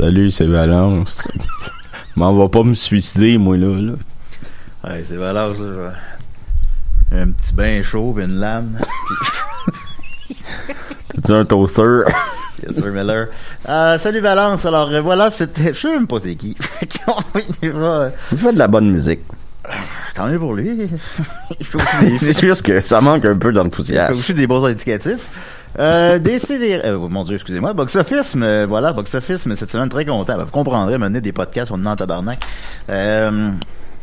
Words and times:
Salut, 0.00 0.30
c'est 0.30 0.46
Valence. 0.46 1.28
M'en 2.16 2.32
va 2.32 2.48
pas 2.48 2.62
me 2.62 2.72
suicider, 2.72 3.36
moi, 3.36 3.58
là. 3.58 3.66
là. 3.66 3.92
Ouais, 4.82 5.04
c'est 5.06 5.16
Valence, 5.16 5.58
là. 5.58 5.92
Un 7.12 7.32
petit 7.32 7.52
bain 7.52 7.82
chaud 7.82 8.16
une 8.18 8.40
lame. 8.40 8.78
T'as-tu 11.14 11.32
un 11.32 11.44
toaster? 11.44 12.04
Yes, 12.66 12.76
sir, 12.76 12.86
Miller. 12.92 13.26
Euh, 13.68 13.98
salut 13.98 14.20
Valence. 14.20 14.66
Alors 14.66 14.90
euh, 14.90 15.00
voilà, 15.00 15.30
c'était. 15.30 15.72
Je 15.74 15.80
sais 15.80 15.88
même 15.88 16.06
pas 16.06 16.20
c'est 16.22 16.34
qui. 16.34 16.54
Il 17.62 17.68
fait 18.38 18.52
de 18.52 18.58
la 18.58 18.68
bonne 18.68 18.90
musique. 18.90 19.20
Tant 20.14 20.28
mieux 20.28 20.38
pour 20.38 20.54
lui. 20.54 20.88
c'est 22.18 22.38
juste 22.38 22.60
que 22.62 22.82
ça 22.82 23.00
manque 23.00 23.24
un 23.24 23.36
peu 23.36 23.48
Il 23.48 23.54
faut 23.54 23.62
d'enthousiasme. 23.62 24.12
aussi 24.12 24.34
des 24.34 24.46
bons 24.46 24.62
indicatifs. 24.66 25.26
Euh, 25.78 26.18
décider, 26.18 26.80
euh, 26.84 26.98
mon 27.08 27.22
dieu, 27.24 27.36
excusez-moi, 27.36 27.72
Box 27.72 27.94
Office, 27.96 28.34
mais 28.34 28.64
voilà, 28.66 28.92
Box 28.92 29.14
Office, 29.14 29.46
mais 29.46 29.56
cette 29.56 29.70
semaine 29.70 29.88
très 29.88 30.04
content. 30.04 30.36
Ben, 30.36 30.44
vous 30.44 30.50
comprendrez, 30.50 30.98
mener 30.98 31.20
des 31.20 31.32
podcasts, 31.32 31.70
on 31.72 31.84
est 31.84 31.88
en 31.88 31.96
tabarnak. 31.96 32.40
Euh, 32.90 33.50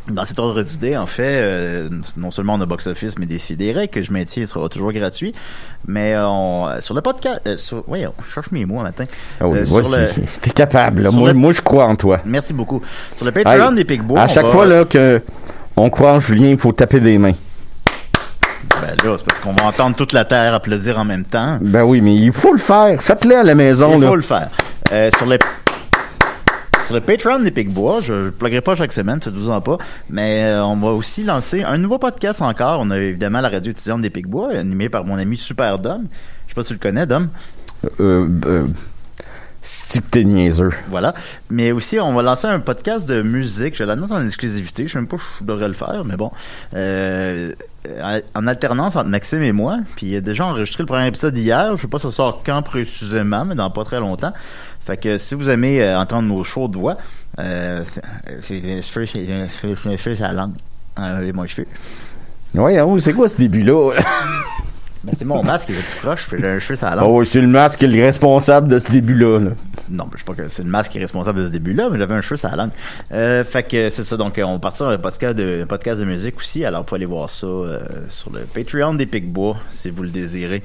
dans 0.08 0.24
cet 0.24 0.38
ordre 0.38 0.62
d'idée, 0.62 0.96
en 0.96 1.04
fait, 1.04 1.22
euh, 1.42 1.88
non 2.16 2.30
seulement 2.30 2.54
on 2.54 2.60
a 2.62 2.66
Box 2.66 2.86
Office, 2.86 3.18
mais 3.18 3.26
Décideret, 3.26 3.88
que 3.88 4.00
je 4.02 4.10
maintiens, 4.10 4.46
sera 4.46 4.70
toujours 4.70 4.90
gratuit. 4.92 5.34
Mais 5.86 6.14
euh, 6.14 6.26
on, 6.26 6.66
euh, 6.68 6.80
sur 6.80 6.94
le 6.94 7.02
podcast, 7.02 7.42
euh, 7.46 7.58
sur, 7.58 7.84
voyons, 7.86 8.14
je 8.26 8.32
cherche 8.32 8.50
mes 8.50 8.64
mots 8.64 8.80
un 8.80 8.84
matin. 8.84 9.04
Ah 9.38 9.46
oui, 9.46 9.58
Euh, 9.58 9.64
voici. 9.66 10.22
T'es 10.40 10.50
capable. 10.50 11.02
là. 11.02 11.10
Moi, 11.10 11.32
le- 11.32 11.38
moi, 11.38 11.52
je 11.52 11.60
crois 11.60 11.84
en 11.84 11.94
toi. 11.96 12.20
Merci 12.24 12.54
beaucoup. 12.54 12.80
Sur 13.18 13.26
le 13.26 13.32
Patreon 13.32 13.68
Hey, 13.70 13.74
des 13.76 13.84
Pigbois. 13.84 14.20
à 14.20 14.24
on 14.24 14.28
chaque 14.28 14.46
va- 14.46 14.50
fois 14.52 14.64
là, 14.64 14.84
que 14.86 15.20
on 15.76 15.90
croit 15.90 16.12
en 16.14 16.20
Julien, 16.20 16.48
il 16.48 16.58
faut 16.58 16.72
taper 16.72 17.00
des 17.00 17.18
mains. 17.18 17.34
Ben 18.80 18.94
là, 19.04 19.18
c'est 19.18 19.26
parce 19.26 19.40
qu'on 19.40 19.52
va 19.52 19.64
entendre 19.64 19.96
toute 19.96 20.12
la 20.12 20.24
terre 20.24 20.54
applaudir 20.54 20.98
en 20.98 21.04
même 21.04 21.24
temps. 21.24 21.58
Ben 21.60 21.82
oui, 21.82 22.00
mais 22.00 22.14
il 22.14 22.32
faut 22.32 22.52
le 22.52 22.58
faire. 22.58 23.02
Faites-le 23.02 23.36
à 23.36 23.42
la 23.42 23.54
maison. 23.54 23.94
Il 23.96 24.02
là. 24.02 24.08
faut 24.08 24.16
le 24.16 24.22
faire. 24.22 24.48
Euh, 24.92 25.10
sur 25.16 25.26
le 25.26 25.38
sur 26.86 26.94
le 26.94 27.02
Patreon 27.02 27.40
des 27.40 27.50
Pigbois, 27.50 28.00
je 28.00 28.14
ne 28.14 28.30
pluguerai 28.30 28.62
pas 28.62 28.74
chaque 28.74 28.92
semaine, 28.92 29.20
ça 29.20 29.30
ne 29.30 29.36
vous 29.36 29.50
en 29.50 29.60
pas, 29.60 29.76
mais 30.08 30.44
euh, 30.44 30.64
on 30.64 30.76
va 30.78 30.88
aussi 30.92 31.22
lancer 31.22 31.62
un 31.62 31.76
nouveau 31.76 31.98
podcast 31.98 32.40
encore. 32.40 32.80
On 32.80 32.90
a 32.90 32.96
évidemment 32.98 33.42
la 33.42 33.50
radio 33.50 33.72
étudiante 33.72 34.00
des 34.00 34.08
Pigbois, 34.08 34.54
animée 34.54 34.88
par 34.88 35.04
mon 35.04 35.18
ami 35.18 35.36
Super 35.36 35.78
Dom. 35.78 36.06
Je 36.46 36.52
sais 36.52 36.54
pas 36.54 36.62
si 36.62 36.68
tu 36.68 36.74
le 36.74 36.78
connais, 36.78 37.04
Dom. 37.04 37.28
Euh, 38.00 38.28
euh, 38.46 38.66
c'est 39.60 40.02
que 40.02 40.08
t'es 40.08 40.24
niaiseux? 40.24 40.70
Voilà. 40.88 41.14
Mais 41.50 41.72
aussi, 41.72 42.00
on 42.00 42.14
va 42.14 42.22
lancer 42.22 42.46
un 42.46 42.60
podcast 42.60 43.08
de 43.08 43.20
musique. 43.20 43.76
Je 43.76 43.84
l'annonce 43.84 44.10
en 44.10 44.24
exclusivité. 44.24 44.86
Je 44.86 44.92
sais 44.92 44.98
même 44.98 45.08
pas 45.08 45.18
si 45.18 45.24
je 45.40 45.44
devrais 45.44 45.68
le 45.68 45.74
faire, 45.74 46.04
mais 46.06 46.16
bon. 46.16 46.30
Euh, 46.74 47.52
en 48.34 48.46
alternance 48.46 48.96
entre 48.96 49.08
Maxime 49.08 49.42
et 49.42 49.52
moi. 49.52 49.78
Puis 49.96 50.06
il 50.06 50.16
a 50.16 50.20
déjà 50.20 50.46
enregistré 50.46 50.82
le 50.82 50.86
premier 50.86 51.06
épisode 51.06 51.36
hier. 51.36 51.76
Je 51.76 51.82
sais 51.82 51.88
pas 51.88 51.98
si 51.98 52.06
ça 52.06 52.12
sort 52.12 52.42
quand 52.44 52.62
précisément, 52.62 53.44
mais 53.44 53.54
dans 53.54 53.70
pas 53.70 53.84
très 53.84 54.00
longtemps. 54.00 54.32
Fait 54.86 54.96
que 54.96 55.18
si 55.18 55.34
vous 55.34 55.50
aimez 55.50 55.82
euh, 55.82 55.98
entendre 55.98 56.28
nos 56.28 56.44
chaudes 56.44 56.74
voix, 56.76 56.96
euh, 57.38 57.84
sur 60.14 60.24
la 60.24 60.32
langue. 60.32 60.54
Enlevez. 60.96 61.32
Ouais, 62.54 62.80
oh, 62.80 62.98
c'est 62.98 63.12
quoi 63.12 63.28
ce 63.28 63.36
début-là? 63.36 63.92
Ben, 65.04 65.12
c'est 65.16 65.24
mon 65.24 65.42
masque 65.42 65.66
qui 65.66 65.72
est 65.72 66.28
que 66.30 66.38
j'ai 66.38 66.48
un 66.48 66.58
cheveu 66.58 66.76
sur 66.76 66.86
la 66.86 66.96
langue. 66.96 67.14
oh, 67.14 67.24
c'est 67.24 67.40
le 67.40 67.46
masque 67.46 67.78
qui 67.78 67.84
est 67.84 67.88
le 67.88 68.04
responsable 68.04 68.68
de 68.68 68.78
ce 68.78 68.90
début-là. 68.90 69.38
là. 69.38 69.50
Non, 69.90 70.04
mais 70.04 70.12
je 70.14 70.18
sais 70.18 70.24
pas 70.24 70.34
que 70.34 70.48
c'est 70.48 70.64
le 70.64 70.68
masque 70.70 70.92
qui 70.92 70.98
est 70.98 71.02
responsable 71.02 71.40
de 71.40 71.46
ce 71.46 71.50
début-là, 71.50 71.88
mais 71.90 71.98
j'avais 71.98 72.14
un 72.14 72.20
cheveu 72.20 72.36
sur 72.36 72.48
la 72.48 72.56
langue. 72.56 72.70
Euh, 73.12 73.44
fait 73.44 73.62
que 73.62 73.90
c'est 73.90 74.04
ça. 74.04 74.16
Donc, 74.16 74.40
on 74.42 74.52
va 74.54 74.58
partir 74.58 74.86
sur 74.86 74.88
un 74.88 74.98
podcast 74.98 75.36
de, 75.36 75.62
un 75.62 75.66
podcast 75.66 76.00
de 76.00 76.04
musique 76.04 76.36
aussi. 76.36 76.64
Alors, 76.64 76.80
vous 76.80 76.86
pouvez 76.86 76.98
aller 76.98 77.06
voir 77.06 77.30
ça 77.30 77.46
euh, 77.46 77.80
sur 78.08 78.32
le 78.32 78.40
Patreon 78.40 78.94
des 78.94 79.06
Picbois, 79.06 79.56
si 79.70 79.90
vous 79.90 80.02
le 80.02 80.10
désirez. 80.10 80.62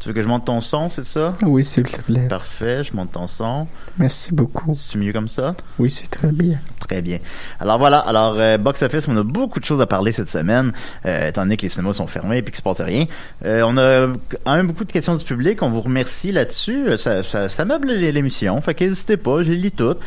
Tu 0.00 0.08
veux 0.08 0.14
que 0.14 0.22
je 0.22 0.28
monte 0.28 0.46
ton 0.46 0.62
son, 0.62 0.88
c'est 0.88 1.04
ça? 1.04 1.34
Oui, 1.42 1.62
s'il 1.62 1.82
te 1.82 2.00
plaît. 2.00 2.26
Parfait, 2.26 2.82
je 2.84 2.96
monte 2.96 3.12
ton 3.12 3.26
son. 3.26 3.66
Merci 3.98 4.32
beaucoup. 4.32 4.72
C'est 4.72 4.96
mieux 4.96 5.12
comme 5.12 5.28
ça? 5.28 5.54
Oui, 5.78 5.90
c'est 5.90 6.08
très 6.08 6.32
bien. 6.32 6.58
Très 6.88 7.02
bien. 7.02 7.18
Alors 7.60 7.78
voilà, 7.78 7.98
alors 7.98 8.34
euh, 8.38 8.56
Box 8.56 8.82
Office, 8.82 9.06
on 9.08 9.16
a 9.18 9.22
beaucoup 9.22 9.60
de 9.60 9.64
choses 9.66 9.80
à 9.82 9.86
parler 9.86 10.12
cette 10.12 10.30
semaine, 10.30 10.72
euh, 11.04 11.28
étant 11.28 11.42
donné 11.42 11.58
que 11.58 11.62
les 11.62 11.68
cinémas 11.68 11.92
sont 11.92 12.06
fermés 12.06 12.38
et 12.38 12.42
qu'il 12.42 12.54
se 12.56 12.62
passe 12.62 12.80
rien. 12.80 13.04
Euh, 13.44 13.62
on 13.66 13.76
a 13.76 14.08
quand 14.42 14.56
même 14.56 14.68
beaucoup 14.68 14.84
de 14.84 14.92
questions 14.92 15.14
du 15.14 15.24
public, 15.24 15.62
on 15.62 15.68
vous 15.68 15.82
remercie 15.82 16.32
là-dessus. 16.32 16.88
Euh, 16.88 16.96
Ça, 16.96 17.22
ça, 17.22 17.50
ça 17.50 17.64
meuble 17.66 17.92
l'émission, 17.92 18.58
fait 18.62 18.72
qu'hésitez 18.74 19.18
pas, 19.18 19.42
je 19.42 19.50
les 19.50 19.58
lis 19.58 19.70
toutes. 19.70 19.98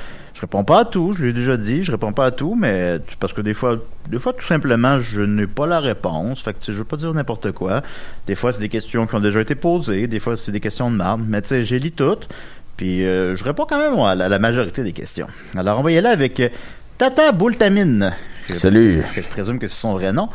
Je 0.43 0.45
réponds 0.45 0.65
pas 0.65 0.81
à 0.81 0.83
tout, 0.85 1.13
je 1.17 1.23
l'ai 1.23 1.31
déjà 1.31 1.55
dit, 1.55 1.83
je 1.83 1.91
réponds 1.93 2.11
pas 2.11 2.25
à 2.25 2.31
tout, 2.31 2.53
mais 2.53 2.99
parce 3.21 3.31
que 3.31 3.39
des 3.39 3.53
fois, 3.53 3.77
des 4.09 4.19
fois 4.19 4.33
tout 4.33 4.43
simplement, 4.43 4.99
je 4.99 5.21
n'ai 5.21 5.47
pas 5.47 5.65
la 5.65 5.79
réponse. 5.79 6.41
Fait 6.41 6.51
que 6.51 6.59
tu 6.59 6.65
sais, 6.65 6.73
je 6.73 6.79
veux 6.79 6.83
pas 6.83 6.97
dire 6.97 7.13
n'importe 7.13 7.53
quoi. 7.53 7.81
Des 8.27 8.35
fois, 8.35 8.51
c'est 8.51 8.59
des 8.59 8.67
questions 8.67 9.07
qui 9.07 9.15
ont 9.15 9.21
déjà 9.21 9.39
été 9.39 9.55
posées, 9.55 10.05
des 10.07 10.19
fois, 10.19 10.35
c'est 10.35 10.51
des 10.51 10.59
questions 10.59 10.91
de 10.91 10.97
marde, 10.97 11.21
mais 11.25 11.41
tu 11.41 11.47
sais, 11.47 11.63
j'ai 11.63 11.79
lu 11.79 11.93
toutes. 11.93 12.27
Puis 12.75 13.05
euh, 13.05 13.35
je 13.35 13.43
réponds 13.45 13.65
quand 13.65 13.79
même 13.79 13.97
à 14.01 14.15
la, 14.15 14.25
à 14.25 14.27
la 14.27 14.37
majorité 14.37 14.83
des 14.83 14.91
questions. 14.91 15.27
Alors 15.55 15.79
on 15.79 15.81
va 15.81 15.93
y 15.93 15.97
aller 15.97 16.09
avec 16.09 16.37
euh, 16.41 16.49
Tata 16.97 17.31
Boultamine. 17.31 18.11
Salut. 18.49 19.01
je 19.15 19.21
présume 19.21 19.59
que 19.59 19.67
c'est 19.67 19.79
son 19.79 19.93
vrai 19.93 20.11
nom. 20.11 20.27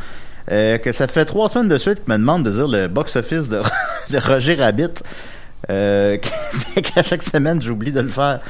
Euh, 0.50 0.78
que 0.78 0.90
ça 0.90 1.06
fait 1.06 1.26
trois 1.26 1.50
semaines 1.50 1.68
de 1.68 1.76
suite 1.76 2.02
qu'il 2.02 2.14
me 2.14 2.18
demande 2.18 2.46
de 2.46 2.50
dire 2.50 2.66
le 2.66 2.88
box-office 2.88 3.50
de, 3.50 3.60
de 4.08 4.16
Roger 4.16 4.54
Rabbit. 4.54 5.02
Euh, 5.68 6.16
qu'à 6.76 7.02
chaque 7.02 7.22
semaine, 7.22 7.60
j'oublie 7.60 7.92
de 7.92 8.00
le 8.00 8.08
faire. 8.08 8.40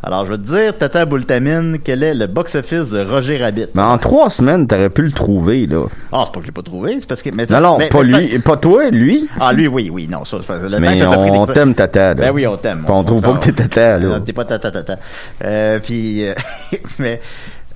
Alors, 0.00 0.24
je 0.26 0.30
vais 0.32 0.38
te 0.38 0.42
dire, 0.46 0.78
Tata 0.78 1.04
Boultamine, 1.06 1.78
quel 1.84 2.04
est 2.04 2.14
le 2.14 2.28
box-office 2.28 2.90
de 2.90 3.04
Roger 3.04 3.38
Rabbit? 3.42 3.66
Mais 3.74 3.82
en 3.82 3.98
trois 3.98 4.30
semaines, 4.30 4.68
t'aurais 4.68 4.90
pu 4.90 5.02
le 5.02 5.10
trouver, 5.10 5.66
là. 5.66 5.86
Ah, 6.12 6.22
c'est 6.24 6.32
pas 6.32 6.38
que 6.38 6.42
je 6.42 6.46
l'ai 6.46 6.52
pas 6.52 6.62
trouvé, 6.62 6.96
c'est 7.00 7.08
parce 7.08 7.20
que... 7.20 7.30
mais- 7.34 7.46
Non, 7.50 7.60
non, 7.60 7.78
mais- 7.78 7.88
pas 7.88 8.04
mais- 8.04 8.28
lui. 8.28 8.38
Pas 8.38 8.56
toi, 8.56 8.90
lui? 8.90 9.28
Ah, 9.40 9.52
lui, 9.52 9.66
oui, 9.66 9.90
oui, 9.92 10.06
non, 10.08 10.24
ça, 10.24 10.36
c'est 10.40 10.46
parce 10.46 10.60
que 10.60 10.66
le 10.66 10.72
temps 10.76 10.80
Mais 10.80 11.00
que 11.00 11.04
on 11.04 11.46
des- 11.46 11.52
t'aime, 11.52 11.74
tata, 11.74 12.14
là. 12.14 12.26
Ben 12.26 12.30
oui, 12.30 12.46
on 12.46 12.56
t'aime. 12.56 12.84
On 12.88 13.02
trouve 13.02 13.20
pas 13.22 13.32
que 13.34 13.44
t'es 13.46 13.52
tata, 13.52 13.98
là. 13.98 14.06
Non, 14.06 14.20
T'es 14.20 14.32
pas 14.32 14.44
tata 14.44 14.70
tata. 14.70 14.98
Euh, 15.44 15.80
puis, 15.80 16.28
euh, 16.28 16.34
mais 17.00 17.20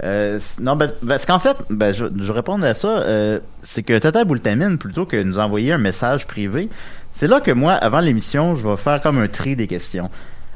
euh, 0.05 0.39
non, 0.61 0.77
ben, 0.77 0.91
parce 1.09 1.27
qu'en 1.27 1.41
fait, 1.41 1.57
ben, 1.71 1.93
je, 1.93 2.05
je 2.21 2.31
réponds 2.33 2.63
à 2.63 2.75
ça. 2.75 2.87
euh, 3.01 3.41
c'est 3.63 3.83
que 3.83 3.99
Tata 3.99 4.25
Boultamine, 4.25 4.79
plutôt 4.79 5.07
que 5.07 5.17
de 5.17 5.25
nous 5.25 5.41
envoyer 5.41 5.73
un 5.73 5.79
message 5.79 6.29
privé, 6.29 6.69
c'est 7.17 7.27
là 7.27 7.41
que 7.41 7.51
moi, 7.51 7.73
avant 7.73 8.01
l'émission, 8.01 8.55
je 8.55 8.67
vais 8.69 8.77
faire 8.77 9.03
comme 9.03 9.19
un 9.19 9.27
tri 9.27 9.57
des 9.57 9.67
questions. 9.67 10.09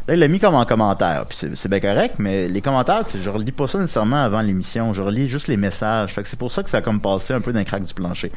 Là, 0.08 0.14
il 0.14 0.20
l'a 0.20 0.28
mis 0.28 0.38
comme 0.38 0.54
en 0.54 0.64
commentaire, 0.64 1.26
puis 1.28 1.36
c'est- 1.54 1.68
bien 1.68 1.80
correct, 1.80 2.16
mais 2.18 2.46
les 2.48 2.60
commentaires, 2.60 3.02
je 3.12 3.28
relis 3.28 3.50
pas 3.50 3.66
ça 3.66 3.78
nécessairement 3.78 4.22
avant 4.22 4.40
l'émission, 4.40 4.94
je 4.94 5.02
relis 5.02 5.28
juste 5.28 5.48
les 5.48 5.56
messages. 5.56 6.12
Fait 6.14 6.22
que 6.22 6.28
c'est 6.28 6.38
pour 6.38 6.52
ça 6.52 6.62
que 6.62 6.70
ça 6.70 6.76
a 6.78 6.80
comme 6.80 7.00
passé 7.00 7.34
un 7.34 7.40
peu 7.40 7.52
d'un 7.52 7.64
crack 7.64 7.82
du 7.84 7.92
plancher. 7.92 8.30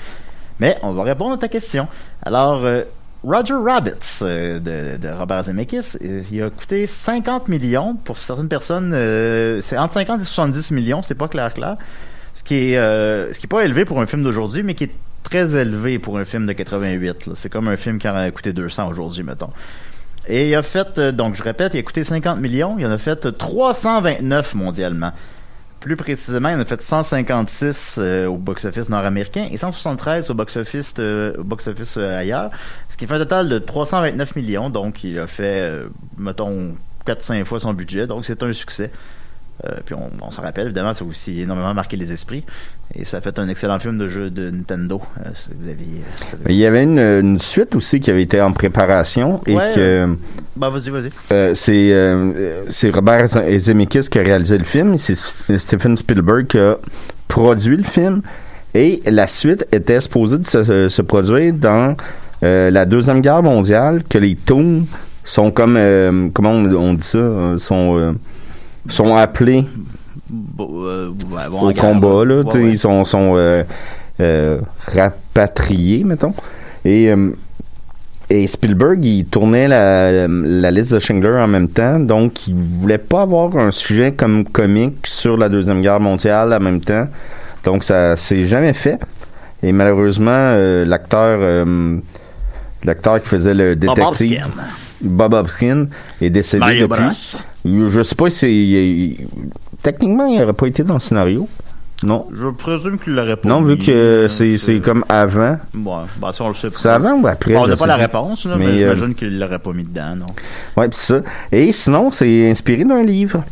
Mais 0.59 0.77
on 0.81 0.91
va 0.91 1.03
répondre 1.03 1.33
à 1.35 1.37
ta 1.37 1.47
question. 1.47 1.87
Alors, 2.23 2.65
euh, 2.65 2.81
Roger 3.23 3.53
Rabbits 3.53 4.19
euh, 4.23 4.59
de, 4.59 5.09
Robert 5.09 5.43
Zemeckis, 5.43 5.97
euh, 6.03 6.21
il 6.31 6.41
a 6.41 6.49
coûté 6.49 6.87
50 6.87 7.47
millions 7.49 7.95
pour 7.95 8.17
certaines 8.17 8.49
personnes. 8.49 8.91
c'est 9.61 9.77
entre 9.77 9.93
50 9.93 10.21
et 10.21 10.25
70 10.25 10.71
millions, 10.71 11.01
c'est 11.03 11.15
pas 11.15 11.27
clair 11.27 11.53
clair. 11.53 11.75
Ce 12.33 12.43
qui 12.43 12.73
est, 12.73 12.75
ce 12.75 13.37
qui 13.37 13.45
est 13.45 13.49
pas 13.49 13.63
élevé 13.63 13.85
pour 13.85 14.01
un 14.01 14.05
film 14.07 14.23
d'aujourd'hui, 14.23 14.63
mais 14.63 14.73
qui 14.73 14.85
est 14.85 14.95
très 15.23 15.55
élevé 15.55 15.99
pour 15.99 16.17
un 16.17 16.25
film 16.25 16.45
de 16.47 16.53
88. 16.53 17.27
là. 17.27 17.33
C'est 17.35 17.49
comme 17.49 17.67
un 17.67 17.75
film 17.75 17.99
qui 17.99 18.07
aurait 18.07 18.31
coûté 18.31 18.53
200 18.53 18.89
aujourd'hui, 18.89 19.23
mettons. 19.23 19.49
Et 20.27 20.49
il 20.49 20.55
a 20.55 20.61
fait, 20.61 20.97
euh, 20.97 21.11
donc 21.11 21.35
je 21.35 21.43
répète, 21.43 21.73
il 21.73 21.79
a 21.79 21.83
coûté 21.83 22.03
50 22.03 22.39
millions, 22.39 22.75
il 22.77 22.85
en 22.85 22.91
a 22.91 22.97
fait 22.97 23.37
329 23.37 24.55
mondialement. 24.55 25.11
Plus 25.79 25.95
précisément, 25.95 26.49
il 26.49 26.55
en 26.55 26.59
a 26.59 26.65
fait 26.65 26.81
156 26.81 27.97
euh, 27.99 28.27
au 28.27 28.37
box-office 28.37 28.89
nord-américain 28.89 29.47
et 29.49 29.57
173 29.57 30.29
au 30.29 30.33
box-office 30.33 30.95
box-office 31.39 31.95
euh, 31.97 32.19
ailleurs, 32.19 32.51
ce 32.89 32.97
qui 32.97 33.07
fait 33.07 33.15
un 33.15 33.19
total 33.19 33.47
de 33.47 33.59
329 33.59 34.35
millions. 34.35 34.69
Donc, 34.69 35.03
il 35.03 35.17
a 35.19 35.27
fait, 35.27 35.83
mettons, 36.17 36.75
4-5 37.07 37.45
fois 37.45 37.59
son 37.61 37.73
budget. 37.73 38.07
Donc, 38.07 38.25
c'est 38.25 38.43
un 38.43 38.51
succès. 38.51 38.91
Euh, 39.65 39.73
puis 39.85 39.93
on, 39.93 40.09
on 40.21 40.31
s'en 40.31 40.41
rappelle, 40.41 40.67
évidemment, 40.67 40.93
ça 40.93 41.03
a 41.03 41.07
aussi 41.07 41.41
énormément 41.41 41.73
marqué 41.73 41.97
les 41.97 42.13
esprits. 42.13 42.43
Et 42.95 43.03
ça 43.05 43.17
a 43.17 43.21
fait 43.21 43.37
un 43.39 43.47
excellent 43.49 43.77
film 43.77 43.97
de 43.97 44.07
jeu 44.07 44.29
de 44.29 44.49
Nintendo. 44.49 45.01
Euh, 45.19 45.29
si 45.35 45.49
vous 45.59 45.69
aviez, 45.69 46.01
euh, 46.33 46.37
Il 46.49 46.55
y 46.55 46.65
avait 46.65 46.83
une, 46.83 46.97
une 46.97 47.37
suite 47.39 47.75
aussi 47.75 47.99
qui 47.99 48.09
avait 48.09 48.23
été 48.23 48.41
en 48.41 48.51
préparation 48.53 49.41
et 49.45 49.55
Ouais, 49.55 49.71
que 49.75 50.15
Bah, 50.55 50.69
vas-y, 50.69 50.89
vas-y. 50.89 51.11
euh, 51.31 51.53
c'est 51.55 51.93
c'est 52.69 52.89
Robert 52.89 53.27
Zemeckis 53.59 54.09
qui 54.09 54.17
a 54.19 54.21
réalisé 54.23 54.57
le 54.57 54.63
film 54.63 54.93
et 54.93 54.97
c'est 54.97 55.15
Steven 55.57 55.97
Spielberg 55.97 56.47
qui 56.47 56.57
a 56.57 56.77
produit 57.27 57.77
le 57.77 57.83
film 57.83 58.21
et 58.73 59.01
la 59.05 59.27
suite 59.27 59.67
était 59.71 59.99
supposée 60.01 60.37
de 60.37 60.47
se, 60.47 60.89
se 60.89 61.01
produire 61.01 61.53
dans 61.53 61.95
la 62.41 62.85
deuxième 62.85 63.19
guerre 63.21 63.43
mondiale 63.43 64.03
que 64.09 64.17
les 64.17 64.35
Toons 64.35 64.85
sont 65.25 65.51
comme 65.51 65.77
comment 66.33 66.51
on, 66.51 66.73
on 66.75 66.93
dit 66.93 67.03
ça 67.03 67.19
sont 67.57 68.15
sont 68.89 69.15
appelés 69.15 69.65
euh, 70.59 71.09
ouais, 71.31 71.41
bon, 71.49 71.69
au 71.69 71.73
combat 71.73 72.25
là, 72.25 72.41
Ouais, 72.41 72.55
ouais. 72.55 72.69
ils 72.71 72.77
sont 72.77 73.03
sont 73.05 73.33
euh, 73.35 73.63
euh, 74.19 74.59
rapatriés 74.91 76.03
mettons 76.03 76.33
et 76.85 77.09
euh, 77.09 77.31
et 78.29 78.45
Spielberg 78.45 79.03
il 79.03 79.25
tournait 79.25 79.67
la, 79.67 80.27
la 80.27 80.71
liste 80.71 80.93
de 80.93 80.99
Schindler 80.99 81.37
en 81.39 81.47
même 81.47 81.67
temps 81.67 81.99
donc 81.99 82.47
il 82.47 82.55
voulait 82.55 82.99
pas 82.99 83.21
avoir 83.21 83.57
un 83.57 83.71
sujet 83.71 84.11
comme 84.11 84.43
comique 84.45 85.07
sur 85.07 85.35
la 85.37 85.49
deuxième 85.49 85.81
guerre 85.81 85.99
mondiale 85.99 86.53
en 86.53 86.59
même 86.59 86.79
temps 86.81 87.07
donc 87.63 87.83
ça 87.83 88.15
s'est 88.15 88.45
jamais 88.45 88.73
fait 88.73 88.99
et 89.63 89.71
malheureusement 89.71 90.29
euh, 90.31 90.85
l'acteur 90.85 91.65
l'acteur 92.83 93.21
qui 93.21 93.27
faisait 93.27 93.53
le 93.53 93.75
détective. 93.75 94.45
Bob 95.01 95.33
Hopkins 95.33 95.87
est 96.21 96.29
décédé 96.29 96.59
Mario 96.59 96.87
depuis. 96.87 97.37
Je 97.65 98.03
sais 98.03 98.15
pas 98.15 98.29
si 98.29 98.35
c'est 98.37 98.51
il- 98.53 99.11
il- 99.21 99.27
techniquement 99.81 100.25
il 100.25 100.41
aurait 100.41 100.53
pas 100.53 100.67
été 100.67 100.83
dans 100.83 100.95
le 100.95 100.99
scénario. 100.99 101.47
Non. 102.01 102.27
Je 102.33 102.47
présume 102.47 102.97
qu'il 102.97 103.13
l'aurait 103.13 103.35
pas 103.35 103.49
non 103.49 103.61
vu 103.61 103.73
mis, 103.75 103.85
que 103.85 103.91
euh, 103.91 104.27
c'est 104.29 104.57
c'est 104.57 104.79
comme 104.79 105.03
avant. 105.09 105.57
Ouais, 105.75 106.05
bah 106.21 106.31
ça 106.31 106.45
on 106.45 106.49
le 106.49 106.53
sait 106.53 106.69
pas. 106.69 106.77
c'est 106.77 106.87
avant 106.89 107.19
ou 107.19 107.27
après 107.27 107.53
Bon, 107.53 107.63
on 107.63 107.67
n'a 107.67 107.75
pas 107.75 107.87
la 107.87 107.97
réponse, 107.97 108.45
là, 108.45 108.55
mais, 108.57 108.67
Mais, 108.67 108.83
euh, 108.83 108.95
j'imagine 108.95 109.15
qu'il 109.15 109.37
l'aurait 109.37 109.59
pas 109.59 109.73
mis 109.73 109.83
dedans, 109.83 110.15
non. 110.15 110.25
ouais 110.77 110.87
pis 110.87 110.97
ça. 110.97 111.21
Et 111.51 111.73
sinon 111.73 112.09
c'est 112.11 112.49
inspiré 112.51 112.85
d'un 112.85 113.03
livre. 113.03 113.43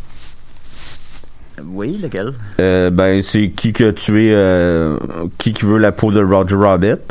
Oui, 1.65 1.99
lequel? 2.01 2.33
Euh, 2.59 2.89
ben 2.91 3.21
c'est 3.21 3.49
qui 3.49 3.73
qui 3.73 3.83
a 3.83 3.91
tué 3.91 4.29
euh, 4.31 4.97
qui 5.37 5.53
qui 5.53 5.65
veut 5.65 5.79
la 5.79 5.91
peau 5.91 6.11
de 6.11 6.23
Roger 6.23 6.55
Rabbit 6.55 7.01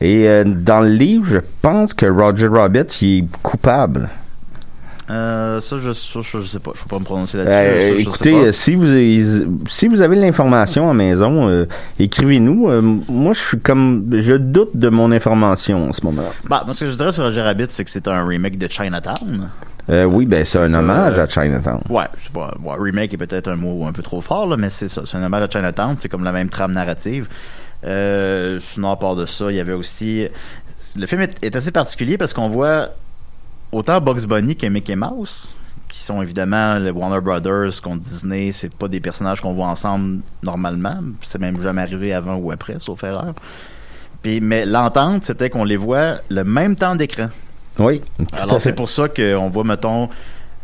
et 0.00 0.28
euh, 0.28 0.44
dans 0.44 0.80
le 0.80 0.90
livre 0.90 1.26
je 1.26 1.38
pense 1.62 1.94
que 1.94 2.06
Roger 2.06 2.48
Rabbit 2.48 2.86
il 3.02 3.18
est 3.18 3.24
coupable 3.42 4.08
Euh, 5.10 5.60
ça, 5.60 5.76
je, 5.82 5.92
ça, 5.92 6.20
je 6.22 6.42
sais 6.44 6.60
pas. 6.60 6.70
Je 6.72 6.78
faut 6.78 6.88
pas 6.88 7.00
me 7.00 7.04
prononcer 7.04 7.36
là-dessus. 7.38 7.52
Euh, 7.52 7.94
je 7.96 8.00
écoutez, 8.02 8.52
si 8.52 8.76
vous 8.76 8.86
si 9.68 9.88
vous 9.88 10.02
avez 10.02 10.14
l'information 10.14 10.88
à 10.88 10.94
maison, 10.94 11.48
euh, 11.48 11.66
écrivez-nous. 11.98 12.70
Moi, 13.08 13.32
je 13.34 13.40
suis 13.40 13.58
comme 13.58 14.06
je 14.12 14.34
doute 14.34 14.76
de 14.76 14.88
mon 14.88 15.10
information 15.10 15.88
en 15.88 15.92
ce 15.92 16.04
moment. 16.04 16.30
Bah, 16.48 16.62
moi, 16.64 16.74
ce 16.74 16.84
que 16.84 16.90
je 16.92 16.96
dirais 16.96 17.12
sur 17.12 17.24
Roger 17.24 17.40
Rabbit, 17.42 17.66
c'est 17.70 17.82
que 17.82 17.90
c'est 17.90 18.06
un 18.06 18.24
remake 18.24 18.56
de 18.56 18.68
Chinatown. 18.70 19.50
Oui, 19.88 20.26
ben 20.26 20.44
c'est 20.44 20.58
un 20.60 20.72
hommage 20.72 21.18
à 21.18 21.26
Chinatown. 21.26 21.80
Ouais, 21.88 22.04
c'est 22.16 22.30
pas. 22.32 22.54
ouais, 22.62 22.74
remake 22.78 23.12
est 23.12 23.16
peut-être 23.16 23.48
un 23.48 23.56
mot 23.56 23.86
un 23.88 23.92
peu 23.92 24.04
trop 24.04 24.20
fort, 24.20 24.46
là, 24.46 24.56
mais 24.56 24.70
c'est 24.70 24.86
ça. 24.86 25.02
C'est 25.04 25.16
un 25.16 25.24
hommage 25.24 25.42
à 25.42 25.50
Chinatown. 25.50 25.96
C'est 25.98 26.08
comme 26.08 26.22
la 26.22 26.30
même 26.30 26.48
trame 26.50 26.72
narrative. 26.72 27.26
Euh, 27.84 28.58
sinon, 28.60 28.90
à 28.90 28.96
part 28.96 29.16
de 29.16 29.26
ça, 29.26 29.50
il 29.50 29.56
y 29.56 29.60
avait 29.60 29.72
aussi. 29.72 30.28
Le 30.96 31.06
film 31.06 31.22
est, 31.22 31.36
est 31.42 31.56
assez 31.56 31.72
particulier 31.72 32.18
parce 32.18 32.32
qu'on 32.32 32.48
voit 32.48 32.88
autant 33.72 34.00
Bugs 34.00 34.26
Bunny 34.26 34.56
que 34.56 34.66
Mickey 34.66 34.96
Mouse, 34.96 35.50
qui 35.88 35.98
sont 35.98 36.22
évidemment 36.22 36.78
le 36.78 36.90
Warner 36.90 37.20
Brothers, 37.20 37.80
qu'on 37.82 37.96
Disney, 37.96 38.52
c'est 38.52 38.72
pas 38.72 38.88
des 38.88 39.00
personnages 39.00 39.40
qu'on 39.40 39.52
voit 39.52 39.66
ensemble 39.66 40.20
normalement. 40.42 40.98
C'est 41.22 41.40
même 41.40 41.60
jamais 41.60 41.82
arrivé 41.82 42.12
avant 42.12 42.36
ou 42.36 42.50
après, 42.50 42.78
sauf 42.78 43.02
erreur. 43.04 43.34
Puis, 44.22 44.40
mais 44.40 44.66
l'entente, 44.66 45.24
c'était 45.24 45.50
qu'on 45.50 45.64
les 45.64 45.76
voit 45.76 46.16
le 46.28 46.44
même 46.44 46.76
temps 46.76 46.94
d'écran. 46.94 47.28
Oui. 47.78 48.02
Alors, 48.32 48.60
c'est 48.60 48.74
pour 48.74 48.90
ça 48.90 49.08
qu'on 49.08 49.48
voit, 49.48 49.64
mettons, 49.64 50.08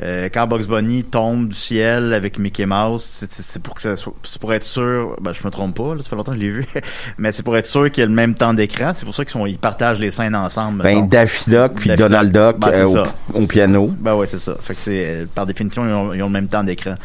euh, 0.02 0.28
quand 0.32 0.46
Bugs 0.46 0.66
Bunny 0.66 1.04
tombe 1.04 1.48
du 1.48 1.54
ciel 1.54 2.12
avec 2.12 2.38
Mickey 2.38 2.66
Mouse, 2.66 3.02
c'est- 3.02 3.62
pour 3.62 3.75
que 3.75 3.82
ça 3.82 3.96
soit, 3.96 4.12
c'est 4.25 4.40
pour 4.40 4.52
être 4.52 4.64
sûr, 4.64 5.16
ben, 5.20 5.32
je 5.32 5.44
me 5.44 5.50
trompe 5.50 5.75
pas, 5.76 5.94
là, 5.94 6.02
ça 6.02 6.10
fait 6.10 6.16
longtemps 6.16 6.32
que 6.32 6.38
je 6.38 6.43
l'ai 6.43 6.50
vu, 6.50 6.66
mais 7.19 7.32
c'est 7.32 7.43
pour 7.43 7.56
être 7.56 7.66
sûr 7.66 7.90
qu'il 7.90 8.02
y 8.02 8.04
a 8.04 8.06
le 8.06 8.14
même 8.14 8.34
temps 8.34 8.52
d'écran, 8.54 8.93
c'est 8.94 9.04
pour 9.04 9.14
ça 9.14 9.25
qu'ils 9.25 9.32
sont, 9.32 9.46
ils 9.46 9.58
partagent 9.58 10.00
les 10.00 10.10
scènes 10.10 10.34
ensemble. 10.34 10.82
Ben. 10.82 11.08
Daffy 11.08 11.50
Duck 11.50 11.72
puis 11.76 11.88
Daffy 11.88 12.02
Donald 12.02 12.32
Duck. 12.32 12.58
Ben, 12.58 12.69
euh, 12.72 13.04
au, 13.34 13.43
au 13.43 13.46
piano. 13.46 13.93
Ben 13.98 14.14
ouais, 14.14 14.26
c'est 14.26 14.38
ça. 14.38 14.54
Fait 14.62 14.75
que 14.75 14.81
c'est, 14.81 15.04
euh, 15.06 15.26
par 15.34 15.46
définition, 15.46 15.87
ils 15.87 15.93
ont, 15.93 16.14
ils 16.14 16.22
ont 16.22 16.26
le 16.26 16.32
même 16.32 16.48
temps 16.48 16.64
d'écran. 16.64 16.96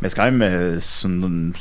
Mais 0.00 0.08
c'est 0.08 0.14
quand 0.14 0.24
même, 0.26 0.42
euh, 0.42 0.76
c'est 0.78 1.08
une, 1.08 1.52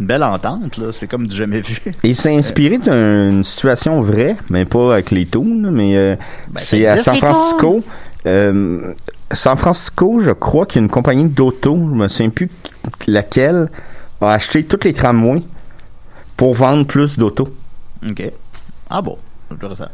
belle 0.00 0.22
entente, 0.22 0.76
là. 0.76 0.92
C'est 0.92 1.06
comme 1.06 1.26
du 1.26 1.34
jamais 1.34 1.62
vu. 1.62 1.80
Et 2.04 2.12
c'est 2.12 2.36
inspiré 2.36 2.76
d'une 2.76 3.42
situation 3.42 4.02
vraie, 4.02 4.36
mais 4.50 4.66
pas 4.66 4.92
avec 4.92 5.10
les 5.10 5.24
toons, 5.24 5.70
mais 5.72 5.96
euh, 5.96 6.14
Ben, 6.50 6.60
c'est 6.60 6.86
à 6.86 7.02
San 7.02 7.16
Francisco. 7.16 7.82
Euh, 8.26 8.92
San 9.32 9.56
Francisco, 9.56 10.20
je 10.20 10.30
crois 10.30 10.66
qu'il 10.66 10.80
y 10.80 10.82
a 10.82 10.84
une 10.84 10.90
compagnie 10.90 11.28
d'auto, 11.28 11.76
je 11.76 11.94
me 11.94 12.08
souviens 12.08 12.30
plus 12.30 12.50
laquelle, 13.06 13.68
a 14.20 14.32
acheté 14.32 14.64
tous 14.64 14.84
les 14.84 14.92
tramways 14.92 15.44
pour 16.36 16.54
vendre 16.54 16.86
plus 16.86 17.18
d'autos. 17.18 17.48
OK. 18.08 18.32
Ah 18.90 19.02
bon, 19.02 19.18
intéressant. 19.52 19.88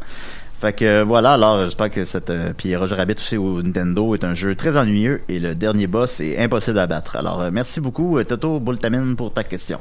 Fait 0.61 0.73
que 0.73 0.85
euh, 0.85 1.03
voilà, 1.03 1.33
alors 1.33 1.65
j'espère 1.65 1.91
que 1.91 2.05
cette 2.05 2.29
euh, 2.29 2.53
puis 2.55 2.75
Roger 2.75 2.95
Rabbit 2.95 3.15
aussi 3.15 3.35
au 3.35 3.61
Nintendo 3.61 4.15
est 4.15 4.23
un 4.23 4.33
jeu 4.33 4.55
très 4.55 4.77
ennuyeux 4.77 5.21
et 5.27 5.39
le 5.39 5.53
dernier 5.53 5.85
boss 5.85 6.21
est 6.21 6.41
impossible 6.41 6.79
à 6.79 6.87
battre. 6.87 7.17
Alors 7.17 7.41
euh, 7.41 7.49
merci 7.51 7.81
beaucoup 7.81 8.17
euh, 8.17 8.23
Toto 8.23 8.59
Bultamine 8.61 9.17
pour 9.17 9.33
ta 9.33 9.43
question. 9.43 9.79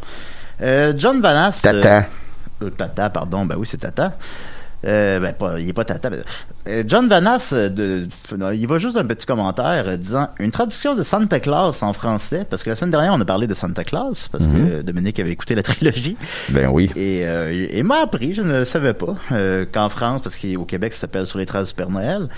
John 0.61 1.21
Vanas 1.21 1.61
Tata. 1.63 2.07
Tata, 2.77 3.11
pardon, 3.11 3.45
ben 3.45 3.57
oui, 3.59 3.67
c'est 3.69 3.79
Tata. 3.79 4.17
Euh, 4.85 5.19
ben, 5.21 5.33
pas, 5.33 5.59
il 5.61 5.69
est 5.69 5.73
pas 5.73 5.85
Tata. 5.85 6.11
Euh, 6.69 6.85
John 6.87 7.09
Vanas, 7.09 7.51
euh, 7.53 7.69
de, 7.69 8.07
il 8.55 8.67
va 8.67 8.79
juste 8.79 8.97
un 8.97 9.05
petit 9.05 9.27
commentaire 9.27 9.85
euh, 9.87 9.97
disant 9.97 10.29
une 10.39 10.51
traduction 10.51 10.95
de 10.95 11.03
Santa 11.03 11.41
Claus 11.41 11.83
en 11.83 11.93
français, 11.93 12.47
parce 12.49 12.63
que 12.63 12.71
la 12.71 12.77
semaine 12.77 12.91
dernière, 12.91 13.13
on 13.15 13.21
a 13.21 13.25
parlé 13.25 13.47
de 13.47 13.55
Santa 13.55 13.85
Claus, 13.85 14.29
parce 14.29 14.47
que 14.47 14.83
Dominique 14.83 15.19
avait 15.21 15.31
écouté 15.31 15.55
la 15.55 15.63
trilogie. 15.63 16.17
Ben 16.51 16.69
oui. 16.69 16.91
Et, 16.97 17.23
euh, 17.25 17.83
m'a 17.85 18.03
appris, 18.03 18.35
je 18.35 18.43
ne 18.43 18.59
le 18.59 18.65
savais 18.65 18.95
pas, 18.95 19.15
euh, 19.33 19.67
qu'en 19.71 19.89
France, 19.89 20.23
parce 20.23 20.37
qu'au 20.37 20.65
Québec, 20.65 20.93
ça 20.93 21.01
s'appelle 21.01 21.27
Sur 21.27 21.39
les 21.39 21.47
traces 21.47 21.69
du 21.69 21.75
Père 21.75 21.91
Noël, 21.91 22.29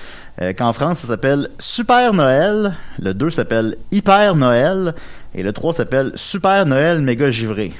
qu'en 0.58 0.72
France, 0.72 0.98
ça 0.98 1.08
s'appelle 1.08 1.48
Super 1.58 2.12
Noël, 2.12 2.74
le 3.00 3.14
2 3.14 3.30
s'appelle 3.30 3.76
Hyper 3.90 4.34
Noël, 4.34 4.94
et 5.34 5.42
le 5.42 5.52
3 5.52 5.74
s'appelle 5.74 6.12
Super 6.14 6.66
Noël 6.66 7.00
méga 7.00 7.30
givré. 7.30 7.72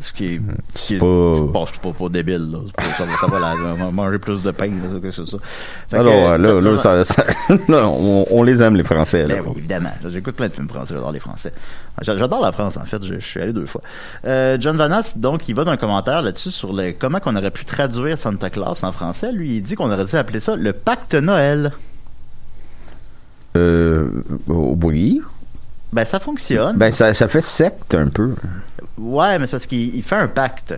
Ce 0.00 0.12
qui 0.12 0.34
est, 0.34 0.40
qui 0.74 0.94
est- 0.94 0.98
pas- 0.98 1.34
je 1.36 1.42
pense 1.52 1.72
pas, 1.72 1.90
pas 1.92 2.08
débile, 2.08 2.52
là. 2.52 2.58
Pas- 2.76 2.84
ça, 2.84 3.04
va, 3.04 3.16
ça 3.20 3.26
va 3.26 3.38
la- 3.40 3.54
on 3.56 3.74
va 3.74 3.90
manger 3.90 4.18
plus 4.20 4.44
de 4.44 4.52
pain, 4.52 4.68
là, 4.68 5.00
que 5.02 5.10
c'est 5.10 5.26
ça. 5.26 5.38
Fait 5.88 5.96
que, 5.96 6.00
Alors, 6.00 6.38
là, 6.38 6.48
euh, 6.50 6.60
là, 6.60 7.04
ça, 7.04 7.24
on, 7.68 8.24
on 8.30 8.42
les 8.44 8.62
aime, 8.62 8.76
les 8.76 8.84
Français. 8.84 9.26
Là. 9.26 9.34
ben 9.34 9.42
oui, 9.48 9.54
évidemment. 9.56 9.90
J'écoute 10.08 10.36
plein 10.36 10.46
de 10.46 10.52
films 10.52 10.68
français, 10.68 10.94
j'adore 10.94 11.10
les 11.10 11.18
Français. 11.18 11.52
J'a- 12.02 12.16
J'adore 12.16 12.40
la 12.40 12.52
France, 12.52 12.76
en 12.76 12.84
fait. 12.84 13.02
Je, 13.04 13.14
je 13.14 13.26
suis 13.26 13.40
allé 13.40 13.52
deux 13.52 13.66
fois. 13.66 13.80
Euh, 14.24 14.56
John 14.60 14.76
Vanas, 14.76 15.14
donc, 15.16 15.48
il 15.48 15.56
va 15.56 15.64
d'un 15.64 15.76
commentaire 15.76 16.22
là-dessus 16.22 16.52
sur 16.52 16.72
comment 17.00 17.18
qu'on 17.18 17.34
aurait 17.34 17.50
pu 17.50 17.64
traduire 17.64 18.16
Santa 18.16 18.50
Claus 18.50 18.84
en 18.84 18.92
français. 18.92 19.32
Lui, 19.32 19.56
il 19.56 19.62
dit 19.62 19.74
qu'on 19.74 19.90
aurait 19.90 20.04
dû 20.04 20.14
appeler 20.14 20.38
ça 20.38 20.54
le 20.54 20.72
pacte 20.72 21.14
Noël. 21.14 21.72
Euh, 23.56 24.08
oui. 24.46 25.20
Ben, 25.92 26.04
ça 26.04 26.20
fonctionne. 26.20 26.76
Ben, 26.76 26.90
ça, 26.92 27.14
ça 27.14 27.28
fait 27.28 27.40
secte 27.40 27.94
un 27.94 28.08
peu. 28.08 28.34
ouais, 28.98 29.38
mais 29.38 29.46
c'est 29.46 29.52
parce 29.52 29.66
qu'il 29.66 29.94
il 29.94 30.02
fait 30.02 30.16
un 30.16 30.28
pacte. 30.28 30.74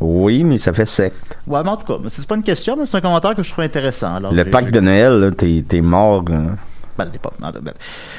Oui, 0.00 0.44
mais 0.44 0.58
ça 0.58 0.72
fait 0.72 0.86
secte. 0.86 1.38
Ouais, 1.46 1.60
mais 1.62 1.68
en 1.68 1.76
tout 1.76 1.86
cas, 1.86 1.98
c'est 2.08 2.26
pas 2.26 2.34
une 2.36 2.42
question, 2.42 2.76
mais 2.76 2.86
c'est 2.86 2.96
un 2.96 3.00
commentaire 3.02 3.34
que 3.34 3.42
je 3.42 3.50
trouve 3.52 3.64
intéressant. 3.64 4.14
Alors, 4.16 4.32
Le 4.32 4.44
pacte 4.46 4.70
de 4.72 4.80
Noël, 4.80 5.32
t'es, 5.36 5.62
t'es 5.68 5.80
mort. 5.82 6.24
hein. 6.32 6.56
Ben, 7.04 7.10
t'es 7.10 7.18
pas- 7.18 7.32
non, 7.40 7.50
ben, 7.62 7.72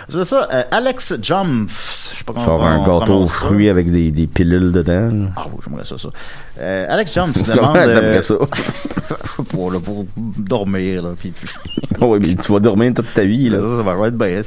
C'est 0.10 0.26
ça, 0.26 0.48
euh, 0.52 0.64
Alex 0.72 1.14
Jump. 1.22 1.70
Je 1.70 2.18
sais 2.18 2.24
pas 2.24 2.34
comment 2.34 2.46
Genre 2.46 2.66
un 2.66 2.80
gâteau 3.00 3.14
aux 3.14 3.28
ça. 3.28 3.34
fruits 3.34 3.70
avec 3.70 3.92
des, 3.92 4.10
des 4.12 4.26
pilules 4.26 4.72
dedans. 4.72 5.28
Ah 5.36 5.46
oui, 5.52 5.60
j'aimerais 5.64 5.86
ça, 5.86 5.98
ça. 6.00 6.10
Euh, 6.60 6.86
Alex 6.90 7.12
Comment 7.14 7.28
demande... 7.56 7.78
euh, 7.78 8.22
ça? 8.22 8.36
pour, 9.50 9.72
là, 9.72 9.80
pour 9.80 10.06
dormir, 10.18 11.04
là. 11.04 11.10
Puis, 11.20 11.32
oui, 12.02 12.20
mais 12.22 12.36
tu 12.36 12.52
vas 12.52 12.60
dormir 12.60 12.94
toute 12.96 13.14
ta 13.14 13.24
vie, 13.24 13.50
là. 13.50 13.60
ça, 13.60 13.84
ça 13.84 13.96
va 13.96 14.08
être 14.08 14.18
bien, 14.18 14.42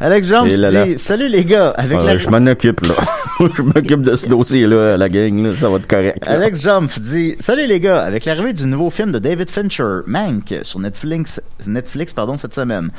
Alex 0.00 0.28
Et 0.28 0.56
là, 0.56 0.70
là. 0.70 0.86
dit, 0.86 0.98
salut 0.98 1.28
les 1.28 1.44
gars, 1.44 1.70
avec 1.70 2.02
la... 2.02 2.18
Je 2.18 2.28
m'en 2.28 2.46
occupe, 2.46 2.80
là. 2.82 2.94
je 3.40 3.62
m'occupe 3.62 4.02
de 4.02 4.14
ce 4.14 4.28
dossier-là, 4.28 4.96
la 4.96 5.08
gang, 5.08 5.42
là. 5.42 5.56
Ça 5.56 5.68
va 5.68 5.76
être 5.78 5.86
correct. 5.86 6.18
Alex 6.26 6.60
Jump 6.60 6.90
dit 7.00 7.36
Salut 7.40 7.66
les 7.66 7.80
gars, 7.80 8.02
avec 8.02 8.24
l'arrivée 8.24 8.52
du 8.52 8.66
nouveau 8.66 8.90
film 8.90 9.12
de 9.12 9.18
David 9.18 9.50
Fincher, 9.50 10.00
Mank, 10.06 10.54
sur 10.62 10.80
Netflix, 10.80 11.40
Netflix 11.66 12.12
pardon, 12.12 12.36
cette 12.36 12.54
semaine, 12.54 12.90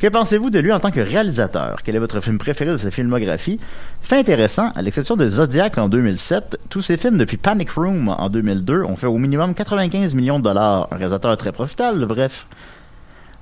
que 0.00 0.06
pensez-vous 0.08 0.48
de 0.50 0.58
lui 0.58 0.72
en 0.72 0.80
tant 0.80 0.90
que 0.90 1.00
réalisateur? 1.00 1.82
Quel 1.84 1.94
est 1.94 1.98
votre 1.98 2.20
film 2.20 2.38
préféré 2.38 2.72
de 2.72 2.78
sa 2.78 2.90
filmographie? 2.90 3.60
Fait 4.00 4.18
intéressant, 4.18 4.70
à 4.74 4.82
l'exception 4.82 5.16
de 5.16 5.28
Zodiac 5.28 5.76
en 5.76 5.88
2007, 5.88 6.58
tous 6.70 6.80
ses 6.82 6.96
films 6.96 7.18
depuis 7.18 7.36
Panic 7.36 7.70
Room 7.70 8.08
en 8.08 8.30
2002 8.30 8.82
ont 8.82 8.96
fait 8.96 9.06
au 9.06 9.18
minimum 9.18 9.54
95 9.54 10.14
millions 10.14 10.38
de 10.38 10.44
dollars. 10.44 10.88
Un 10.90 10.96
réalisateur 10.96 11.36
très 11.36 11.52
profitable, 11.52 12.06
bref. 12.06 12.46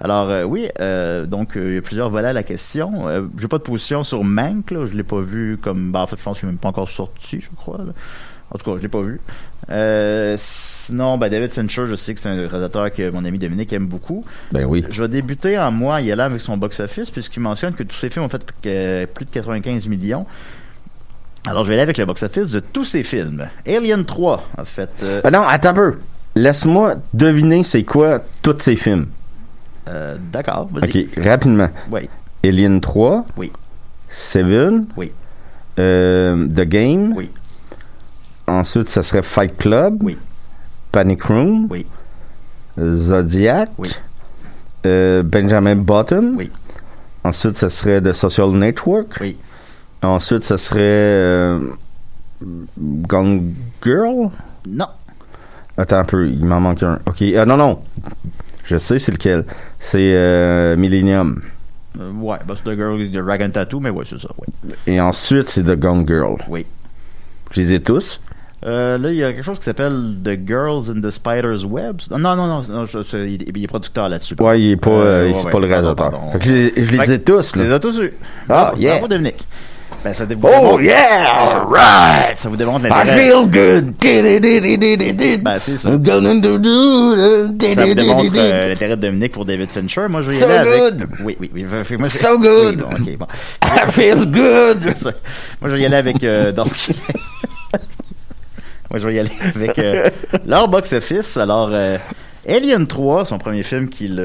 Alors 0.00 0.28
euh, 0.30 0.44
oui, 0.44 0.68
euh, 0.80 1.26
donc 1.26 1.56
euh, 1.56 1.70
il 1.70 1.74
y 1.74 1.78
a 1.78 1.82
plusieurs 1.82 2.10
volets 2.10 2.28
à 2.28 2.32
la 2.32 2.42
question. 2.42 3.08
Euh, 3.08 3.22
J'ai 3.36 3.48
pas 3.48 3.58
de 3.58 3.64
position 3.64 4.02
sur 4.04 4.22
Mank, 4.24 4.70
là. 4.70 4.86
je 4.86 4.96
l'ai 4.96 5.02
pas 5.02 5.20
vu 5.20 5.58
comme. 5.60 5.92
Ben, 5.92 6.00
en 6.00 6.06
fait, 6.06 6.16
je 6.18 6.22
pense 6.22 6.38
qu'il 6.38 6.46
n'est 6.46 6.52
même 6.52 6.60
pas 6.60 6.68
encore 6.68 6.88
sorti, 6.88 7.40
je 7.40 7.48
crois. 7.56 7.80
En 8.50 8.58
tout 8.58 8.64
cas, 8.64 8.76
je 8.78 8.82
l'ai 8.82 8.88
pas 8.88 9.02
vu. 9.02 9.20
Euh, 9.70 10.34
sinon, 10.38 11.18
ben, 11.18 11.28
David 11.28 11.50
Fincher, 11.50 11.84
je 11.86 11.94
sais 11.94 12.14
que 12.14 12.20
c'est 12.20 12.30
un 12.30 12.34
réalisateur 12.48 12.90
que 12.90 13.10
mon 13.10 13.24
ami 13.26 13.38
Dominique 13.38 13.72
aime 13.74 13.86
beaucoup. 13.86 14.24
Ben 14.52 14.64
oui. 14.64 14.84
Je 14.90 15.02
vais 15.02 15.08
débuter 15.08 15.58
en 15.58 15.70
moi 15.70 16.00
y 16.00 16.10
allant 16.10 16.24
avec 16.24 16.40
son 16.40 16.56
box-office, 16.56 17.10
puisqu'il 17.10 17.40
mentionne 17.40 17.74
que 17.74 17.82
tous 17.82 17.96
ses 17.96 18.08
films 18.08 18.24
ont 18.24 18.28
fait 18.30 18.42
que- 18.62 19.04
plus 19.06 19.26
de 19.26 19.30
95 19.30 19.86
millions. 19.86 20.24
Alors, 21.46 21.64
je 21.64 21.68
vais 21.68 21.74
aller 21.74 21.82
avec 21.82 21.98
le 21.98 22.06
box-office 22.06 22.50
de 22.52 22.60
tous 22.60 22.84
ses 22.86 23.02
films. 23.02 23.46
Alien 23.66 24.04
3 24.06 24.42
a 24.56 24.64
fait... 24.64 24.90
euh, 25.02 25.20
Ah 25.24 25.30
non, 25.30 25.42
attends 25.46 25.70
un 25.70 25.74
peu. 25.74 25.98
Laisse-moi 26.34 26.94
deviner 27.14 27.64
c'est 27.64 27.84
quoi 27.84 28.20
tous 28.42 28.56
ces 28.60 28.76
films. 28.76 29.06
euh, 29.88 30.16
D'accord, 30.32 30.68
vas-y. 30.72 31.02
Ok, 31.04 31.24
rapidement. 31.24 31.68
Oui, 31.90 32.08
Alien 32.44 32.80
3. 32.80 33.26
Oui. 33.36 33.52
Seven. 34.10 34.86
Oui. 34.96 35.12
Euh, 35.78 36.46
The 36.46 36.62
Game. 36.62 37.12
Oui. 37.16 37.30
Ensuite, 38.48 38.88
ça 38.88 39.02
serait 39.02 39.22
Fight 39.22 39.56
Club. 39.56 40.02
Oui. 40.02 40.18
Panic 40.92 41.22
Room. 41.24 41.66
Oui. 41.70 41.86
Zodiac. 42.80 43.70
Oui. 43.78 43.90
Euh, 44.86 45.22
Benjamin 45.22 45.76
Button. 45.76 46.34
Oui. 46.36 46.50
Ensuite, 47.24 47.56
ça 47.56 47.68
serait 47.68 48.00
The 48.00 48.12
Social 48.12 48.50
Network. 48.50 49.18
Oui. 49.20 49.36
Ensuite, 50.02 50.44
ça 50.44 50.58
serait 50.58 50.80
euh, 50.80 51.58
Gone 52.78 53.54
Girl. 53.84 54.30
non. 54.68 54.86
Attends 55.76 55.98
un 55.98 56.04
peu, 56.04 56.28
il 56.28 56.44
m'en 56.44 56.58
manque 56.58 56.82
un. 56.82 56.98
Ok, 57.06 57.22
ah 57.36 57.46
non, 57.46 57.56
non. 57.56 57.78
Je 58.64 58.76
sais 58.76 58.98
c'est 58.98 59.12
lequel. 59.12 59.44
C'est 59.78 60.12
euh, 60.12 60.76
Millennium. 60.76 61.40
Euh, 62.00 62.10
ouais, 62.12 62.38
bah, 62.46 62.54
c'est 62.56 62.64
The 62.68 62.76
Girl 62.76 62.98
de 62.98 63.20
Dragon 63.20 63.48
Tattoo, 63.50 63.78
mais 63.78 63.90
ouais, 63.90 64.04
c'est 64.04 64.18
ça, 64.18 64.28
ouais. 64.38 64.74
Et 64.88 65.00
ensuite, 65.00 65.48
c'est 65.48 65.62
The 65.62 65.78
Gone 65.78 66.04
Girl. 66.06 66.36
Oui. 66.48 66.66
Je 67.52 67.60
les 67.60 67.74
ai 67.74 67.80
tous. 67.80 68.20
Euh, 68.66 68.98
là, 68.98 69.10
il 69.10 69.16
y 69.16 69.22
a 69.22 69.32
quelque 69.32 69.44
chose 69.44 69.58
qui 69.58 69.64
s'appelle 69.64 70.16
The 70.24 70.36
Girls 70.46 70.90
in 70.90 71.00
the 71.00 71.10
Spider's 71.12 71.64
Webs. 71.64 72.08
Non, 72.10 72.18
non, 72.18 72.34
non, 72.34 72.62
non 72.68 72.86
je- 72.86 73.02
je- 73.04 73.16
il, 73.26 73.44
il 73.56 73.64
est 73.64 73.66
producteur 73.68 74.08
là-dessus. 74.08 74.34
Ouais, 74.40 74.60
il 74.60 74.70
est 74.72 74.76
pas, 74.76 74.90
Euh, 74.90 74.94
euh, 75.04 75.26
ouais, 75.28 75.34
c'est 75.34 75.44
ouais, 75.44 75.50
pas 75.52 75.58
le 75.60 75.68
pardon, 75.68 75.84
réalisateur. 75.94 76.10
pardon. 76.10 76.38
Que 76.38 76.44
je, 76.44 76.52
les- 76.52 76.72
je 76.84 76.92
les 76.92 77.12
ai 77.12 77.18
tous, 77.22 77.52
Tu 77.52 77.58
les 77.60 77.68
là. 77.68 77.76
as 77.76 77.78
tous 77.78 78.00
eu. 78.00 78.12
Ah, 78.48 78.72
Bravo, 78.72 78.76
yeah. 78.80 78.92
bravo, 78.94 79.08
Dominique. 79.08 79.44
Ben, 80.04 80.14
ça 80.14 80.24
vous 80.26 80.32
Oh 80.32 80.36
démontre- 80.36 80.82
yeah! 80.82 81.26
Alright! 81.28 82.38
Ça 82.38 82.48
vous 82.48 82.56
démontre 82.56 82.86
I 82.86 82.88
l'intérêt. 82.88 83.18
feel 83.18 83.48
good! 83.48 83.94
Ben, 85.42 85.58
c'est 85.60 85.78
ça. 85.78 85.88
I'm 85.90 86.02
gonna 86.04 86.34
do 86.40 86.58
do- 86.58 87.16
Ça 87.16 87.84
vous 87.84 87.94
démontre 87.94 88.32
euh, 88.36 88.68
l'intérêt 88.68 88.96
de 88.96 89.02
Dominique 89.02 89.32
pour 89.32 89.44
David 89.44 89.68
Fincher. 89.70 90.06
Moi, 90.08 90.22
je 90.22 90.28
vais 90.30 90.34
y 90.34 90.38
So 90.38 90.46
aller 90.48 90.68
avec... 90.68 90.96
good. 90.98 91.08
Oui, 91.24 91.36
oui, 91.40 91.50
oui. 91.52 91.64
Moi, 91.98 92.08
je- 92.08 92.16
So 92.16 92.38
good. 92.38 92.84
Oui, 92.98 93.06
bon, 93.06 93.12
ok, 93.12 93.18
bon. 93.18 93.26
I 93.64 93.90
feel 93.90 94.24
good! 94.26 94.82
Moi, 95.60 95.64
je 95.64 95.68
vais 95.68 95.80
y 95.80 95.86
aller 95.86 95.96
avec... 95.96 96.22
euh, 96.22 96.52
donc... 96.52 96.68
Moi, 98.90 98.98
je 99.00 99.06
vais 99.06 99.14
y 99.14 99.18
aller 99.18 99.30
avec 99.54 99.78
euh, 99.78 100.08
leur 100.46 100.68
box-office. 100.68 101.36
Alors, 101.36 101.70
euh, 101.72 101.98
Alien 102.48 102.86
3, 102.86 103.26
son 103.26 103.36
premier 103.38 103.62
film 103.62 103.88
qu'il 103.90 104.16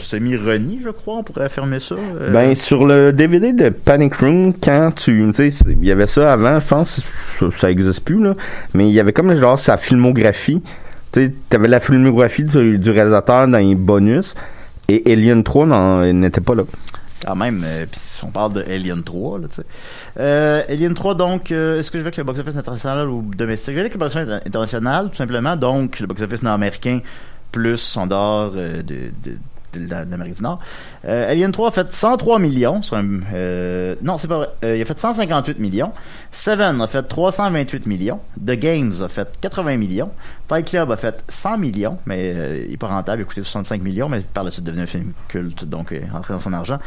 semi-renie, 0.00 0.80
je 0.82 0.90
crois, 0.90 1.18
on 1.18 1.22
pourrait 1.22 1.44
affirmer 1.44 1.78
ça. 1.80 1.94
euh, 1.94 2.32
Ben, 2.32 2.54
sur 2.54 2.84
le 2.86 3.12
DVD 3.12 3.52
de 3.52 3.68
Panic 3.68 4.14
Room, 4.16 4.52
quand 4.60 4.90
tu, 4.96 5.30
tu 5.34 5.50
sais, 5.50 5.64
il 5.68 5.84
y 5.84 5.92
avait 5.92 6.08
ça 6.08 6.32
avant, 6.32 6.58
je 6.58 6.66
pense, 6.66 7.00
ça, 7.38 7.46
ça 7.54 7.70
existe 7.70 8.04
plus, 8.04 8.22
là, 8.22 8.34
mais 8.74 8.88
il 8.88 8.92
y 8.92 8.98
avait 9.00 9.12
comme 9.12 9.34
genre 9.36 9.58
sa 9.58 9.76
filmographie. 9.76 10.60
Tu 11.12 11.26
sais, 11.26 11.32
t'avais 11.48 11.68
la 11.68 11.78
filmographie 11.80 12.44
du, 12.44 12.90
réalisateur 12.90 13.46
dans 13.46 13.58
les 13.58 13.74
bonus, 13.76 14.34
et 14.88 15.02
Alien 15.12 15.44
3 15.44 15.66
n'en- 15.66 16.12
n'était 16.12 16.40
pas 16.40 16.54
là. 16.56 16.64
Quand 17.24 17.36
même, 17.36 17.62
euh, 17.64 17.86
puis 17.90 18.00
on 18.22 18.30
parle 18.30 18.54
de 18.54 18.62
Alien 18.62 19.02
3, 19.02 19.38
là, 19.40 19.48
tu 19.48 19.56
sais. 19.56 19.64
Euh, 20.18 20.62
Alien 20.68 20.94
3, 20.94 21.14
donc, 21.14 21.50
euh, 21.50 21.80
est-ce 21.80 21.90
que 21.90 21.98
je 21.98 22.02
vais 22.02 22.08
avec 22.08 22.16
le 22.16 22.24
box-office 22.24 22.56
international 22.56 23.08
ou 23.08 23.22
domestique? 23.34 23.70
Je 23.70 23.74
vais 23.74 23.80
avec 23.80 23.94
le 23.94 23.98
box-office 23.98 24.46
international, 24.46 25.10
tout 25.10 25.16
simplement. 25.16 25.56
Donc, 25.56 26.00
le 26.00 26.06
box-office 26.06 26.42
nord-américain 26.42 27.00
plus 27.52 27.96
en 27.96 28.06
dehors 28.06 28.52
euh, 28.56 28.82
de 28.82 29.10
l'Amérique 29.74 30.36
du 30.36 30.42
Nord. 30.42 30.60
Euh, 31.06 31.30
Alien 31.30 31.52
3 31.52 31.68
a 31.68 31.70
fait 31.70 31.92
103 31.92 32.38
millions. 32.38 32.82
Sur 32.82 32.96
un, 32.96 33.20
euh, 33.34 33.94
non, 34.02 34.18
c'est 34.18 34.28
pas 34.28 34.38
vrai. 34.38 34.48
Euh, 34.64 34.76
il 34.76 34.82
a 34.82 34.84
fait 34.84 34.98
158 34.98 35.58
millions. 35.58 35.92
Seven 36.32 36.80
a 36.80 36.86
fait 36.86 37.02
328 37.02 37.86
millions. 37.86 38.20
The 38.38 38.52
Games 38.52 38.94
a 39.02 39.08
fait 39.08 39.28
80 39.40 39.76
millions. 39.76 40.10
Fight 40.48 40.66
Club 40.66 40.90
a 40.90 40.96
fait 40.96 41.22
100 41.28 41.58
millions, 41.58 41.98
mais 42.06 42.32
euh, 42.34 42.64
il 42.66 42.74
est 42.74 42.76
pas 42.76 42.88
rentable, 42.88 43.20
il 43.20 43.24
a 43.24 43.26
coûté 43.26 43.42
65 43.42 43.82
millions, 43.82 44.08
mais 44.08 44.20
par 44.20 44.44
la 44.44 44.50
suite 44.50 44.64
devenu 44.64 44.82
un 44.82 44.86
film 44.86 45.12
culte, 45.28 45.64
donc 45.64 45.92
euh, 45.92 46.00
rentré 46.10 46.34
dans 46.34 46.40
son 46.40 46.52
argent. 46.52 46.78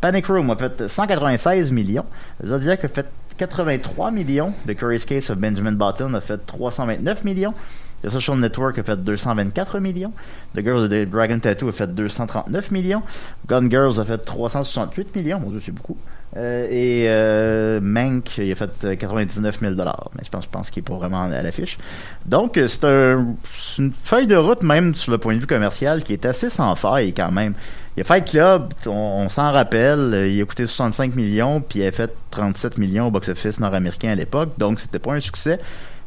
Panic 0.00 0.26
Room 0.26 0.50
a 0.50 0.56
fait 0.56 0.88
196 0.88 1.72
millions. 1.72 2.04
Zodiac 2.44 2.84
a 2.84 2.88
fait 2.88 3.06
83 3.36 4.10
millions. 4.10 4.52
The 4.66 4.74
Curious 4.74 5.04
Case 5.06 5.30
of 5.30 5.38
Benjamin 5.38 5.72
Button 5.72 6.14
a 6.14 6.20
fait 6.20 6.38
329 6.46 7.24
millions. 7.24 7.54
The 8.02 8.10
Social 8.10 8.36
Network 8.38 8.78
a 8.78 8.82
fait 8.82 8.96
224 8.96 9.80
millions. 9.80 10.12
The 10.54 10.62
Girls 10.62 10.84
of 10.84 10.90
the 10.90 11.04
Dragon 11.06 11.38
Tattoo 11.38 11.68
a 11.68 11.72
fait 11.72 11.86
239 11.86 12.70
millions. 12.70 13.02
Gun 13.46 13.68
Girls 13.70 13.98
a 13.98 14.04
fait 14.04 14.18
368 14.18 15.14
millions. 15.16 15.40
Mon 15.40 15.50
Dieu, 15.50 15.60
c'est 15.60 15.72
beaucoup. 15.72 15.96
Euh, 16.36 16.66
et 16.70 17.06
euh, 17.08 17.80
Mank, 17.82 18.38
il 18.38 18.52
a 18.52 18.54
fait 18.54 18.70
euh, 18.84 18.94
99 18.94 19.60
000 19.60 19.74
dollars. 19.74 20.10
Mais 20.16 20.22
je 20.24 20.30
pense, 20.30 20.44
je 20.44 20.48
pense 20.48 20.70
qu'il 20.70 20.80
est 20.80 20.86
pas 20.86 20.94
vraiment 20.94 21.22
à 21.22 21.42
l'affiche. 21.42 21.76
Donc, 22.24 22.56
euh, 22.56 22.68
c'est 22.68 22.84
un, 22.84 23.34
une 23.78 23.92
feuille 23.92 24.28
de 24.28 24.36
route, 24.36 24.62
même 24.62 24.94
sur 24.94 25.10
le 25.10 25.18
point 25.18 25.34
de 25.34 25.40
vue 25.40 25.46
commercial, 25.46 26.04
qui 26.04 26.12
est 26.12 26.24
assez 26.24 26.48
sans 26.48 26.74
faille 26.76 27.12
quand 27.12 27.32
même. 27.32 27.54
Il 27.96 28.02
a 28.02 28.04
Fight 28.04 28.30
Club, 28.30 28.72
on, 28.86 29.24
on 29.24 29.28
s'en 29.28 29.50
rappelle, 29.52 30.14
euh, 30.14 30.28
il 30.28 30.40
a 30.40 30.44
coûté 30.44 30.66
65 30.66 31.16
millions, 31.16 31.60
puis 31.60 31.80
il 31.80 31.86
a 31.86 31.92
fait 31.92 32.10
37 32.30 32.78
millions 32.78 33.08
au 33.08 33.10
box-office 33.10 33.58
nord-américain 33.58 34.10
à 34.10 34.14
l'époque, 34.14 34.50
donc 34.58 34.78
c'était 34.78 35.00
pas 35.00 35.14
un 35.14 35.20
succès. 35.20 35.58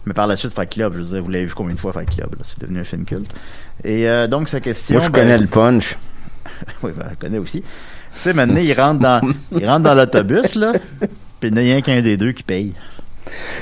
Mais 0.06 0.14
par 0.14 0.28
la 0.28 0.36
suite, 0.36 0.54
Fight 0.54 0.70
Club, 0.70 0.94
je 0.94 1.00
veux 1.00 1.06
dire, 1.06 1.24
vous 1.24 1.32
l'avez 1.32 1.46
vu 1.46 1.54
combien 1.54 1.76
de 1.76 1.80
fois 1.80 1.94
Fight 1.94 2.10
Club, 2.10 2.32
là, 2.38 2.44
c'est 2.44 2.60
devenu 2.60 2.80
un 2.80 2.84
film 2.84 3.06
culte. 3.06 3.32
Et 3.84 4.08
euh, 4.08 4.28
donc, 4.28 4.50
sa 4.50 4.60
question... 4.60 4.96
Moi, 4.96 5.06
je 5.06 5.12
ben, 5.12 5.22
connais 5.22 5.38
le 5.38 5.48
punch. 5.48 5.98
oui, 6.84 6.92
ben, 6.96 7.08
je 7.12 7.16
connais 7.16 7.38
aussi. 7.38 7.62
Tu 7.62 7.68
sais, 8.12 8.34
maintenant, 8.34 8.60
il 8.62 8.74
rentre 8.74 9.00
dans, 9.00 9.22
il 9.58 9.68
rentre 9.68 9.84
dans 9.84 9.96
l'autobus, 9.96 10.56
là, 10.56 10.74
puis 11.40 11.50
il 11.50 11.54
n'y 11.54 11.60
a 11.60 11.62
rien 11.62 11.82
qu'un 11.82 12.02
des 12.02 12.18
deux 12.18 12.32
qui 12.32 12.44
paye. 12.44 12.74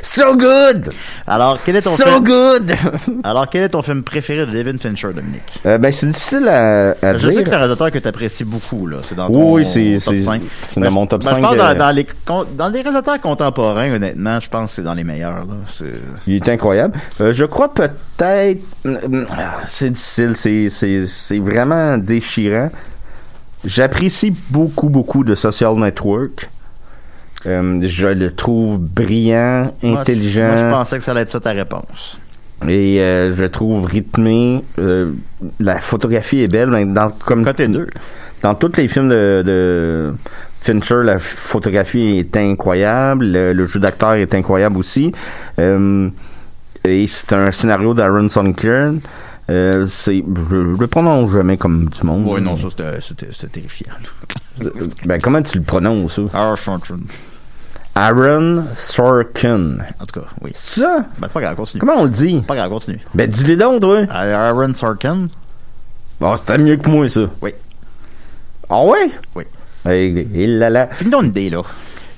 So 0.02 0.36
good! 0.36 0.92
Alors, 1.28 1.60
quel 1.64 1.76
est 1.76 1.82
ton 1.82 1.92
So 1.96 2.04
film... 2.10 2.24
good! 2.24 2.72
Alors, 3.24 3.48
quel 3.50 3.64
est 3.64 3.70
ton 3.70 3.82
film 3.82 4.04
préféré 4.04 4.46
de 4.46 4.52
David 4.52 4.80
Fincher, 4.82 5.10
Dominique? 5.14 5.60
Euh, 5.66 5.78
ben, 5.78 5.92
c'est 5.92 6.08
difficile 6.08 6.48
à, 6.48 6.96
à 7.02 7.14
Je 7.14 7.18
dire. 7.20 7.34
sais 7.34 7.44
que 7.44 7.50
c'est 7.50 7.56
un 7.56 7.60
réalisateur 7.60 7.92
que 7.92 8.00
tu 8.00 8.08
apprécies 8.08 8.44
beaucoup, 8.44 8.88
là. 8.88 8.98
C'est 9.04 9.16
dans 9.16 9.28
Oui, 9.28 9.34
ton 9.34 9.54
oui, 9.54 9.66
c'est, 9.66 9.98
top 10.04 10.16
c'est, 10.16 10.22
5. 10.22 10.42
c'est 10.68 10.80
Ben, 10.80 10.86
dans 10.88 10.92
mon 10.94 11.06
top 11.06 11.24
ben, 11.24 11.30
5. 11.32 11.36
Je 11.38 11.42
pense 11.42 11.54
euh, 11.54 11.58
dans, 11.58 11.78
dans 11.78 11.92
les, 11.92 12.08
dans 12.58 12.68
les 12.70 12.82
réalisateurs 12.82 13.22
contemporains, 13.22 13.94
honnêtement, 13.94 14.40
je 14.40 14.50
pense 14.50 14.72
que 14.72 14.76
c'est 14.78 14.82
dans 14.84 14.94
les 14.96 15.04
meilleurs, 15.04 15.46
là. 15.46 15.56
C'est- 15.78 15.86
Il 16.28 16.36
est 16.36 16.50
incroyable. 16.50 17.00
Euh, 17.22 17.32
je 17.32 17.46
crois 17.46 17.74
peut-être. 17.74 18.62
Ah, 18.86 19.58
C'est 19.68 19.92
difficile, 19.92 20.34
c'est, 20.36 20.70
c'est, 20.70 21.06
c'est 21.08 21.40
vraiment 21.40 21.98
déchirant. 21.98 22.70
J'apprécie 23.64 24.36
beaucoup, 24.50 24.90
beaucoup 24.90 25.24
de 25.24 25.36
Social 25.36 25.76
Network. 25.76 26.50
Euh, 27.48 27.80
je 27.88 28.08
le 28.08 28.32
trouve 28.36 28.80
brillant, 28.80 29.64
Moi, 29.64 29.94
je- 29.96 29.98
intelligent 30.00 30.48
Moi, 30.48 30.58
je 30.58 30.72
pensais 30.72 30.98
que 30.98 31.04
ça 31.04 31.12
allait 31.12 31.22
être 31.22 31.30
ça 31.32 31.40
ta 31.40 31.52
réponse. 31.52 32.20
et 32.68 33.02
euh, 33.02 33.36
je 33.36 33.42
le 33.42 33.50
trouve 33.50 33.86
rythmé. 33.86 34.64
Euh, 34.80 35.12
la 35.60 35.80
photographie 35.80 36.42
est 36.42 36.48
belle, 36.48 36.70
mais 36.70 36.86
dans, 36.86 37.10
comme 37.10 37.44
Côté 37.44 37.68
2. 37.68 37.88
dans 38.44 38.54
tous 38.56 38.72
les 38.78 38.88
films 38.88 39.10
de, 39.10 39.42
de 39.46 40.14
Fincher, 40.62 41.02
la 41.04 41.18
photographie 41.18 42.20
est 42.20 42.38
incroyable, 42.38 43.26
le, 43.26 43.54
le 43.54 43.66
jeu 43.66 43.80
d'acteur 43.80 44.14
est 44.14 44.36
incroyable 44.36 44.78
aussi. 44.78 45.12
Euh, 45.58 46.08
et 46.84 47.08
c'est 47.08 47.34
un 47.34 47.52
scénario 47.52 47.96
d'Aaron. 47.96 48.28
Euh, 49.50 49.86
c'est, 49.88 50.24
je, 50.50 50.56
le 50.56 50.88
prononce 50.88 51.32
jamais 51.32 51.58
comme 51.58 51.90
du 51.90 52.04
monde. 52.06 52.24
Oui, 52.28 52.40
non, 52.42 52.56
ça, 52.56 52.68
c'était- 52.70 53.02
c'était 53.02 53.28
c'était 53.32 53.48
terrifiant. 53.62 53.94
Ben, 55.06 55.20
comment 55.20 55.42
tu 55.42 55.58
le 55.58 55.64
prononces, 55.64 56.16
ça? 56.16 56.22
Aaron 57.96 58.66
Sorkin. 58.76 59.78
En 60.00 60.06
tout 60.06 60.20
cas, 60.22 60.26
oui. 60.42 60.52
Ça? 60.54 61.06
Ben, 61.20 61.28
c'est 61.28 61.34
pas 61.34 61.42
grave, 61.42 61.56
continue. 61.58 61.80
Comment 61.82 62.00
on 62.00 62.04
le 62.06 62.10
dit? 62.10 62.42
Pas 62.48 62.56
grave, 62.56 62.70
continue. 62.70 63.00
Ben, 63.14 63.30
dis-le 63.30 63.58
donc, 63.58 63.82
toi. 63.82 64.06
Aaron 64.10 64.74
Sorkin. 64.74 65.28
Ah, 66.22 66.36
c'était 66.38 66.58
mieux 66.62 66.78
que 66.78 66.90
moi, 66.90 67.10
ça. 67.10 67.22
Oui. 67.42 67.52
Ah 68.70 68.84
ouais? 68.86 69.10
Oui. 69.36 69.44
Et 69.90 70.48
là 70.48 70.70
là. 70.70 70.88
Finis 70.94 71.12
une 71.20 71.26
idée, 71.28 71.50
là. 71.50 71.62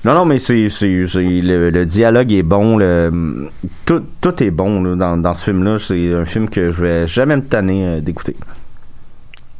Non, 0.04 0.12
non, 0.14 0.24
mais 0.26 0.38
c'est, 0.38 0.68
c'est, 0.68 1.06
c'est- 1.06 1.22
le, 1.22 1.70
le 1.70 1.86
dialogue 1.86 2.30
est 2.30 2.42
bon, 2.42 2.76
le, 2.76 3.48
tout, 3.86 4.04
tout 4.20 4.42
est 4.42 4.50
bon 4.50 4.82
là, 4.82 4.94
dans, 4.96 5.16
dans 5.16 5.32
ce 5.32 5.44
film-là. 5.44 5.78
C'est 5.78 6.12
un 6.12 6.26
film 6.26 6.48
que 6.50 6.70
je 6.70 6.82
vais 6.82 7.06
jamais 7.06 7.36
me 7.36 7.42
tanner 7.42 7.86
euh, 7.86 8.00
d'écouter. 8.00 8.36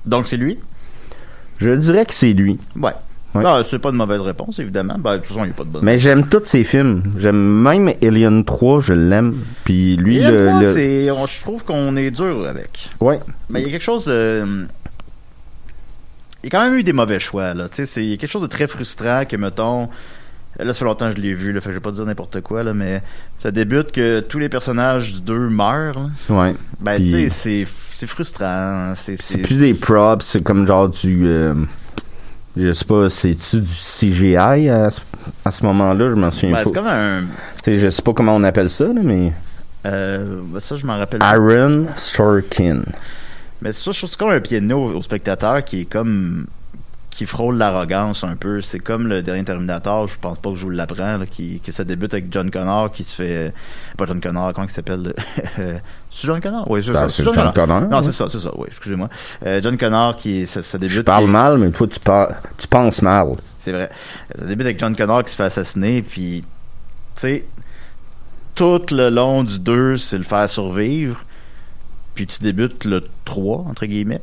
Donc, 0.04 0.26
c'est 0.26 0.36
lui? 0.36 0.58
Je 1.58 1.70
dirais 1.70 2.04
que 2.04 2.12
c'est 2.12 2.34
lui. 2.34 2.58
Ouais. 2.76 2.92
Non, 3.42 3.62
c'est 3.64 3.78
pas 3.78 3.90
de 3.90 3.96
mauvaise 3.96 4.20
réponse, 4.20 4.58
évidemment. 4.58 4.96
Ben, 4.98 5.12
de 5.12 5.16
toute 5.18 5.26
façon, 5.26 5.40
il 5.40 5.46
n'y 5.46 5.50
a 5.50 5.54
pas 5.54 5.64
de 5.64 5.70
bonne 5.70 5.84
Mais 5.84 5.98
j'aime 5.98 6.28
tous 6.28 6.44
ses 6.44 6.62
films. 6.64 7.02
J'aime 7.18 7.36
même 7.62 7.92
Alien 8.02 8.44
3, 8.44 8.80
je 8.80 8.92
l'aime. 8.94 9.36
Puis 9.64 9.96
lui, 9.96 10.20
le, 10.22 10.72
je 10.74 11.40
trouve 11.42 11.64
qu'on 11.64 11.96
est 11.96 12.10
dur 12.10 12.46
avec. 12.48 12.90
Ouais. 13.00 13.18
Mais 13.50 13.60
il 13.60 13.66
y 13.66 13.68
a 13.68 13.72
quelque 13.72 13.82
chose 13.82 14.04
de... 14.04 14.66
Il 16.42 16.46
y 16.46 16.48
a 16.48 16.50
quand 16.50 16.64
même 16.64 16.78
eu 16.78 16.84
des 16.84 16.92
mauvais 16.92 17.18
choix, 17.20 17.54
là. 17.54 17.68
Tu 17.68 17.86
sais, 17.86 18.04
il 18.04 18.10
y 18.10 18.14
a 18.14 18.16
quelque 18.18 18.30
chose 18.30 18.42
de 18.42 18.46
très 18.46 18.66
frustrant 18.66 19.24
que, 19.24 19.36
mettons... 19.36 19.88
Là, 20.58 20.66
ça 20.72 20.74
fait 20.74 20.84
longtemps 20.84 21.10
que 21.10 21.16
je 21.16 21.22
l'ai 21.22 21.34
vu, 21.34 21.52
là, 21.52 21.60
fait 21.60 21.66
que 21.66 21.72
je 21.72 21.78
vais 21.78 21.82
pas 21.82 21.90
dire 21.90 22.06
n'importe 22.06 22.40
quoi, 22.42 22.62
là, 22.62 22.72
mais 22.72 23.02
ça 23.40 23.50
débute 23.50 23.90
que 23.90 24.20
tous 24.20 24.38
les 24.38 24.48
personnages 24.48 25.12
du 25.12 25.20
2 25.22 25.48
meurent, 25.48 25.98
là. 25.98 26.10
Ouais. 26.28 26.54
Ben, 26.80 26.98
tu 26.98 27.28
sais, 27.28 27.64
c'est, 27.92 28.06
frustrant. 28.06 28.92
C'est, 28.94 29.20
C'est 29.20 29.38
plus 29.38 29.58
des 29.58 29.74
props, 29.74 30.24
c'est 30.24 30.44
comme 30.44 30.64
genre 30.64 30.88
du. 30.88 31.26
euh, 31.26 31.54
je 32.56 32.72
sais 32.72 32.84
pas, 32.84 33.10
c'est-tu 33.10 33.60
du 33.60 33.72
CGI 33.72 34.36
à 34.68 34.90
ce, 34.90 35.00
à 35.44 35.50
ce 35.50 35.64
moment-là? 35.66 36.10
Je 36.10 36.14
m'en 36.14 36.30
souviens 36.30 36.50
Ben, 36.52 36.56
pas. 36.58 36.64
c'est 36.64 36.74
comme 36.74 36.86
un... 36.86 37.22
Je 37.66 37.90
sais 37.90 38.02
pas 38.02 38.12
comment 38.12 38.34
on 38.36 38.44
appelle 38.44 38.70
ça, 38.70 38.86
là, 38.86 39.00
mais. 39.02 39.32
Euh, 39.86 40.40
ben, 40.46 40.60
ça, 40.60 40.76
je 40.76 40.86
m'en 40.86 40.96
rappelle. 40.98 41.22
Aaron 41.22 41.86
Sorkin. 41.96 42.82
Mais 43.60 43.72
ça, 43.72 43.90
je 43.92 43.98
trouve 43.98 44.10
c'est 44.10 44.18
comme 44.18 44.30
un 44.30 44.40
au, 44.72 44.94
au 44.96 45.02
spectateur 45.02 45.64
qui 45.64 45.82
est 45.82 45.84
comme 45.84 46.46
qui 47.14 47.26
frôle 47.26 47.56
l'arrogance 47.58 48.24
un 48.24 48.34
peu. 48.34 48.60
C'est 48.60 48.80
comme 48.80 49.06
le 49.06 49.22
dernier 49.22 49.44
Terminator, 49.44 50.08
je 50.08 50.18
pense 50.18 50.38
pas 50.38 50.50
que 50.50 50.56
je 50.56 50.62
vous 50.62 50.70
l'apprends, 50.70 51.20
qui, 51.30 51.60
que 51.60 51.70
ça 51.70 51.84
débute 51.84 52.12
avec 52.12 52.26
John 52.32 52.50
Connor 52.50 52.90
qui 52.90 53.04
se 53.04 53.14
fait... 53.14 53.52
Pas 53.96 54.06
John 54.06 54.20
Connor, 54.20 54.52
comment 54.52 54.66
il 54.66 54.70
s'appelle? 54.72 55.14
c'est 55.56 56.26
John 56.26 56.40
Connor? 56.40 56.68
Oui, 56.68 56.82
c'est 56.82 56.90
Ben, 56.90 57.02
ça. 57.02 57.08
c'est 57.08 57.22
John 57.22 57.52
Connor, 57.52 57.82
Non, 57.82 58.02
c'est 58.02 58.10
ça, 58.10 58.28
c'est 58.28 58.40
ça, 58.40 58.50
oui, 58.56 58.66
excusez-moi. 58.66 59.08
Euh, 59.46 59.60
John 59.62 59.78
Connor 59.78 60.16
qui... 60.16 60.44
Ça, 60.48 60.60
ça 60.60 60.76
débute... 60.76 60.96
Je 60.96 61.02
parle 61.02 61.26
mal, 61.26 61.58
mais 61.58 61.70
toi, 61.70 61.86
tu, 61.86 62.00
par- 62.00 62.30
tu 62.58 62.66
penses 62.66 63.00
mal. 63.00 63.28
C'est 63.62 63.70
vrai. 63.70 63.90
Ça 64.36 64.44
débute 64.46 64.66
avec 64.66 64.80
John 64.80 64.96
Connor 64.96 65.22
qui 65.22 65.30
se 65.30 65.36
fait 65.36 65.44
assassiner, 65.44 66.02
puis... 66.02 66.42
Tu 67.14 67.20
sais, 67.20 67.44
tout 68.56 68.82
le 68.90 69.08
long 69.10 69.44
du 69.44 69.60
2, 69.60 69.96
c'est 69.98 70.18
le 70.18 70.24
faire 70.24 70.50
survivre. 70.50 71.22
Puis 72.16 72.26
tu 72.26 72.42
débutes 72.42 72.84
le 72.84 73.04
3, 73.24 73.66
entre 73.68 73.86
guillemets, 73.86 74.20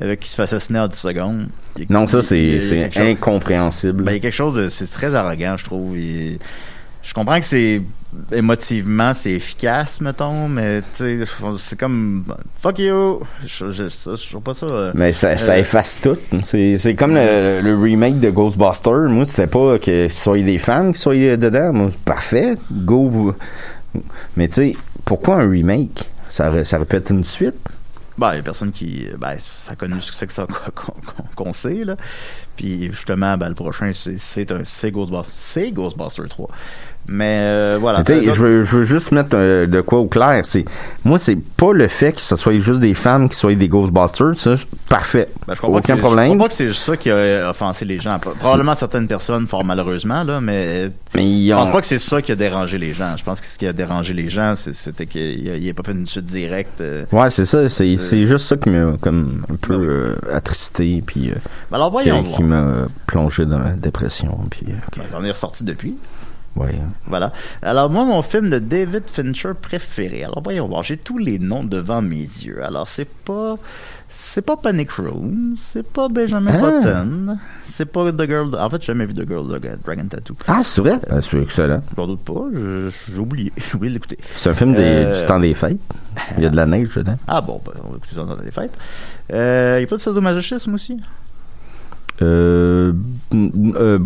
avec 0.00 0.20
qui 0.20 0.28
se 0.30 0.34
fait 0.36 0.42
assassiner 0.42 0.80
en 0.80 0.88
10 0.88 0.98
secondes. 0.98 1.48
Il 1.78 1.86
Non, 1.90 2.06
ça, 2.06 2.22
c'est 2.22 2.60
chose- 2.60 2.96
incompréhensible. 2.96 4.02
ben, 4.04 4.12
il 4.12 4.14
y 4.16 4.18
a 4.18 4.20
quelque 4.20 4.32
chose 4.34 4.54
de. 4.54 4.68
C'est 4.68 4.90
très 4.90 5.14
arrogant, 5.14 5.56
je 5.56 5.64
trouve. 5.64 5.94
Je 5.96 7.12
comprends 7.14 7.38
que 7.40 7.46
c'est. 7.46 7.82
Émotivement, 8.30 9.12
c'est 9.12 9.32
efficace, 9.32 10.00
mettons, 10.00 10.46
mais 10.48 10.80
tu 10.96 11.24
sais, 11.26 11.32
c'est 11.58 11.76
comme. 11.78 12.24
Fuck 12.62 12.78
you! 12.78 13.20
Je, 13.44 13.72
je, 13.72 13.88
je 13.88 14.30
trouve 14.30 14.40
pas 14.42 14.54
ça. 14.54 14.66
euh, 14.70 14.92
Mais 14.94 15.12
ça, 15.12 15.36
ça 15.36 15.54
Euh, 15.54 15.58
efface 15.58 15.98
tout. 16.00 16.16
C'est 16.44 16.94
comme 16.96 17.14
le, 17.14 17.60
le 17.60 17.76
remake 17.76 18.20
de 18.20 18.30
Ghostbusters. 18.30 19.08
Moi, 19.08 19.24
c'était 19.24 19.48
pas 19.48 19.78
que 19.80 20.08
soyez 20.08 20.44
des 20.44 20.58
fans 20.58 20.92
qui 20.92 21.00
soyez 21.00 21.36
dedans. 21.36 21.72
Moi, 21.72 21.90
parfait. 22.04 22.54
Go. 22.72 23.08
vous- 23.10 23.34
Mais 24.36 24.46
tu 24.46 24.54
sais, 24.54 24.76
pourquoi 25.04 25.40
un 25.42 25.50
remake? 25.50 26.08
Ça, 26.28 26.64
ça 26.64 26.78
répète 26.78 27.10
une 27.10 27.24
suite? 27.24 27.56
Ben, 28.16 28.32
il 28.34 28.36
y 28.36 28.38
a 28.38 28.42
personne 28.42 28.70
qui. 28.70 29.08
Ben, 29.18 29.36
ça 29.40 29.72
a 29.72 29.76
connu 29.76 29.94
le 29.94 30.00
succès 30.00 30.26
que 30.26 30.32
ça- 30.32 30.46
qu'on 30.74 30.92
qu'on- 30.92 31.44
qu'on 31.44 31.52
sait, 31.52 31.84
là. 31.84 31.96
Puis, 32.56 32.90
justement, 32.92 33.36
ben, 33.36 33.48
le 33.48 33.54
prochain, 33.54 33.90
c'est 33.94 34.18
c'est 34.18 34.50
un. 34.52 34.60
C'est 34.64 34.90
Ghostbusters. 34.90 35.32
C'est 35.34 35.70
Ghostbusters 35.72 36.28
3. 36.28 36.48
Mais, 37.06 37.38
euh, 37.42 37.76
voilà. 37.78 37.98
Mais 37.98 38.04
tu 38.06 38.14
sais, 38.14 38.28
Euh, 38.28 38.32
je 38.32 38.40
veux, 38.40 38.62
je 38.62 38.76
veux 38.78 38.82
juste 38.84 39.12
mettre 39.12 39.34
euh, 39.36 39.66
de 39.66 39.82
quoi 39.82 39.98
au 39.98 40.06
clair. 40.06 40.40
C'est 40.44 40.64
moi, 41.04 41.18
c'est 41.18 41.36
pas 41.36 41.74
le 41.74 41.86
fait 41.86 42.12
que 42.12 42.20
ce 42.20 42.34
soit 42.34 42.56
juste 42.56 42.80
des 42.80 42.94
fans 42.94 43.28
qui 43.28 43.36
soient 43.36 43.54
des 43.54 43.68
Ghostbusters. 43.68 44.32
Ça, 44.38 44.54
parfait. 44.88 45.28
Ben, 45.46 45.52
je 45.52 45.58
crois 45.60 45.70
pas 45.70 45.80
que 45.80 45.84
Aucun 45.84 45.94
c'est- 45.96 46.00
problème. 46.00 46.24
Je 46.30 46.34
crois 46.34 46.44
pas 46.44 46.48
que 46.48 46.54
c'est 46.54 46.72
ça 46.72 46.96
qui 46.96 47.10
a 47.10 47.50
offensé 47.50 47.84
les 47.84 47.98
gens. 47.98 48.18
Probablement 48.18 48.74
certaines 48.74 49.06
personnes, 49.06 49.46
fort 49.46 49.64
malheureusement, 49.66 50.22
là, 50.24 50.40
mais 50.40 50.90
Mais 51.14 51.28
ils 51.28 51.50
je 51.50 51.54
pense 51.54 51.72
pas 51.72 51.80
que 51.82 51.86
c'est 51.86 51.98
ça 51.98 52.22
qui 52.22 52.32
a 52.32 52.36
dérangé 52.36 52.78
les 52.78 52.94
gens. 52.94 53.14
Je 53.18 53.22
pense 53.24 53.38
que 53.42 53.46
ce 53.48 53.58
qui 53.58 53.66
a 53.66 53.74
dérangé 53.74 54.14
les 54.14 54.30
gens, 54.30 54.54
c'est- 54.56 54.72
c'était 54.72 55.04
qu'il 55.04 55.50
a, 55.50 55.56
il 55.56 55.68
a 55.68 55.74
pas 55.74 55.82
fait 55.82 55.92
une 55.92 56.06
suite 56.06 56.24
directe. 56.24 56.80
euh. 56.80 57.04
Ouais, 57.12 57.28
c'est 57.28 57.44
ça. 57.44 57.68
C'est 57.68 57.98
c'est 57.98 58.24
juste 58.24 58.46
ça 58.46 58.56
qui 58.56 58.70
m'a 58.70 58.96
comme 58.98 59.42
un 59.52 59.56
peu 59.56 59.74
euh, 59.74 60.16
attristé, 60.32 61.02
puis 61.06 61.28
euh, 61.30 61.34
Ben, 61.70 61.76
alors, 61.76 61.90
voyons 61.90 62.22
qui 62.22 62.28
voir. 62.30 62.40
M'a 62.44 62.86
plongé 63.06 63.46
dans 63.46 63.58
la 63.58 63.72
dépression. 63.72 64.38
Puis, 64.50 64.66
euh, 64.68 64.74
Ben, 64.96 65.04
on 65.16 65.24
est 65.24 65.30
ressorti 65.30 65.64
depuis. 65.64 65.96
Voilà. 67.06 67.32
Alors, 67.62 67.90
moi, 67.90 68.04
mon 68.04 68.22
film 68.22 68.48
de 68.48 68.60
David 68.60 69.02
Fincher 69.12 69.50
préféré. 69.60 70.22
Alors, 70.22 70.40
voyons 70.40 70.68
voir. 70.68 70.84
J'ai 70.84 70.96
tous 70.96 71.18
les 71.18 71.40
noms 71.40 71.64
devant 71.64 72.00
mes 72.00 72.18
yeux. 72.20 72.62
Alors, 72.62 72.86
c'est 72.88 73.08
pas. 73.08 73.56
C'est 74.08 74.42
pas 74.42 74.56
Panic 74.56 74.92
Room. 74.92 75.54
C'est 75.56 75.82
pas 75.84 76.08
Benjamin 76.08 76.52
Ah. 76.54 76.60
Button. 76.60 77.38
C'est 77.68 77.86
pas 77.86 78.12
The 78.12 78.24
Girl. 78.28 78.56
En 78.56 78.70
fait, 78.70 78.80
j'ai 78.82 78.86
jamais 78.86 79.06
vu 79.06 79.14
The 79.14 79.26
Girl 79.26 79.48
Dragon, 79.48 80.06
Tattoo. 80.08 80.36
Ah, 80.46 80.60
c'est 80.62 80.80
vrai? 80.80 81.00
Ah, 81.10 81.20
c'est 81.20 81.40
excellent. 81.42 81.80
J'en 81.96 82.06
doute 82.06 82.20
pas. 82.20 82.44
J'ai 82.52 83.18
oublié. 83.18 83.52
J'ai 83.56 83.74
oublié 83.74 83.90
de 83.90 83.94
l'écouter. 83.94 84.18
C'est 84.36 84.50
un 84.50 84.54
film 84.54 84.74
des- 84.74 84.80
Euh, 84.82 85.20
du 85.20 85.26
temps 85.26 85.40
des 85.40 85.54
fêtes. 85.54 85.80
Il 86.38 86.44
y 86.44 86.46
a 86.46 86.50
de 86.50 86.56
la 86.56 86.66
neige 86.66 86.94
dedans. 86.94 87.18
Ah 87.26 87.40
bon, 87.40 87.60
ben, 87.66 87.72
on 87.84 87.88
va 87.90 87.96
écouter 87.96 88.14
ça 88.14 88.22
dans 88.22 88.36
les 88.36 88.52
fêtes. 88.52 88.78
Euh, 89.32 89.78
y 89.80 89.84
a 89.84 89.86
pas 89.88 89.96
de 89.96 90.00
sadomasochisme 90.00 90.74
aussi? 90.74 91.00
Euh, 92.22 92.92
euh, 93.34 93.98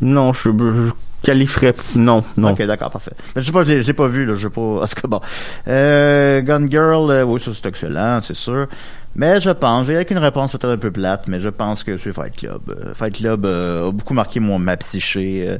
non, 0.00 0.32
je, 0.32 0.50
je 0.50 0.90
qualifierais. 1.22 1.74
Non, 1.96 2.22
non. 2.36 2.52
Ok, 2.52 2.62
d'accord, 2.62 2.90
parfait. 2.90 3.12
Je 3.36 3.42
sais 3.42 3.52
pas, 3.52 3.62
l'ai 3.62 3.92
pas 3.92 4.08
vu, 4.08 4.26
là, 4.26 4.34
je 4.34 4.48
sais 4.48 4.50
pas. 4.50 4.86
Tout 4.86 5.00
cas, 5.00 5.08
bon. 5.08 5.20
Euh, 5.68 6.40
Gun 6.42 6.68
Girl, 6.68 7.10
euh, 7.10 7.22
oui, 7.24 7.40
ça 7.40 7.50
c'est 7.54 7.68
excellent, 7.68 8.20
c'est 8.22 8.34
sûr. 8.34 8.66
Mais 9.14 9.40
je 9.40 9.50
pense, 9.50 9.86
j'ai 9.86 9.96
avec 9.96 10.10
une 10.10 10.18
réponse 10.18 10.52
peut-être 10.52 10.70
un 10.70 10.76
peu 10.76 10.90
plate, 10.90 11.26
mais 11.26 11.40
je 11.40 11.48
pense 11.48 11.82
que 11.82 11.96
c'est 11.96 12.12
Fight 12.12 12.36
Club. 12.36 12.60
Euh, 12.68 12.94
Fight 12.94 13.14
Club 13.14 13.44
a 13.44 13.90
beaucoup 13.90 14.14
marqué 14.14 14.40
mon, 14.40 14.58
ma 14.58 14.76
psyché. 14.76 15.58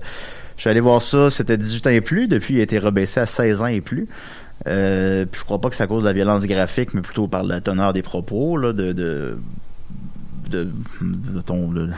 Je 0.56 0.60
suis 0.60 0.70
allé 0.70 0.80
voir 0.80 1.00
ça, 1.02 1.30
c'était 1.30 1.56
18 1.56 1.86
ans 1.86 1.90
et 1.90 2.00
plus, 2.00 2.28
depuis 2.28 2.54
il 2.54 2.60
a 2.60 2.62
été 2.62 2.78
rebaissé 2.78 3.20
à 3.20 3.26
16 3.26 3.62
ans 3.62 3.66
et 3.66 3.80
plus. 3.80 4.08
Euh, 4.66 5.24
puis 5.24 5.40
je 5.40 5.44
crois 5.44 5.60
pas 5.60 5.70
que 5.70 5.74
c'est 5.74 5.82
à 5.82 5.86
cause 5.86 6.02
de 6.02 6.08
la 6.08 6.12
violence 6.12 6.42
graphique, 6.42 6.92
mais 6.94 7.00
plutôt 7.00 7.28
par 7.28 7.44
la 7.44 7.60
teneur 7.60 7.92
des 7.92 8.02
propos, 8.02 8.56
là, 8.56 8.72
de, 8.72 9.38
de, 10.50 10.68
de 11.00 11.40
ton, 11.40 11.68
de- 11.68 11.88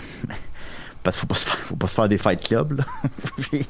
parce 1.03 1.17
qu'il 1.17 1.23
faut 1.23 1.27
pas 1.27 1.35
se 1.41 1.45
faire, 1.47 1.57
faut 1.65 1.75
pas 1.77 1.89
se 1.89 1.95
faire 1.97 2.09
des 2.09 2.17
fight 2.19 2.41
clubs, 2.47 2.79
là. 2.79 2.85
Puis, 3.51 3.67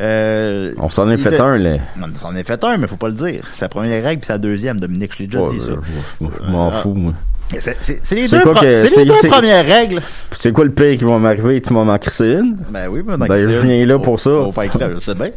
euh, 0.00 0.72
On 0.78 0.88
s'en 0.88 1.08
est 1.10 1.16
fait 1.16 1.38
un, 1.38 1.56
là. 1.56 1.76
on 2.00 2.26
en 2.26 2.34
a 2.34 2.42
fait 2.42 2.64
un, 2.64 2.76
mais 2.78 2.86
faut 2.88 2.96
pas 2.96 3.08
le 3.08 3.14
dire. 3.14 3.44
C'est 3.52 3.64
la 3.64 3.68
première 3.68 4.02
règle, 4.02 4.20
puis 4.20 4.26
c'est 4.26 4.32
la 4.32 4.38
deuxième, 4.38 4.80
Dominique, 4.80 5.12
je 5.14 5.18
l'ai 5.20 5.26
déjà 5.28 5.40
Ouais, 5.44 5.54
dit 5.54 5.60
ça. 5.60 5.72
je 6.20 6.50
m'en 6.50 6.68
Euh, 6.68 6.72
fous, 6.72 6.94
moi. 6.94 7.12
C'est- 7.60 8.10
les 8.12 8.28
deux, 8.28 8.40
pro- 8.40 8.52
que- 8.54 8.94
les 8.98 9.04
deux 9.06 9.28
premières 9.30 9.64
règles. 9.64 10.02
C'est 10.32 10.52
quoi 10.52 10.64
le 10.64 10.70
pire 10.72 10.98
qui 10.98 11.04
va 11.04 11.16
m'arriver? 11.18 11.62
Tu 11.62 11.72
m'as 11.72 11.98
crisser 11.98 12.26
une? 12.32 12.56
Ben 12.70 12.88
oui, 12.88 13.00
ben, 13.02 13.16
Ben, 13.16 13.38
je 13.38 13.66
viens 13.66 13.86
là 13.86 13.98
pour 13.98 14.20
ça. 14.20 14.30
Au 14.30 14.52
Fight 14.52 14.70
Club, 14.70 14.94
je 14.96 14.98
sais 14.98 15.14
bien. 15.14 15.30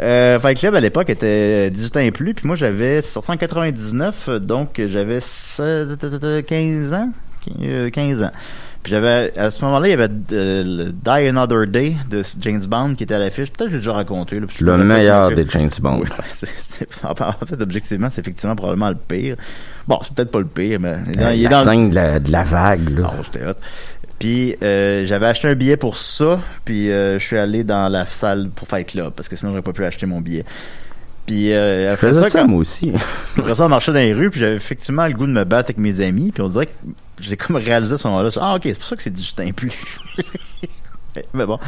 Euh, 0.00 0.40
Fight 0.40 0.58
Club, 0.58 0.74
à 0.74 0.80
l'époque, 0.80 1.08
était 1.10 1.70
18 1.70 1.96
ans 1.98 2.00
et 2.00 2.10
plus, 2.10 2.34
puis 2.34 2.46
moi, 2.48 2.56
j'avais, 2.56 3.00
sorti 3.02 3.30
en 3.30 3.36
99, 3.36 4.28
donc 4.40 4.80
j'avais 4.88 5.20
16 5.20 5.96
15 6.48 6.92
ans. 6.94 7.10
Euh, 7.62 7.90
15 7.90 8.22
ans. 8.22 8.30
Puis 8.82 8.90
j'avais, 8.90 9.32
à 9.38 9.50
ce 9.52 9.64
moment-là, 9.64 9.86
il 9.86 9.90
y 9.90 9.94
avait 9.94 10.08
euh, 10.32 10.64
le 10.64 10.84
Die 10.92 11.28
Another 11.28 11.68
Day 11.68 11.94
de 12.10 12.22
James 12.40 12.64
Bond 12.66 12.96
qui 12.96 13.04
était 13.04 13.14
à 13.14 13.20
l'affiche. 13.20 13.50
Peut-être 13.52 13.66
que 13.68 13.70
j'ai 13.74 13.78
déjà 13.78 13.92
raconté. 13.92 14.40
Là, 14.40 14.46
Le 14.58 14.78
meilleur 14.78 15.30
des 15.30 15.46
James 15.48 15.70
Bond. 15.80 16.00
Oui, 16.02 16.08
ben, 17.02 17.26
en 17.40 17.46
fait, 17.46 17.60
objectivement, 17.62 18.10
c'est 18.10 18.20
effectivement 18.22 18.56
probablement 18.56 18.88
le 18.88 18.96
pire. 18.96 19.36
Bon, 19.86 19.98
c'est 20.02 20.12
peut-être 20.14 20.32
pas 20.32 20.40
le 20.40 20.46
pire, 20.46 20.80
mais 20.80 20.96
dans- 21.16 21.26
Euh, 21.26 21.34
il 21.34 21.44
est 21.44 21.48
la 21.48 21.62
dans, 21.64 21.70
scène 21.70 21.90
de 21.90 21.94
la, 21.94 22.18
de 22.18 22.32
la 22.32 22.42
vague, 22.42 22.98
là. 22.98 23.10
ah, 23.12 23.22
c'était 23.24 23.46
hot. 23.46 23.54
Puis 24.18 24.56
euh, 24.64 25.06
j'avais 25.06 25.26
acheté 25.26 25.48
un 25.48 25.54
billet 25.54 25.76
pour 25.76 25.96
ça, 25.96 26.40
puis 26.64 26.90
euh, 26.90 27.18
je 27.20 27.24
suis 27.26 27.38
allé 27.38 27.62
dans 27.64 27.88
la 27.90 28.04
salle 28.06 28.50
pour 28.54 28.66
Fight 28.68 28.86
Club 28.88 29.12
parce 29.16 29.28
que 29.28 29.34
sinon 29.36 29.50
j'aurais 29.52 29.62
pas 29.62 29.72
pu 29.72 29.84
acheter 29.84 30.06
mon 30.06 30.20
billet. 30.20 30.44
Puis 31.26 31.52
euh, 31.52 31.88
je 31.88 31.92
après 31.92 32.08
faisais 32.08 32.22
ça, 32.24 32.30
ça, 32.30 32.40
quand- 32.42 32.48
moi 32.48 32.60
aussi. 32.60 32.92
après 33.38 33.54
ça, 33.56 33.64
on 33.64 33.68
marchait 33.68 33.92
dans 33.92 33.98
les 33.98 34.12
rues, 34.12 34.30
puis 34.30 34.38
j'avais 34.40 34.54
effectivement 34.56 35.06
le 35.06 35.12
goût 35.12 35.26
de 35.26 35.32
me 35.32 35.44
battre 35.44 35.66
avec 35.70 35.78
mes 35.78 36.00
amis, 36.00 36.30
puis 36.32 36.42
on 36.42 36.48
dirait 36.48 36.66
que 36.66 36.72
j'ai 37.22 37.36
comme 37.36 37.56
réalisé 37.56 37.94
à 37.94 37.98
ce 37.98 38.06
moment-là, 38.08 38.30
ah 38.40 38.54
ok, 38.56 38.62
c'est 38.64 38.78
pour 38.78 38.86
ça 38.88 38.96
que 38.96 39.02
c'est 39.02 39.10
du 39.10 39.20
Justin 39.20 39.52
plus. 39.52 39.72
Mais 41.34 41.44
bon, 41.44 41.58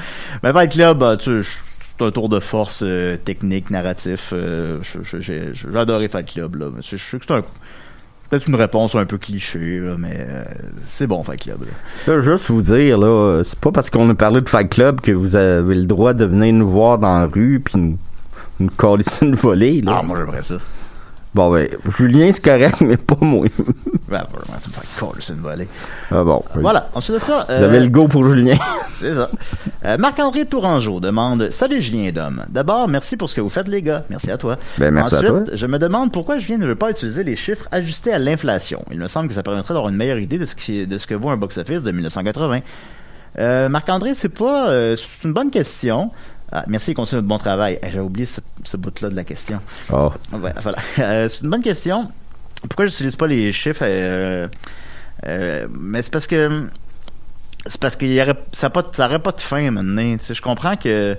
mais 0.42 0.52
Fight 0.54 0.72
Club, 0.72 0.98
bah, 0.98 1.18
tu 1.18 1.42
c'est 1.44 2.02
un 2.04 2.10
tour 2.10 2.30
de 2.30 2.40
force 2.40 2.80
euh, 2.82 3.16
technique, 3.18 3.68
narratif. 3.70 4.30
euh, 4.32 4.78
je- 4.82 5.02
je- 5.02 5.20
j'ai 5.20 5.52
adoré 5.78 6.08
Fight 6.08 6.26
Club 6.32 6.56
là. 6.56 6.66
C'est- 6.80 6.96
Je 6.96 7.04
sais 7.10 7.18
que 7.18 7.24
c'est 7.26 7.34
un 7.34 7.42
peut-être 8.30 8.48
une 8.48 8.54
réponse 8.54 8.94
un 8.94 9.04
peu 9.04 9.18
cliché, 9.18 9.80
là, 9.80 9.96
mais 9.98 10.16
euh, 10.18 10.44
c'est 10.86 11.06
bon 11.06 11.22
Fight 11.24 11.42
Club. 11.42 11.58
Là. 12.06 12.14
Là, 12.14 12.20
juste 12.20 12.46
vous 12.50 12.62
dire, 12.62 12.96
là, 12.96 13.42
c'est 13.44 13.58
pas 13.58 13.70
parce 13.70 13.90
qu'on 13.90 14.08
a 14.08 14.14
parlé 14.14 14.40
de 14.40 14.48
Fight 14.48 14.70
Club 14.70 15.02
que 15.02 15.12
vous 15.12 15.36
avez 15.36 15.74
le 15.74 15.84
droit 15.84 16.14
de 16.14 16.24
venir 16.24 16.54
nous 16.54 16.70
voir 16.70 16.98
dans 16.98 17.18
la 17.20 17.26
rue 17.26 17.60
puis 17.60 17.74
nous, 17.78 17.98
nous 18.60 18.70
coller 18.74 19.04
une 19.20 19.34
volée, 19.34 19.82
là. 19.82 19.98
Ah, 20.00 20.02
moi 20.02 20.16
j'aimerais 20.18 20.42
ça. 20.42 20.56
Bon, 21.34 21.50
ben, 21.52 21.68
Julien, 21.88 22.30
c'est 22.32 22.44
correct, 22.44 22.80
mais 22.80 22.96
pas 22.96 23.16
moi. 23.20 23.46
Ben, 24.06 24.22
vraiment, 24.30 24.54
me 24.54 24.72
fait 24.72 25.00
cool, 25.00 25.16
c'est 25.20 25.32
une 25.32 25.40
volée. 25.40 25.66
Ah 26.10 26.22
bon. 26.22 26.44
Voilà, 26.56 26.90
ensuite 26.94 27.14
de 27.16 27.20
ça... 27.20 27.46
euh, 27.48 27.58
J'avais 27.58 27.80
le 27.80 27.88
go 27.88 28.06
pour 28.06 28.28
Julien. 28.28 28.54
C'est 29.00 29.14
ça. 29.14 29.30
Euh, 29.86 29.96
Marc-André 29.98 30.44
Tourangeau 30.44 31.00
demande 31.00 31.50
Salut 31.50 31.80
Julien 31.80 32.04
et 32.04 32.12
Dom. 32.12 32.44
D'abord, 32.50 32.86
merci 32.86 33.16
pour 33.16 33.28
ce 33.30 33.34
que 33.34 33.40
vous 33.40 33.48
faites, 33.48 33.66
les 33.66 33.80
gars. 33.82 34.04
Merci 34.10 34.30
à 34.30 34.36
toi. 34.36 34.56
Ben, 34.78 34.92
merci 34.92 35.14
à 35.14 35.18
Ensuite, 35.18 35.30
toi. 35.46 35.54
je 35.54 35.66
me 35.66 35.78
demande 35.78 36.12
pourquoi 36.12 36.36
Julien 36.38 36.58
ne 36.58 36.66
veut 36.66 36.74
pas 36.76 36.90
utiliser 36.90 37.24
les 37.24 37.34
chiffres 37.34 37.66
ajustés 37.72 38.12
à 38.12 38.18
l'inflation. 38.18 38.84
Il 38.92 39.00
me 39.00 39.08
semble 39.08 39.28
que 39.28 39.34
ça 39.34 39.42
permettrait 39.42 39.72
d'avoir 39.74 39.90
une 39.90 39.96
meilleure 39.96 40.18
idée 40.18 40.38
de 40.38 40.46
ce, 40.46 40.54
qui, 40.54 40.86
de 40.86 40.98
ce 40.98 41.06
que 41.06 41.14
vaut 41.14 41.30
un 41.30 41.36
box-office 41.38 41.82
de 41.82 41.90
1980. 41.90 42.60
Euh, 43.38 43.68
Marc-André, 43.68 44.12
c'est 44.14 44.28
pas. 44.28 44.68
euh, 44.68 44.96
c'est 44.96 45.26
une 45.26 45.32
bonne 45.32 45.50
question. 45.50 46.10
Ah, 46.56 46.64
merci, 46.68 46.94
continue 46.94 47.18
votre 47.18 47.26
bon 47.26 47.38
travail. 47.38 47.80
Eh, 47.82 47.90
J'ai 47.90 47.98
oublié 47.98 48.26
ce, 48.26 48.40
ce 48.62 48.76
bout-là 48.76 49.10
de 49.10 49.16
la 49.16 49.24
question. 49.24 49.58
Oh. 49.92 50.12
Ouais, 50.32 50.52
voilà. 50.62 50.78
Euh, 51.00 51.28
c'est 51.28 51.42
une 51.42 51.50
bonne 51.50 51.62
question. 51.62 52.08
Pourquoi 52.60 52.86
j'utilise 52.86 53.16
pas 53.16 53.26
les 53.26 53.52
chiffres 53.52 53.82
euh, 53.82 54.46
euh, 55.26 55.66
Mais 55.68 56.00
c'est 56.02 56.12
parce 56.12 56.28
que 56.28 56.68
c'est 57.66 57.80
parce 57.80 57.96
qu'il 57.96 58.12
y 58.12 58.22
aurait 58.22 58.36
ça 58.52 58.68
a 58.68 58.70
pas 58.70 58.84
pas 58.84 59.32
de 59.32 59.40
fin 59.40 59.68
maintenant. 59.72 60.16
Tu 60.16 60.24
sais, 60.24 60.34
je 60.34 60.42
comprends 60.42 60.76
que 60.76 61.16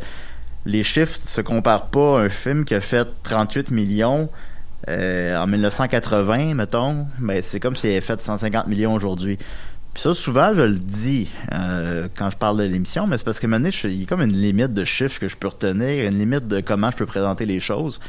les 0.66 0.84
chiffres 0.84 1.18
se 1.22 1.42
comparent 1.42 1.88
pas 1.88 2.22
à 2.22 2.24
un 2.24 2.30
film 2.30 2.64
qui 2.64 2.74
a 2.74 2.80
fait 2.80 3.06
38 3.24 3.72
millions 3.72 4.30
en 4.88 5.48
1980, 5.48 6.54
mettons. 6.54 7.08
Mais 7.20 7.42
c'est 7.42 7.60
comme 7.60 7.76
s'il 7.76 7.90
avait 7.90 8.00
fait 8.00 8.22
150 8.22 8.68
millions 8.68 8.94
aujourd'hui. 8.94 9.38
Puis 9.96 10.02
ça, 10.02 10.14
souvent, 10.14 10.54
je 10.54 10.62
le 10.62 10.78
dis 10.78 11.30
euh, 11.54 12.10
quand 12.18 12.30
je 12.30 12.36
parle 12.36 12.58
de 12.58 12.64
l'émission, 12.64 13.08
mais 13.08 13.18
c'est 13.18 13.24
parce 13.24 13.40
que 13.40 13.48
maintenant, 13.48 13.70
il 13.86 14.02
y 14.02 14.04
a 14.04 14.06
comme 14.06 14.22
une 14.22 14.34
limite 14.34 14.74
de 14.74 14.84
chiffres 14.84 15.22
que 15.22 15.30
je 15.30 15.38
peux 15.38 15.48
retenir, 15.48 16.06
une 16.06 16.20
limite 16.20 16.50
de 16.50 16.60
comment 16.60 16.92
je 16.92 16.98
peux 16.98 17.06
présenter 17.06 17.46
les 17.46 17.62
choses. 17.62 18.02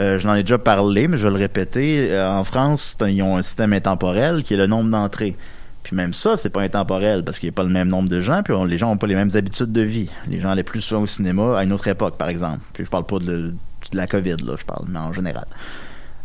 Euh, 0.00 0.18
je 0.18 0.26
n'en 0.26 0.34
ai 0.34 0.42
déjà 0.42 0.58
parlé, 0.58 1.06
mais 1.06 1.18
je 1.18 1.22
vais 1.22 1.30
le 1.30 1.38
répéter. 1.38 2.10
Euh, 2.10 2.28
en 2.28 2.42
France, 2.42 2.96
ils 3.06 3.22
ont 3.22 3.36
un 3.36 3.42
système 3.42 3.72
intemporel 3.72 4.42
qui 4.42 4.54
est 4.54 4.56
le 4.56 4.66
nombre 4.66 4.90
d'entrées. 4.90 5.36
Puis 5.84 5.94
même 5.94 6.12
ça, 6.14 6.36
c'est 6.36 6.50
pas 6.50 6.62
intemporel 6.62 7.22
parce 7.22 7.38
qu'il 7.38 7.48
n'y 7.48 7.54
a 7.54 7.56
pas 7.56 7.62
le 7.62 7.70
même 7.70 7.86
nombre 7.88 8.08
de 8.08 8.20
gens, 8.20 8.42
puis 8.42 8.52
les 8.66 8.76
gens 8.76 8.88
n'ont 8.88 8.98
pas 8.98 9.06
les 9.06 9.14
mêmes 9.14 9.30
habitudes 9.34 9.70
de 9.70 9.82
vie. 9.82 10.10
Les 10.26 10.40
gens 10.40 10.50
allaient 10.50 10.64
plus 10.64 10.80
souvent 10.80 11.02
au 11.02 11.06
cinéma 11.06 11.56
à 11.56 11.62
une 11.62 11.72
autre 11.72 11.86
époque, 11.86 12.16
par 12.18 12.28
exemple. 12.28 12.58
Puis 12.72 12.84
je 12.84 12.90
parle 12.90 13.06
pas 13.06 13.20
de, 13.20 13.54
de 13.92 13.96
la 13.96 14.08
COVID, 14.08 14.36
là, 14.44 14.56
je 14.58 14.64
parle, 14.64 14.86
mais 14.88 14.98
en 14.98 15.12
général. 15.12 15.46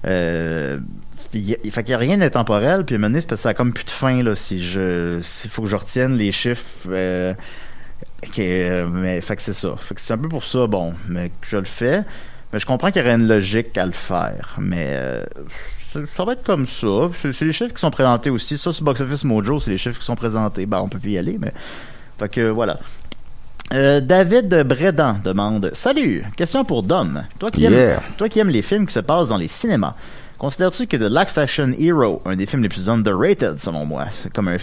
Euh, 0.08 0.80
il 1.36 1.72
fait 1.72 1.84
qu'il 1.84 1.92
n'y 1.92 1.96
a 1.96 1.98
rien 1.98 2.18
d'intemporel, 2.18 2.86
puis 2.86 2.96
à 2.96 2.98
un 2.98 3.02
moment 3.02 3.14
donné, 3.14 3.26
parce 3.26 3.40
que 3.40 3.44
ça 3.44 3.50
a 3.50 3.54
comme 3.54 3.74
plus 3.74 3.86
de 3.86 3.90
fin, 3.90 4.24
là, 4.24 4.36
si 4.36 4.64
je, 4.64 5.20
s'il 5.22 5.50
faut 5.50 5.62
que 5.62 5.68
je 5.68 5.76
retienne 5.76 6.16
les 6.18 6.32
chiffres, 6.32 6.88
euh, 6.90 7.34
que, 8.34 8.42
euh, 8.42 8.88
mais, 8.88 9.22
fait 9.22 9.36
que 9.36 9.42
c'est 9.42 9.54
ça. 9.54 9.76
Fait 9.78 9.96
que 9.96 10.02
c'est 10.02 10.14
un 10.14 10.18
peu 10.18 10.30
pour 10.30 10.44
ça, 10.44 10.68
bon, 10.68 10.94
mais 11.08 11.30
que 11.30 11.48
je 11.48 11.58
le 11.58 11.64
fais. 11.66 12.04
Mais 12.54 12.60
je 12.60 12.66
comprends 12.66 12.92
qu'il 12.92 13.02
y 13.02 13.06
aurait 13.06 13.16
une 13.16 13.28
logique 13.28 13.78
à 13.78 13.86
le 13.86 13.92
faire. 13.92 14.56
Mais 14.60 14.88
euh, 14.92 15.24
ça, 16.06 16.24
va 16.24 16.34
être 16.34 16.44
comme 16.44 16.68
ça. 16.68 17.10
C'est 17.18 17.32
c'est 17.34 17.46
les 17.46 17.52
chiffres 17.52 17.74
qui 17.74 17.82
sont 17.82 17.92
présentés 17.92 18.30
aussi. 18.30 18.58
Ça, 18.58 18.72
c'est 18.72 18.84
Box 18.84 19.02
Office 19.02 19.24
Mojo, 19.24 19.60
c'est 19.60 19.72
les 19.72 19.78
chiffres 19.78 20.00
qui 20.00 20.06
sont 20.06 20.16
présentés. 20.16 20.66
Ben, 20.66 20.80
on 20.80 20.88
peut 20.88 21.00
plus 21.00 21.12
y 21.12 21.18
aller, 21.18 21.38
mais. 21.40 21.52
Fait 22.18 22.30
que 22.30 22.50
voilà. 22.50 22.80
Euh, 23.74 24.00
David 24.00 24.64
Bredan 24.64 25.18
demande 25.24 25.72
Salut, 25.74 26.24
question 26.38 26.64
pour 26.64 26.84
Dom. 26.84 27.24
Toi 27.40 27.50
qui, 27.50 27.62
Yeah. 27.62 27.72
aimes, 27.72 28.02
toi 28.16 28.30
qui 28.30 28.40
aimes 28.40 28.50
les 28.50 28.62
films 28.62 28.86
qui 28.86 28.94
se 28.94 29.00
passent 29.00 29.30
dans 29.30 29.38
les 29.38 29.48
cinémas, 29.48 29.96
considères-tu 30.38 30.88
que 30.88 30.98
The 30.98 31.02
Last 31.10 31.38
Action 31.38 31.74
Hero, 31.78 32.22
un 32.26 32.36
des 32.36 32.46
films 32.46 32.64
les 32.64 32.70
plus 32.70 32.90
underrated 32.90 33.60
selon 33.60 33.86
moi, 33.86 34.06
c'est 34.22 34.32
comme 34.34 34.48
un. 34.48 34.58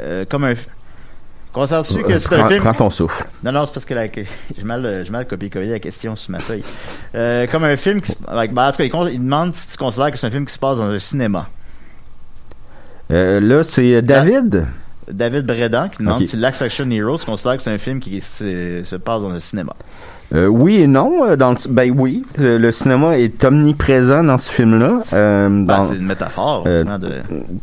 euh, 0.00 0.24
comme 0.28 0.44
un. 0.44 0.54
Considères-tu 1.52 2.02
que 2.04 2.18
c'est 2.18 2.34
un 2.34 2.46
film. 2.48 2.60
prends 2.62 2.74
ton 2.74 2.90
souffle. 2.90 3.26
Non, 3.42 3.50
non, 3.52 3.66
c'est 3.66 3.74
parce 3.74 3.84
que 3.86 3.94
la- 3.94 4.06
j'ai 4.56 4.62
mal, 4.64 4.86
euh, 4.86 5.04
mal 5.10 5.26
copié-collé 5.26 5.68
la 5.68 5.80
question 5.80 6.14
sur 6.14 6.30
ma 6.30 6.38
feuille. 6.40 6.62
Euh, 7.14 7.46
comme 7.48 7.64
un 7.64 7.76
film 7.76 8.00
qui. 8.00 8.12
se- 8.12 8.18
Avec, 8.28 8.52
ben, 8.54 8.68
en 8.68 8.70
tout 8.70 8.78
cas, 8.78 8.84
il, 8.84 8.90
con- 8.90 9.08
il 9.08 9.18
demande 9.18 9.54
si 9.54 9.66
tu 9.68 9.76
considères 9.76 10.12
que 10.12 10.16
c'est 10.18 10.26
un 10.28 10.30
film 10.30 10.46
qui 10.46 10.54
se 10.54 10.58
passe 10.60 10.76
dans 10.78 10.84
un 10.90 10.98
cinéma. 11.00 11.48
Euh, 13.10 13.40
là, 13.40 13.64
c'est 13.64 14.00
David? 14.02 14.66
David 15.10 15.44
Bredan 15.44 15.88
qui 15.88 15.98
demande 16.04 16.22
Ok. 16.22 16.28
si 16.28 16.36
Last 16.36 16.62
Action 16.62 16.88
Hero, 16.88 17.18
tu 17.18 17.24
considères 17.26 17.56
que 17.56 17.62
c'est 17.64 17.72
un 17.72 17.78
film 17.78 17.98
qui 17.98 18.20
se, 18.20 18.82
se 18.84 18.94
passe 18.96 19.22
dans 19.22 19.30
un 19.30 19.40
cinéma. 19.40 19.74
Euh, 20.32 20.46
oui 20.46 20.80
et 20.80 20.86
non. 20.86 21.24
euh, 21.28 21.36
Dans 21.36 21.50
le, 21.50 21.56
ben 21.70 21.92
oui, 21.96 22.22
le 22.38 22.70
cinéma 22.70 23.18
est 23.18 23.44
omniprésent 23.44 24.22
dans 24.22 24.38
ce 24.38 24.52
film-là. 24.52 25.00
euh, 25.12 25.48
Ben, 25.66 25.86
c'est 25.88 25.96
une 25.96 26.06
métaphore, 26.06 26.64
euh, 26.66 26.84
de. 26.98 27.14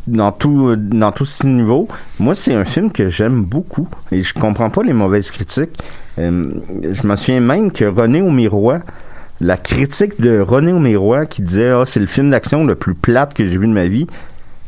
dans 0.08 0.32
tout 0.34 0.76
dans 0.76 1.12
tous 1.14 1.26
ces 1.26 1.48
niveaux. 1.48 1.88
Moi, 2.20 2.36
c'est 2.36 2.54
un 2.54 2.66
film 2.66 2.92
que 2.92 3.10
j'aime 3.10 3.44
beaucoup 3.44 3.88
et 4.12 4.22
je 4.22 4.34
comprends 4.34 4.70
pas 4.70 4.84
les 4.84 4.94
mauvaises 4.94 5.32
critiques. 5.32 5.80
Je 6.18 7.08
me 7.08 7.16
souviens 7.16 7.40
même 7.40 7.72
que 7.72 7.86
René 7.86 8.22
Aumirois, 8.22 8.80
la 9.40 9.56
critique 9.56 10.20
de 10.20 10.40
René 10.40 10.74
Aumirois 10.74 11.26
qui 11.26 11.42
disait 11.44 11.70
ah 11.70 11.84
c'est 11.86 12.00
le 12.02 12.06
film 12.08 12.32
d'action 12.32 12.66
le 12.66 12.76
plus 12.76 12.96
plate 12.96 13.34
que 13.34 13.46
j'ai 13.46 13.58
vu 13.58 13.68
de 13.68 13.74
ma 13.74 13.88
vie. 13.88 14.08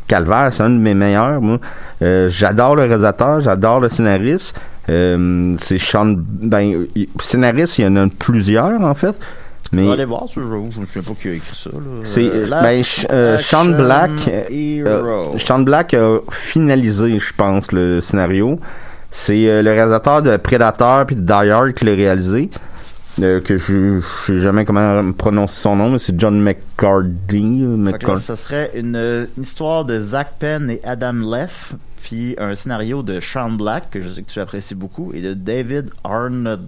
Calvaire, 0.07 0.53
c'est 0.53 0.63
un 0.63 0.69
de 0.69 0.77
mes 0.79 0.93
meilleurs. 0.93 1.41
Moi, 1.41 1.59
j'adore 1.99 2.75
le 2.75 2.83
réalisateur, 2.83 3.41
j'adore 3.41 3.79
le 3.81 3.89
scénariste. 3.89 4.55
Euh, 4.89 5.55
c'est 5.61 5.77
Sean, 5.77 6.15
ben 6.17 6.85
scénariste, 7.19 7.77
il 7.77 7.83
y 7.85 7.87
en 7.87 7.95
a 7.95 8.07
plusieurs 8.17 8.81
en 8.81 8.93
fait. 8.93 9.15
On 9.71 9.75
Mais 9.75 9.85
va 9.85 9.93
aller 9.93 10.05
voir 10.05 10.25
jour. 10.27 10.69
Je 10.71 10.79
me 10.79 10.85
souviens 10.87 11.03
pas 11.03 11.13
qui 11.21 11.27
a 11.27 11.33
écrit 11.33 11.55
ça. 11.55 11.69
C'est, 12.03 12.23
Euh, 12.23 12.47
ben, 12.49 12.81
Sh- 12.81 13.05
euh, 13.11 13.37
Sean 13.37 13.65
Black. 13.65 14.11
Euh, 14.27 15.25
Sean 15.37 15.59
Black 15.59 15.93
a 15.93 16.17
finalisé, 16.31 17.19
je 17.19 17.33
pense, 17.37 17.71
le 17.71 18.01
scénario. 18.01 18.59
C'est 19.11 19.47
euh, 19.47 19.61
le 19.61 19.69
réalisateur 19.71 20.23
de 20.23 20.37
Predator 20.37 21.05
puis 21.05 21.15
de 21.15 21.21
Die 21.21 21.31
Hard 21.31 21.73
qui 21.73 21.85
l'a 21.85 21.93
réalisé. 21.93 22.49
Que 23.19 23.57
je, 23.57 23.99
je 23.99 24.05
sais 24.25 24.39
jamais 24.39 24.63
comment 24.63 25.11
prononcer 25.11 25.59
son 25.59 25.75
nom, 25.75 25.89
mais 25.89 25.97
c'est 25.97 26.17
John 26.17 26.39
McCarthy. 26.41 27.09
que 27.27 27.35
là, 27.35 27.77
McCarthy. 27.91 28.23
ça 28.23 28.37
serait 28.37 28.71
une, 28.75 28.95
une 29.35 29.43
histoire 29.43 29.83
de 29.83 29.99
Zach 29.99 30.35
Penn 30.39 30.69
et 30.69 30.79
Adam 30.85 31.11
Leff, 31.29 31.73
puis 32.01 32.35
un 32.37 32.55
scénario 32.55 33.03
de 33.03 33.19
Sean 33.19 33.51
Black, 33.51 33.91
que 33.91 34.01
je 34.01 34.09
sais 34.09 34.21
que 34.21 34.31
tu 34.31 34.39
apprécies 34.39 34.75
beaucoup, 34.75 35.11
et 35.13 35.21
de 35.21 35.33
David 35.33 35.89
Arnold, 36.03 36.67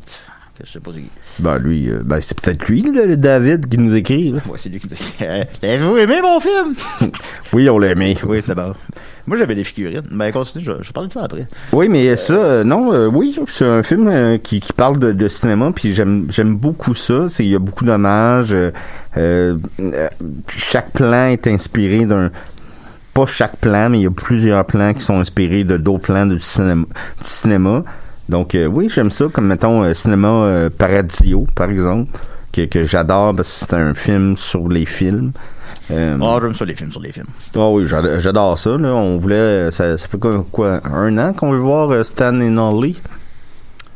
que 0.58 0.66
je 0.66 0.72
sais 0.72 0.80
pas 0.80 0.92
qui. 0.92 1.04
Ben 1.40 1.58
lui, 1.58 1.90
euh, 1.90 2.02
ben 2.04 2.20
c'est 2.22 2.40
peut-être 2.40 2.68
lui, 2.68 2.82
le, 2.82 3.06
le 3.06 3.18
David, 3.18 3.68
qui 3.68 3.78
nous 3.78 3.96
écrit. 3.96 4.34
Ouais, 4.34 4.58
c'est 4.58 4.70
lui 4.70 4.80
qui 4.80 4.88
dit 4.88 4.96
Euh, 5.22 5.44
Avez-vous 5.64 5.98
aimé 5.98 6.22
mon 6.22 6.40
film? 6.40 6.76
Oui, 7.54 7.70
on 7.70 7.78
l'a 7.80 7.90
aimé. 7.92 8.18
Oui, 8.26 8.42
d'abord. 8.48 8.76
Moi, 9.28 9.38
j'avais 9.38 9.56
des 9.56 9.64
figurines. 9.64 10.04
Ben, 10.10 10.32
continue, 10.32 10.64
je, 10.64 10.72
je 10.82 10.88
vais 10.88 10.94
parler 10.94 11.10
de 11.10 11.14
ça 11.14 11.24
après. 11.24 11.46
Oui, 11.74 11.90
mais 11.90 12.16
ça, 12.16 12.34
euh, 12.34 12.64
non, 12.64 12.92
euh, 12.94 13.08
oui, 13.08 13.38
c'est 13.48 13.66
un 13.66 13.84
film 13.84 14.40
qui, 14.40 14.60
qui 14.60 14.74
parle 14.74 15.00
de, 15.00 15.12
de 15.12 15.28
cinéma, 15.28 15.72
puis 15.76 15.94
j'aime 15.94 16.26
j'aime 16.30 16.56
beaucoup 16.56 16.96
ça. 16.96 17.30
C'est 17.30 17.46
il 17.46 17.52
y 17.52 17.56
a 17.56 17.60
beaucoup 17.60 17.86
d'hommages. 17.86 18.56
chaque 20.58 20.92
plan 20.92 21.28
est 21.28 21.48
inspiré 21.48 22.06
d'un 22.06 22.32
pas 23.14 23.26
chaque 23.26 23.58
plan, 23.58 23.90
mais 23.90 24.00
il 24.00 24.04
y 24.04 24.08
a 24.08 24.12
plusieurs 24.12 24.66
plans 24.66 24.94
qui 24.94 25.02
sont 25.02 25.20
inspirés 25.20 25.64
de 25.64 25.78
d'autres 25.78 26.04
plans 26.04 26.26
du 26.26 26.40
cinéma. 26.40 26.86
Du 27.22 27.28
cinéma. 27.30 27.84
Donc 28.30 28.56
euh, 28.56 28.66
oui, 28.68 28.88
j'aime 28.90 29.12
ça, 29.12 29.26
comme 29.32 29.48
mettons 29.48 29.84
euh, 29.84 29.94
cinéma 29.94 30.28
euh, 30.30 30.70
Paradiso, 30.70 31.46
par 31.56 31.70
exemple, 31.70 32.10
que, 32.54 32.66
que 32.66 32.84
j'adore 32.86 33.36
parce 33.36 33.60
que 33.60 33.66
c'est 33.70 33.76
un 33.76 33.94
film 33.94 34.38
sur 34.38 34.70
les 34.70 34.86
films. 34.86 35.32
Euh, 35.90 36.18
Oh, 36.22 36.40
j'aime 36.42 36.54
ça, 36.54 36.64
les 36.64 36.76
films 36.76 36.92
sur 36.92 37.02
les 37.02 37.12
films. 37.12 37.28
ah 37.56 37.70
oui, 37.70 37.86
j'ad- 37.86 38.20
j'adore 38.20 38.58
ça. 38.58 38.78
Là. 38.78 38.94
On 38.94 39.18
voulait, 39.18 39.70
ça, 39.72 39.98
ça 39.98 40.08
fait 40.08 40.18
quoi, 40.18 40.46
quoi, 40.50 40.80
un 40.86 41.18
an 41.18 41.34
qu'on 41.34 41.52
veut 41.52 41.58
voir 41.60 41.92
euh, 41.92 42.04
Stan 42.04 42.40
et 42.40 42.50
Nolly? 42.50 43.02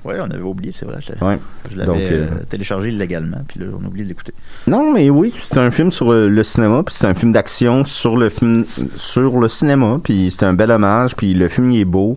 Ouais, 0.05 0.15
on 0.21 0.29
avait 0.31 0.41
oublié, 0.41 0.71
c'est 0.71 0.85
vrai. 0.85 0.99
Je, 1.01 1.25
Ouais. 1.25 1.39
je 1.71 1.77
l'avais 1.77 1.87
Donc, 1.87 2.01
euh, 2.11 2.27
euh, 2.31 2.43
téléchargé 2.49 2.89
illégalement, 2.89 3.41
puis 3.47 3.59
là, 3.59 3.65
on 3.79 3.83
a 3.83 3.87
oublié 3.87 4.03
de 4.03 4.09
l'écouter. 4.09 4.33
Non, 4.67 4.93
mais 4.93 5.09
oui, 5.09 5.33
c'est 5.37 5.57
un 5.57 5.71
film 5.71 5.91
sur 5.91 6.11
le, 6.11 6.29
le 6.29 6.43
cinéma, 6.43 6.83
puis 6.83 6.93
c'est 6.95 7.07
un 7.07 7.13
film 7.15 7.31
d'action 7.33 7.83
sur 7.85 8.15
le 8.15 8.29
film, 8.29 8.65
sur 8.95 9.39
le 9.39 9.47
cinéma, 9.49 9.99
puis 10.03 10.29
c'est 10.31 10.45
un 10.45 10.53
bel 10.53 10.69
hommage, 10.71 11.15
puis 11.15 11.33
le 11.33 11.47
film 11.47 11.71
il 11.71 11.79
est 11.81 11.85
beau, 11.85 12.15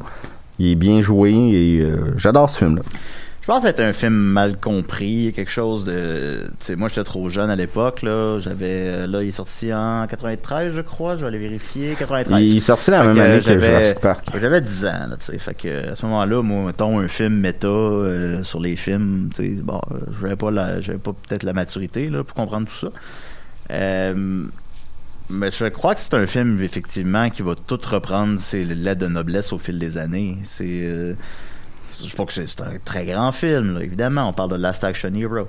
il 0.58 0.72
est 0.72 0.74
bien 0.74 1.00
joué, 1.00 1.30
et 1.32 1.80
euh, 1.82 2.12
j'adore 2.16 2.50
ce 2.50 2.58
film-là. 2.58 2.82
Je 3.48 3.54
pense 3.54 3.62
que 3.64 3.68
c'est 3.74 3.82
un 3.82 3.94
film 3.94 4.12
mal 4.12 4.58
compris, 4.60 5.32
quelque 5.34 5.50
chose 5.50 5.86
de... 5.86 6.50
Tu 6.60 6.66
sais, 6.66 6.76
moi, 6.76 6.88
j'étais 6.88 7.02
trop 7.02 7.30
jeune 7.30 7.48
à 7.48 7.56
l'époque, 7.56 8.02
là. 8.02 8.38
J'avais... 8.40 8.66
euh, 8.68 9.06
Là, 9.06 9.22
il 9.22 9.28
est 9.28 9.30
sorti 9.30 9.72
en 9.72 10.06
93, 10.06 10.74
je 10.76 10.82
crois. 10.82 11.16
Je 11.16 11.22
vais 11.22 11.28
aller 11.28 11.38
vérifier. 11.38 11.94
93. 11.98 12.42
Il 12.42 12.58
est 12.58 12.60
sorti 12.60 12.90
la 12.90 13.00
Fait 13.00 13.06
même 13.06 13.16
que, 13.16 13.20
année 13.22 13.38
que 13.38 13.44
j'avais- 13.46 13.66
Jurassic 13.68 14.00
Park. 14.00 14.26
J'avais 14.38 14.60
10 14.60 14.84
ans, 14.84 15.06
là, 15.08 15.16
tu 15.18 15.24
sais. 15.32 15.38
Fait 15.38 15.54
que, 15.54 15.92
à 15.92 15.96
ce 15.96 16.04
moment-là, 16.04 16.42
moi, 16.42 16.66
mettons, 16.66 16.98
un 16.98 17.08
film 17.08 17.40
méta 17.40 17.66
euh, 17.68 18.42
sur 18.44 18.60
les 18.60 18.76
films, 18.76 19.30
tu 19.34 19.56
sais, 19.56 19.62
bon, 19.62 19.80
euh, 19.92 19.96
j'avais 20.20 20.36
pas 20.36 20.50
la... 20.50 20.82
J'avais 20.82 20.98
pas 20.98 21.14
peut-être 21.14 21.42
la 21.42 21.54
maturité, 21.54 22.10
là, 22.10 22.24
pour 22.24 22.34
comprendre 22.34 22.68
tout 22.68 22.76
ça. 22.76 22.88
Euh... 23.70 24.44
Mais 25.30 25.50
je 25.50 25.64
crois 25.68 25.94
que 25.94 26.02
c'est 26.02 26.12
un 26.12 26.26
film, 26.26 26.62
effectivement, 26.62 27.30
qui 27.30 27.40
va 27.40 27.54
tout 27.54 27.80
reprendre 27.90 28.40
ses 28.42 28.64
lettres 28.66 29.00
de 29.00 29.06
noblesse 29.08 29.54
au 29.54 29.58
fil 29.58 29.78
des 29.78 29.96
années. 29.96 30.36
C'est... 30.44 30.82
euh, 30.84 31.14
je 32.06 32.14
pense 32.14 32.34
que 32.34 32.46
c'est 32.46 32.60
un 32.60 32.72
très 32.84 33.04
grand 33.06 33.32
film, 33.32 33.74
là, 33.74 33.82
évidemment. 33.84 34.28
On 34.28 34.32
parle 34.32 34.50
de 34.50 34.56
Last 34.56 34.84
Action 34.84 35.12
Hero. 35.14 35.46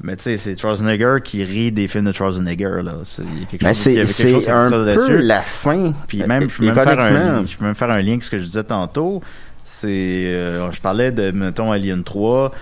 Mais 0.00 0.14
tu 0.16 0.22
sais, 0.24 0.36
c'est 0.36 0.56
Schwarzenegger 0.58 1.16
qui 1.24 1.42
rit 1.42 1.72
des 1.72 1.88
films 1.88 2.04
de 2.04 2.12
Schwarzenegger, 2.12 2.82
là. 2.84 2.94
C'est 3.02 3.24
quelque 3.50 3.64
Ben, 3.64 3.74
chose- 3.74 3.78
c'est 3.82 3.94
quelque 3.94 4.44
qui 4.44 4.50
un 4.50 4.70
peu 4.70 5.16
la 5.16 5.40
fin. 5.42 5.92
Puis 6.06 6.22
même, 6.24 6.48
je 6.48 6.56
peux 6.56 6.64
même, 6.66 6.74
faire 6.74 7.00
un, 7.00 7.44
je 7.44 7.56
peux 7.56 7.64
même 7.64 7.74
faire 7.74 7.90
un 7.90 7.98
lien 8.00 8.10
avec 8.12 8.22
ce 8.22 8.30
que 8.30 8.38
je 8.38 8.44
disais 8.44 8.62
tantôt. 8.64 9.20
C'est, 9.64 9.88
euh, 10.26 10.70
je 10.70 10.80
parlais 10.80 11.10
de, 11.10 11.30
mettons, 11.32 11.72
Alien 11.72 12.04
3. 12.04 12.52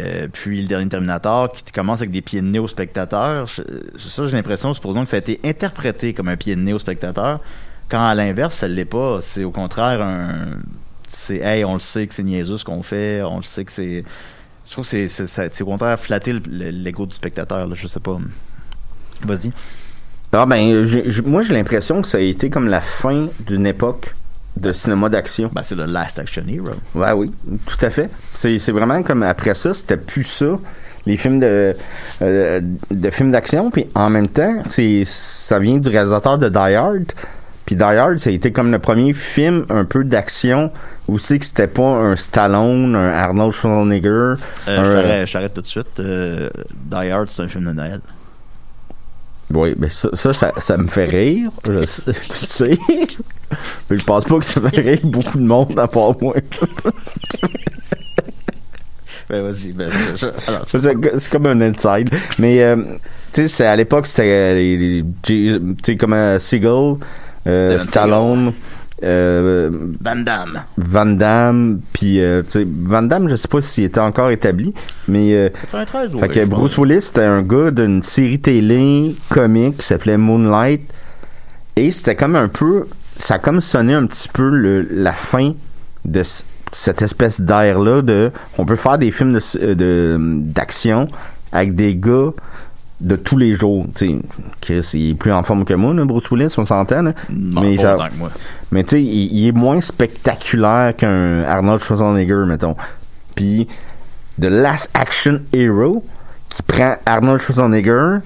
Euh, 0.00 0.28
puis 0.32 0.62
le 0.62 0.68
dernier 0.68 0.88
Terminator 0.88 1.52
qui 1.52 1.72
commence 1.72 1.98
avec 1.98 2.12
des 2.12 2.22
pieds 2.22 2.40
de 2.40 2.46
nez 2.46 2.58
au 2.60 2.68
spectateur. 2.68 3.46
Je- 3.48 3.62
Ça, 3.98 4.26
j'ai 4.26 4.32
l'impression, 4.32 4.72
supposons 4.72 5.02
que 5.02 5.08
ça 5.08 5.16
a 5.16 5.18
été 5.18 5.40
interprété 5.44 6.14
comme 6.14 6.28
un 6.28 6.36
pied 6.36 6.54
de 6.56 6.60
nez 6.60 6.72
au 6.72 6.78
spectateur, 6.78 7.40
quand 7.88 8.06
à 8.06 8.14
l'inverse, 8.14 8.54
ça 8.56 8.68
l'est 8.68 8.84
pas. 8.84 9.18
C'est 9.20 9.44
au 9.44 9.50
contraire 9.50 10.00
un. 10.00 10.52
C'est, 11.28 11.36
hey, 11.36 11.64
on 11.64 11.74
le 11.74 11.80
sait 11.80 12.06
que 12.06 12.14
c'est 12.14 12.22
niaiseux 12.24 12.58
ce 12.58 12.64
qu'on 12.64 12.82
fait, 12.82 13.22
on 13.22 13.36
le 13.38 13.42
sait 13.44 13.64
que 13.64 13.72
c'est. 13.72 14.02
Je 14.66 14.72
trouve 14.72 14.84
que 14.84 14.90
c'est, 14.90 15.08
c'est, 15.08 15.26
ça- 15.26 15.44
c'est 15.52 15.62
au 15.62 15.66
contraire 15.66 15.98
flatter 16.00 16.32
le- 16.34 16.42
le- 16.50 16.70
l'ego 16.70 17.06
du 17.06 17.14
spectateur, 17.14 17.66
là, 17.66 17.74
je 17.74 17.86
sais 17.86 18.00
pas. 18.00 18.18
Vas-y. 19.24 19.50
Ah 20.32 20.44
ben, 20.44 20.84
moi 21.24 21.42
j'ai 21.42 21.54
l'impression 21.54 22.02
que 22.02 22.08
ça 22.08 22.18
a 22.18 22.20
été 22.20 22.50
comme 22.50 22.68
la 22.68 22.82
fin 22.82 23.28
d'une 23.46 23.66
époque 23.66 24.14
de 24.58 24.72
cinéma 24.72 25.08
d'action. 25.08 25.50
Ben, 25.52 25.62
c'est 25.64 25.74
le 25.74 25.86
Last 25.86 26.18
Action 26.18 26.42
Hero. 26.46 26.66
Ouais, 26.94 27.12
oui, 27.12 27.30
tout 27.66 27.84
à 27.86 27.88
fait. 27.90 28.10
C'est 28.34 28.58
c'est 28.58 28.72
vraiment 28.72 29.02
comme 29.02 29.22
après 29.22 29.54
ça, 29.54 29.72
c'était 29.72 29.96
plus 29.96 30.24
ça. 30.24 30.58
Les 31.06 31.16
films 31.16 31.40
de, 31.40 31.74
euh, 32.20 32.60
de 32.90 33.10
films 33.10 33.30
d'action, 33.32 33.70
puis 33.70 33.86
en 33.94 34.10
même 34.10 34.28
temps, 34.28 34.62
c'est 34.66 35.02
ça 35.06 35.58
vient 35.58 35.78
du 35.78 35.88
réalisateur 35.88 36.36
de 36.36 36.48
Die 36.50 36.58
Hard. 36.74 37.12
Puis 37.68 37.76
Die 37.76 37.82
Hard, 37.82 38.18
ça 38.18 38.30
a 38.30 38.32
été 38.32 38.50
comme 38.50 38.72
le 38.72 38.78
premier 38.78 39.12
film 39.12 39.66
un 39.68 39.84
peu 39.84 40.02
d'action 40.02 40.70
c'est 41.18 41.38
que 41.38 41.44
c'était 41.44 41.66
pas 41.66 41.82
un 41.84 42.16
Stallone, 42.16 42.96
un 42.96 43.10
Arnold 43.10 43.52
Schwarzenegger. 43.52 44.08
Euh, 44.08 44.36
un- 44.68 44.84
je 44.84 44.90
t'arrête- 44.92 45.26
je 45.26 45.32
t'arrête 45.34 45.52
tout 45.54 45.60
de 45.60 45.66
suite. 45.66 46.00
Euh, 46.00 46.48
Die 46.72 46.94
Hard, 47.10 47.28
c'est 47.28 47.42
un 47.42 47.48
film 47.48 47.66
de 47.66 47.72
Noël. 47.72 48.00
Oui, 49.52 49.74
mais 49.78 49.90
ça, 49.90 50.08
ça, 50.14 50.32
ça, 50.32 50.52
ça 50.56 50.78
me 50.78 50.88
fait 50.88 51.04
rire. 51.04 51.50
Je 51.66 51.84
sais, 51.84 52.12
tu 52.12 52.18
sais. 52.30 52.78
Mais 53.90 53.98
je 53.98 54.04
pense 54.04 54.24
pas 54.24 54.38
que 54.38 54.44
ça 54.46 54.62
fait 54.62 54.80
rire 54.80 55.00
beaucoup 55.04 55.36
de 55.36 55.44
monde 55.44 55.78
à 55.78 55.88
part 55.88 56.14
moi. 56.22 56.36
Ben, 59.28 59.42
vas-y. 59.42 59.72
Ben, 59.72 59.90
je- 60.16 60.26
alors, 60.46 60.64
C'est 60.66 61.30
comme 61.30 61.46
un 61.46 61.60
inside. 61.60 62.08
Mais, 62.38 62.62
euh, 62.62 62.76
tu 63.32 63.46
sais, 63.48 63.66
à 63.66 63.76
l'époque, 63.76 64.06
c'était 64.06 64.54
euh, 64.56 65.02
tu 65.22 65.60
sais, 65.84 65.96
comme 65.98 66.14
euh, 66.14 66.38
Seagull, 66.38 66.96
euh, 67.46 67.78
Stallone, 67.78 68.52
euh, 69.04 69.70
Van 70.02 70.16
Damme. 70.16 70.60
Van 70.76 71.06
Damme, 71.06 71.80
puis, 71.92 72.20
euh, 72.20 72.42
tu 72.42 72.50
sais, 72.50 72.66
Van 72.66 73.02
Damme, 73.02 73.28
je 73.28 73.36
sais 73.36 73.48
pas 73.48 73.60
s'il 73.60 73.84
était 73.84 74.00
encore 74.00 74.30
établi, 74.30 74.74
mais, 75.06 75.32
euh, 75.34 75.48
93, 75.70 76.16
fait 76.18 76.28
que 76.28 76.44
Bruce 76.46 76.76
Willis, 76.78 77.02
c'était 77.02 77.22
un 77.24 77.42
gars 77.42 77.70
d'une 77.70 78.02
série 78.02 78.40
télé 78.40 79.14
comique 79.30 79.78
qui 79.78 79.86
s'appelait 79.86 80.16
Moonlight. 80.18 80.82
Et 81.76 81.90
c'était 81.92 82.16
comme 82.16 82.34
un 82.34 82.48
peu. 82.48 82.86
Ça 83.18 83.34
a 83.34 83.38
comme 83.38 83.60
sonné 83.60 83.94
un 83.94 84.06
petit 84.06 84.28
peu 84.28 84.48
le- 84.50 84.86
la 84.90 85.12
fin 85.12 85.52
de 86.04 86.22
cette 86.72 87.02
espèce 87.02 87.40
d'air-là 87.40 88.02
de. 88.02 88.32
On 88.58 88.64
peut 88.64 88.74
faire 88.76 88.98
des 88.98 89.12
films 89.12 89.32
de 89.32 89.40
euh, 89.62 89.74
de- 89.76 90.18
d'action 90.42 91.06
avec 91.52 91.74
des 91.76 91.94
gars 91.94 92.30
de 93.00 93.16
tous 93.16 93.36
les 93.36 93.54
jours. 93.54 93.86
Tu 93.94 94.06
sais, 94.08 94.18
Chris, 94.60 94.90
il 94.94 95.10
est 95.10 95.14
plus 95.14 95.32
en 95.32 95.42
forme 95.42 95.64
que 95.64 95.74
moi, 95.74 95.94
là, 95.94 96.04
Bruce 96.04 96.30
Willis, 96.30 96.52
on 96.58 96.64
s'entend, 96.64 97.02
là. 97.02 97.12
Non, 97.30 97.60
mais 97.62 97.76
moi. 98.18 98.30
mais 98.72 98.82
tu 98.84 98.90
sais, 98.90 99.02
il, 99.02 99.36
il 99.36 99.48
est 99.48 99.52
moins 99.52 99.80
spectaculaire 99.80 100.94
qu'un 100.96 101.42
Arnold 101.44 101.82
Schwarzenegger, 101.82 102.44
mettons. 102.46 102.74
Puis, 103.34 103.66
The 104.40 104.46
Last 104.46 104.90
Action 104.94 105.40
Hero, 105.52 106.04
qui 106.48 106.62
prend 106.62 106.96
Arnold 107.06 107.40
Schwarzenegger 107.40 108.18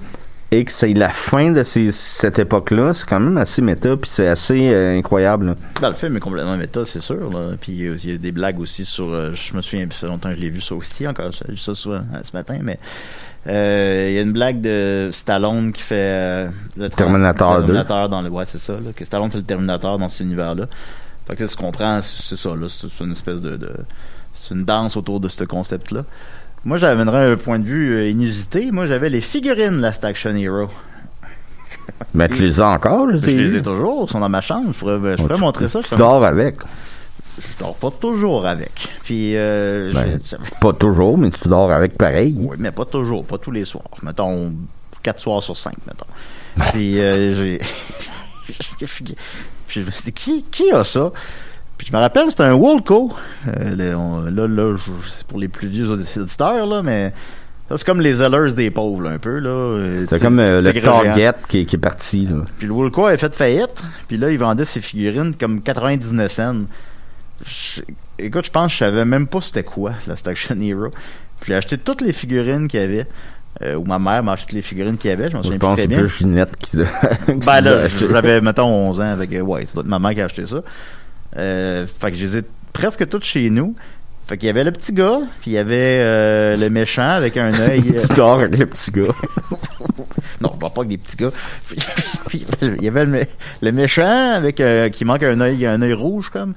et 0.51 0.63
que 0.65 0.71
c'est 0.71 0.93
la 0.93 1.09
fin 1.09 1.49
de 1.51 1.63
ces- 1.63 1.91
cette 1.91 2.37
époque-là, 2.37 2.93
c'est 2.93 3.07
quand 3.07 3.19
même 3.19 3.37
assez 3.37 3.61
méta, 3.63 3.97
puis 3.97 4.09
c'est 4.11 4.27
assez 4.27 4.69
euh, 4.71 4.97
incroyable. 4.97 5.47
là. 5.47 5.55
Ben, 5.81 5.89
le 5.89 5.95
film 5.95 6.15
est 6.17 6.19
complètement 6.19 6.55
méta, 6.57 6.85
c'est 6.85 7.01
sûr. 7.01 7.29
Là. 7.31 7.53
Puis 7.59 7.71
il 7.73 8.11
y 8.11 8.13
a 8.13 8.17
des 8.17 8.31
blagues 8.31 8.59
aussi 8.59 8.85
sur. 8.85 9.11
euh, 9.11 9.31
je 9.33 9.55
me 9.55 9.61
souviens, 9.61 9.87
ça 9.91 9.97
fait 9.97 10.07
longtemps 10.07 10.29
que 10.29 10.35
je 10.35 10.41
l'ai 10.41 10.49
vu 10.51 10.61
ça 10.61 10.75
aussi, 10.75 11.07
encore. 11.07 11.31
J'ai 11.31 11.51
vu 11.53 11.57
ça 11.57 11.73
souvent 11.73 11.95
euh, 11.95 12.19
ce 12.23 12.31
matin, 12.33 12.57
mais. 12.61 12.77
Euh, 13.47 14.07
Il 14.09 14.15
y 14.15 14.19
a 14.19 14.21
une 14.21 14.31
blague 14.33 14.61
de 14.61 15.09
Stallone 15.11 15.73
qui 15.73 15.81
fait 15.81 15.95
euh, 15.97 16.49
le 16.77 16.89
Terminator 16.89 17.59
2. 17.59 17.65
Terminator 17.65 18.09
dans 18.09 18.21
le 18.21 18.29
ouais 18.29 18.45
c'est 18.45 18.59
ça 18.59 18.73
là, 18.73 18.91
que 18.95 19.03
Stallone 19.05 19.29
fait 19.31 19.37
le 19.37 19.43
Terminator 19.43 19.97
dans 19.97 20.07
cet 20.07 20.21
univers 20.21 20.55
là. 20.55 20.65
Fait 21.27 21.35
que 21.35 21.43
tu 21.43 21.55
comprends 21.55 22.01
c'est 22.01 22.35
ça 22.35 22.49
là, 22.55 22.67
c'est 22.69 23.03
une 23.03 23.11
espèce 23.11 23.41
de, 23.41 23.55
de 23.57 23.69
c'est 24.35 24.53
une 24.55 24.65
danse 24.65 24.95
autour 24.97 25.19
de 25.19 25.27
ce 25.27 25.43
concept 25.43 25.91
là. 25.91 26.03
Moi 26.65 26.77
j'amènerais 26.77 27.31
un 27.31 27.35
point 27.35 27.59
de 27.59 27.65
vue 27.65 27.93
euh, 27.95 28.09
inusité. 28.09 28.71
Moi 28.71 28.85
j'avais 28.87 29.09
les 29.09 29.21
figurines 29.21 29.79
Last 29.81 30.03
Action 30.05 30.35
Hero. 30.35 30.69
Mais 32.13 32.27
tu 32.29 32.43
les 32.43 32.61
as 32.61 32.67
encore, 32.69 33.07
je 33.09 33.13
Je 33.13 33.17
sais. 33.17 33.31
les 33.31 33.55
ai 33.57 33.61
toujours, 33.61 34.05
ils 34.07 34.11
sont 34.11 34.19
dans 34.19 34.29
ma 34.29 34.41
chambre. 34.41 34.71
Je 34.73 34.79
pourrais, 34.79 35.17
je 35.17 35.39
montrer 35.41 35.67
ça. 35.67 35.81
Tu 35.81 35.89
je 35.89 35.95
dors 35.95 36.23
avec. 36.23 36.55
Je 37.39 37.59
dors 37.59 37.75
pas 37.75 37.91
toujours 37.91 38.45
avec. 38.45 38.71
Puis, 39.03 39.35
euh, 39.35 39.91
Ben, 39.93 40.19
Pas 40.61 40.73
toujours, 40.73 41.17
mais 41.17 41.29
tu 41.29 41.47
dors 41.47 41.71
avec 41.71 41.97
pareil. 41.97 42.35
oui, 42.37 42.55
mais 42.59 42.71
pas 42.71 42.85
toujours, 42.85 43.25
pas 43.25 43.37
tous 43.37 43.51
les 43.51 43.65
soirs. 43.65 43.83
Mettons, 44.03 44.53
quatre 45.01 45.19
soirs 45.19 45.41
sur 45.43 45.57
cinq, 45.57 45.75
mettons. 45.87 46.69
Puis, 46.71 46.99
euh, 46.99 47.33
j'ai. 47.33 47.59
Puis, 49.67 49.81
je 49.81 49.85
me 49.85 49.91
suis 49.91 50.03
dit, 50.03 50.13
qui, 50.13 50.43
qui 50.43 50.71
a 50.71 50.83
ça? 50.83 51.11
Puis, 51.77 51.87
je 51.87 51.93
me 51.93 51.99
rappelle, 51.99 52.29
c'était 52.29 52.43
un 52.43 52.53
Woolco. 52.53 53.11
Euh, 53.47 53.93
on- 53.95 54.21
là, 54.21 54.47
là, 54.47 54.75
c'est 55.17 55.25
pour 55.25 55.39
les 55.39 55.47
plus 55.47 55.67
vieux 55.67 55.89
auditeurs, 55.89 56.65
là, 56.67 56.81
mais. 56.83 57.13
Ça, 57.69 57.77
c'est 57.77 57.85
comme 57.85 58.01
les 58.01 58.15
Zellers 58.15 58.51
des 58.53 58.69
pauvres, 58.69 59.03
là, 59.03 59.11
un 59.11 59.17
peu, 59.17 59.39
là. 59.39 59.99
Tigre- 60.05 60.21
comme 60.21 60.39
euh, 60.39 60.61
le. 60.61 60.81
Target 60.81 61.31
qui, 61.47 61.65
qui 61.65 61.75
est 61.75 61.79
parti. 61.79 62.27
Là. 62.27 62.41
Puis 62.57 62.67
le 62.67 62.73
Woolco 62.73 63.05
avait 63.07 63.17
fait 63.17 63.33
faillite. 63.33 63.81
Puis 64.07 64.17
là, 64.17 64.29
il 64.29 64.37
vendait 64.37 64.65
ses 64.65 64.81
figurines 64.81 65.33
comme 65.35 65.61
99 65.61 66.31
cents. 66.31 66.55
Je- 67.45 67.81
écoute, 68.19 68.45
je 68.45 68.51
pense 68.51 68.67
que 68.67 68.73
je 68.73 68.77
savais 68.79 69.05
même 69.05 69.27
pas 69.27 69.41
c'était 69.41 69.63
quoi, 69.63 69.93
la 70.07 70.15
Action 70.25 70.59
Hero. 70.61 70.89
Puis 71.39 71.47
j'ai 71.51 71.55
acheté 71.55 71.77
toutes 71.77 72.01
les 72.01 72.13
figurines 72.13 72.67
qu'il 72.67 72.79
y 72.79 72.83
avait. 72.83 73.07
Euh, 73.61 73.75
ou 73.75 73.83
ma 73.85 73.99
mère 73.99 74.23
m'a 74.23 74.31
acheté 74.33 74.47
toutes 74.47 74.55
les 74.55 74.61
figurines 74.63 74.97
qu'il 74.97 75.09
y 75.09 75.13
avait. 75.13 75.29
Je 75.29 75.35
m'en 75.35 75.41
Je 75.43 75.47
souviens 75.51 75.59
pense 75.59 75.75
plus 75.75 75.75
que 75.75 75.75
très 75.75 75.81
c'est 75.83 75.87
bien. 75.87 75.99
plus 75.99 76.17
Ginette 76.17 76.55
qui, 76.57 76.77
qui 77.41 77.45
Ben 77.45 77.61
les 77.61 77.67
a 77.67 77.75
là, 77.75 77.87
j'avais, 77.87 78.41
mettons, 78.41 78.65
11 78.67 78.99
ans 79.01 79.11
avec... 79.11 79.31
euh, 79.33 79.41
Ouais, 79.41 79.65
c'est 79.67 79.83
ma 79.85 79.99
mère 79.99 80.13
qui 80.13 80.21
a 80.21 80.25
acheté 80.25 80.47
ça. 80.47 80.61
Euh, 81.37 81.85
fait 81.99 82.11
que 82.11 82.17
je 82.17 82.25
les 82.25 82.37
ai 82.37 82.41
presque 82.71 83.07
toutes 83.09 83.23
chez 83.25 83.49
nous. 83.49 83.75
Fait 84.27 84.37
qu'il 84.37 84.47
y 84.47 84.49
avait 84.49 84.63
le 84.63 84.71
petit 84.71 84.93
gars, 84.93 85.19
puis 85.41 85.51
il 85.51 85.53
y 85.53 85.57
avait 85.57 85.97
euh, 85.99 86.55
le 86.55 86.69
méchant 86.69 87.09
avec 87.09 87.35
un 87.37 87.51
œil... 87.59 87.83
euh, 87.95 87.99
tu 88.07 88.13
dors 88.15 88.39
avec 88.39 88.57
le 88.57 88.65
petit 88.65 88.91
gars. 88.91 89.13
Non, 90.41 90.51
on 90.53 90.57
va 90.57 90.69
pas 90.69 90.81
avec 90.81 90.89
des 90.89 90.97
petits 90.97 91.15
gars. 91.15 91.29
Puis, 92.27 92.45
il 92.61 92.83
y 92.83 92.87
avait 92.87 93.05
le, 93.05 93.11
mé- 93.19 93.27
le 93.61 93.71
méchant 93.71 94.31
avec 94.33 94.59
euh, 94.59 94.89
qui 94.89 95.05
manque 95.05 95.23
un 95.23 95.39
œil, 95.39 95.65
un 95.65 95.81
œil 95.81 95.93
rouge 95.93 96.29
comme. 96.29 96.53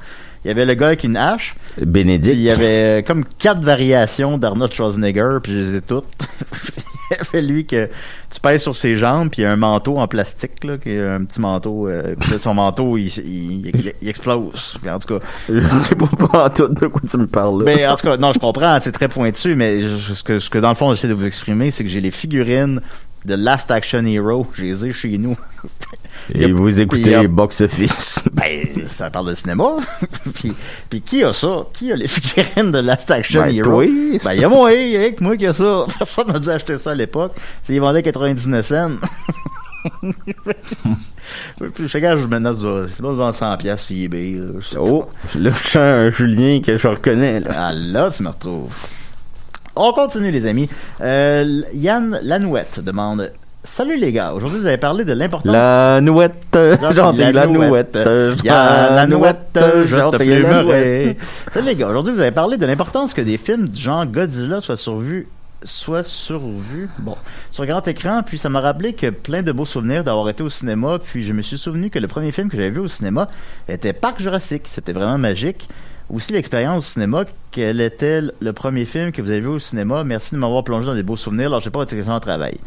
Il 0.47 0.51
y 0.51 0.53
avait 0.53 0.65
le 0.65 0.75
gars 0.75 0.87
avec 0.87 1.03
une 1.03 1.17
hache. 1.17 1.57
Bénédicte. 1.85 2.37
Il 2.37 2.41
y 2.43 2.53
avait 2.53 3.01
euh, 3.01 3.03
comme 3.03 3.25
quatre 3.25 3.61
variations 3.63 4.39
d'Arnold 4.39 4.73
Schwarzenegger, 4.73 5.39
puis 5.43 5.51
je 5.53 5.59
les 5.59 5.75
ai 5.75 5.81
toutes. 5.81 6.05
il 7.11 7.17
y 7.17 7.21
avait 7.21 7.43
lui 7.43 7.67
que 7.67 7.87
tu 8.33 8.41
pèses 8.41 8.63
sur 8.63 8.77
ses 8.77 8.97
jambes, 8.97 9.29
puis 9.29 9.43
il 9.43 9.45
y 9.45 9.49
a 9.49 9.51
un 9.53 9.57
manteau 9.57 9.99
en 9.99 10.07
plastique 10.07 10.63
là, 10.63 10.79
qui 10.79 10.91
est 10.91 11.01
un 11.05 11.25
petit 11.25 11.41
manteau. 11.41 11.89
euh, 11.89 12.15
puis 12.21 12.31
là, 12.31 12.39
son 12.39 12.55
manteau, 12.55 12.97
il, 12.97 13.07
il, 13.07 13.67
il- 13.67 13.93
il 14.01 14.09
explose. 14.09 14.79
Puis 14.81 14.89
en 14.89 14.99
tout 15.01 15.19
cas, 15.19 15.25
Je 15.49 15.59
sais 15.61 15.97
pas, 15.97 16.07
pas 16.29 16.45
en 16.47 16.51
tout 16.51 16.69
de 16.69 16.87
quoi 16.87 17.01
tu 17.09 17.17
me 17.19 17.27
parles 17.27 17.65
là. 17.65 17.73
mais 17.75 17.87
en 17.87 17.97
tout 17.97 18.07
cas, 18.07 18.17
non, 18.17 18.33
je 18.33 18.39
comprends, 18.39 18.79
c'est 18.81 18.93
très 18.93 19.09
pointu, 19.09 19.57
mais 19.57 19.81
je- 19.81 20.15
ce 20.15 20.23
que, 20.23 20.39
ce 20.39 20.49
que 20.49 20.59
dans 20.59 20.69
le 20.69 20.75
fond 20.77 20.95
j'essaie 20.95 21.09
de 21.09 21.15
vous 21.15 21.27
exprimer, 21.27 21.73
c'est 21.73 21.83
que 21.83 21.91
j'ai 21.91 22.01
les 22.01 22.13
figurines 22.13 22.81
de 23.27 23.35
Last 23.35 23.71
Action 23.73 24.07
Hero, 24.07 24.47
je 24.55 24.63
les 24.63 24.87
ai 24.87 24.93
chez 24.93 25.19
nous. 25.19 25.37
Et 26.35 26.51
vous 26.53 26.81
écoutez 26.81 27.17
euh, 27.17 27.29
Box 27.29 27.61
Office. 27.61 28.21
Ben, 28.33 28.67
ça 28.87 29.11
parle 29.11 29.31
de 29.31 29.35
cinéma. 29.35 29.77
puis, 30.35 30.53
puis 30.91 31.01
qui 31.01 31.25
a 31.25 31.33
ça? 31.33 31.65
Qui 31.73 31.91
a 31.93 31.97
les 31.97 32.07
figurines 32.09 32.71
de 32.71 32.79
Last 32.79 33.11
Action 33.11 33.43
Ben, 33.43 33.55
Hero? 33.55 33.71
toi. 33.83 33.87
Ben, 34.25 34.33
il 34.35 34.41
y 34.41 34.45
a 34.45 34.49
moi, 34.49 34.69
a 34.69 34.73
que 35.11 35.23
moi 35.25 35.37
qui 35.37 35.47
a 35.47 35.53
ça. 35.53 35.87
Personne 35.99 36.29
n'a 36.29 36.39
dû 36.39 36.51
acheter 36.51 36.79
ça 36.79 36.91
à 36.93 36.95
l'époque. 36.95 37.35
C'est, 37.63 37.75
ils 37.75 37.81
vendaient 37.81 38.03
99 38.03 38.67
cents. 38.67 38.91
puis, 41.75 42.01
gage, 42.01 42.19
je 42.21 42.27
me 42.27 42.39
note, 42.39 42.89
c'est 42.95 43.03
pas 43.03 43.15
dans 43.15 43.33
100 43.33 43.57
piastres 43.57 43.87
sur 43.87 43.97
eBay. 43.97 44.33
là. 44.39 44.79
Oh, 44.79 45.07
là, 45.39 45.51
je 45.51 45.57
sens 45.57 45.77
un 45.77 46.11
Julien 46.11 46.61
que 46.61 46.77
je 46.77 46.89
reconnais, 46.89 47.41
là. 47.41 47.51
Ah 47.57 47.73
là, 47.73 48.11
tu 48.11 48.23
me 48.23 48.29
retrouves. 48.29 48.73
On 49.77 49.93
continue, 49.93 50.31
les 50.31 50.47
amis. 50.47 50.69
Euh, 51.03 51.61
Yann 51.75 52.19
Lanouette 52.23 52.81
demande 52.81 53.31
Salut 53.63 53.97
les 53.97 54.13
gars, 54.13 54.33
aujourd'hui 54.33 54.61
vous 54.61 54.67
avez 54.67 54.79
parlé 54.79 55.05
de 55.05 55.13
l'importance. 55.13 55.53
La 55.53 56.01
nouette, 56.01 56.35
euh, 56.57 56.77
Gentil, 56.81 56.95
gentil, 56.95 57.33
la 57.33 57.47
nouette, 57.47 57.95
la 57.97 59.07
nouette, 59.07 59.49
la. 59.55 59.73
Salut 61.53 61.67
les 61.67 61.75
gars, 61.75 61.89
aujourd'hui 61.89 62.15
vous 62.15 62.21
avez 62.21 62.31
parlé 62.31 62.57
de 62.59 62.65
l'importance 62.65 63.13
que 63.13 63.21
des 63.21 63.37
films 63.37 63.69
du 63.69 63.83
genre 63.83 64.07
Godzilla 64.07 64.61
soient 64.61 64.77
survus 64.77 65.27
soit 65.63 66.05
survus, 66.05 66.89
bon, 66.99 67.17
sur 67.51 67.67
grand 67.67 67.87
écran, 67.89 68.23
puis 68.25 68.39
ça 68.39 68.49
m'a 68.49 68.61
rappelé 68.61 68.93
que 68.93 69.11
plein 69.11 69.43
de 69.43 69.51
beaux 69.53 69.65
souvenirs 69.67 70.05
d'avoir 70.05 70.29
été 70.29 70.43
au 70.43 70.51
cinéma, 70.51 70.99
puis 71.03 71.25
je 71.25 71.33
me 71.33 71.43
suis 71.43 71.59
souvenu 71.59 71.91
que 71.91 71.99
le 71.99 72.07
premier 72.07 72.31
film 72.31 72.49
que 72.49 72.57
j'avais 72.57 72.71
vu 72.71 72.81
au 72.81 72.89
cinéma 72.89 73.29
était 73.69 73.93
Parc 73.93 74.21
Jurassique, 74.21 74.65
c'était 74.67 74.93
vraiment 74.93 75.19
magique. 75.19 75.69
Aussi 76.09 76.33
l'expérience 76.33 76.85
du 76.85 76.93
cinéma 76.93 77.25
quel 77.51 77.81
était 77.81 78.21
le 78.21 78.53
premier 78.53 78.85
film 78.85 79.11
que 79.13 79.21
vous 79.21 79.31
avez 79.31 79.41
vu 79.41 79.49
au 79.49 79.59
cinéma? 79.59 80.05
Merci 80.05 80.35
de 80.35 80.41
m'avoir 80.41 80.63
plongé 80.63 80.87
dans 80.87 80.95
des 80.95 81.03
beaux 81.03 81.17
souvenirs. 81.17 81.47
Alors, 81.47 81.61
je 81.61 81.65
sais 81.65 81.71
pas 81.71 81.81
votre 81.81 81.95
au 81.95 82.21
travail. 82.21 82.59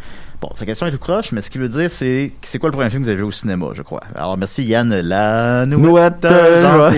Bon, 0.41 0.49
sa 0.55 0.65
question 0.65 0.87
est 0.87 0.91
tout 0.91 0.99
croche, 0.99 1.33
mais 1.33 1.41
ce 1.41 1.49
qu'il 1.49 1.59
veut 1.59 1.67
dire, 1.67 1.91
c'est 1.91 2.31
c'est 2.43 2.59
quoi 2.59 2.69
le 2.69 2.73
premier 2.73 2.89
film 2.89 3.01
que 3.01 3.07
vous 3.07 3.09
avez 3.09 3.17
vu 3.17 3.23
au 3.25 3.31
cinéma, 3.31 3.65
je 3.73 3.81
crois? 3.81 3.99
Alors, 4.15 4.37
merci 4.37 4.63
Yann. 4.63 5.01
La 5.01 5.65
nouette, 5.65 6.23
la 6.23 6.91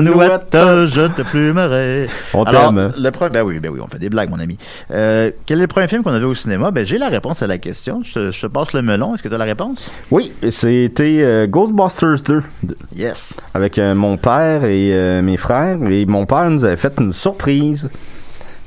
nouette, 0.00 0.52
je 0.52 1.06
te 1.08 1.22
plumerai. 1.22 2.06
On 2.32 2.44
Alors, 2.44 2.66
t'aime. 2.72 2.92
le 2.96 3.10
premier, 3.10 3.30
ben 3.32 3.42
oui, 3.42 3.58
ben 3.58 3.70
oui, 3.72 3.80
on 3.82 3.88
fait 3.88 3.98
des 3.98 4.08
blagues, 4.08 4.30
mon 4.30 4.38
ami. 4.38 4.56
Euh, 4.92 5.32
quel 5.46 5.58
est 5.58 5.62
le 5.62 5.66
premier 5.66 5.88
film 5.88 6.04
qu'on 6.04 6.12
a 6.12 6.20
vu 6.20 6.26
au 6.26 6.34
cinéma? 6.34 6.70
Ben, 6.70 6.86
j'ai 6.86 6.98
la 6.98 7.08
réponse 7.08 7.42
à 7.42 7.48
la 7.48 7.58
question. 7.58 8.02
Je 8.04 8.14
te, 8.14 8.30
je 8.30 8.40
te 8.42 8.46
passe 8.46 8.72
le 8.72 8.82
melon. 8.82 9.16
Est-ce 9.16 9.24
que 9.24 9.28
tu 9.28 9.34
as 9.34 9.38
la 9.38 9.44
réponse? 9.44 9.90
Oui, 10.12 10.30
c'était 10.50 11.22
euh, 11.22 11.48
Ghostbusters 11.48 12.22
2 12.24 12.42
de- 12.62 12.76
Yes. 12.94 13.34
avec 13.54 13.78
euh, 13.78 13.96
mon 13.96 14.16
père 14.16 14.62
et 14.64 14.90
euh, 14.92 15.22
mes 15.22 15.38
frères. 15.38 15.76
Et 15.90 16.06
mon 16.06 16.24
père 16.24 16.48
nous 16.50 16.62
avait 16.64 16.76
fait 16.76 16.94
une 17.00 17.12
surprise. 17.12 17.90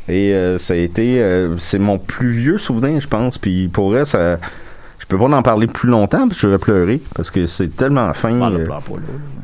Et 0.08 0.34
euh, 0.34 0.58
ça 0.58 0.74
a 0.74 0.78
été, 0.78 1.22
euh, 1.22 1.58
c'est 1.58 1.80
mon 1.80 1.98
plus 1.98 2.30
vieux 2.30 2.58
souvenir, 2.58 3.00
je 3.02 3.08
pense. 3.08 3.38
Puis 3.38 3.68
pour 3.70 3.90
vrai, 3.90 4.06
ça, 4.06 4.38
je 5.00 5.06
peux 5.08 5.18
pas 5.18 5.26
en 5.26 5.42
parler 5.42 5.68
plus 5.68 5.90
longtemps 5.90 6.28
parce 6.28 6.40
que 6.42 6.48
je 6.48 6.52
vais 6.52 6.58
pleurer 6.60 7.02
parce 7.16 7.32
que 7.32 7.46
c'est 7.48 7.76
tellement 7.76 8.14
fin. 8.14 8.40
Euh, 8.60 8.66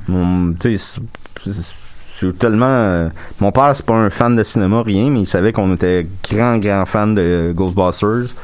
mon, 0.08 0.54
tu 0.54 0.78
sais, 0.78 1.00
c'est- 1.44 1.52
c'est- 1.52 1.74
c'est 2.20 2.38
tellement. 2.38 2.66
euh, 2.68 3.10
mon 3.40 3.52
père, 3.52 3.76
c'est 3.76 3.86
pas 3.86 3.96
un 3.96 4.12
fan 4.12 4.36
de 4.36 4.44
cinéma, 4.44 4.84
rien, 4.84 5.10
mais 5.10 5.22
il 5.22 5.26
savait 5.28 5.52
qu'on 5.52 5.74
était 5.74 6.06
grand, 6.32 6.58
grand 6.60 6.86
fan 6.86 7.16
de 7.16 7.52
Ghostbusters. 7.56 8.36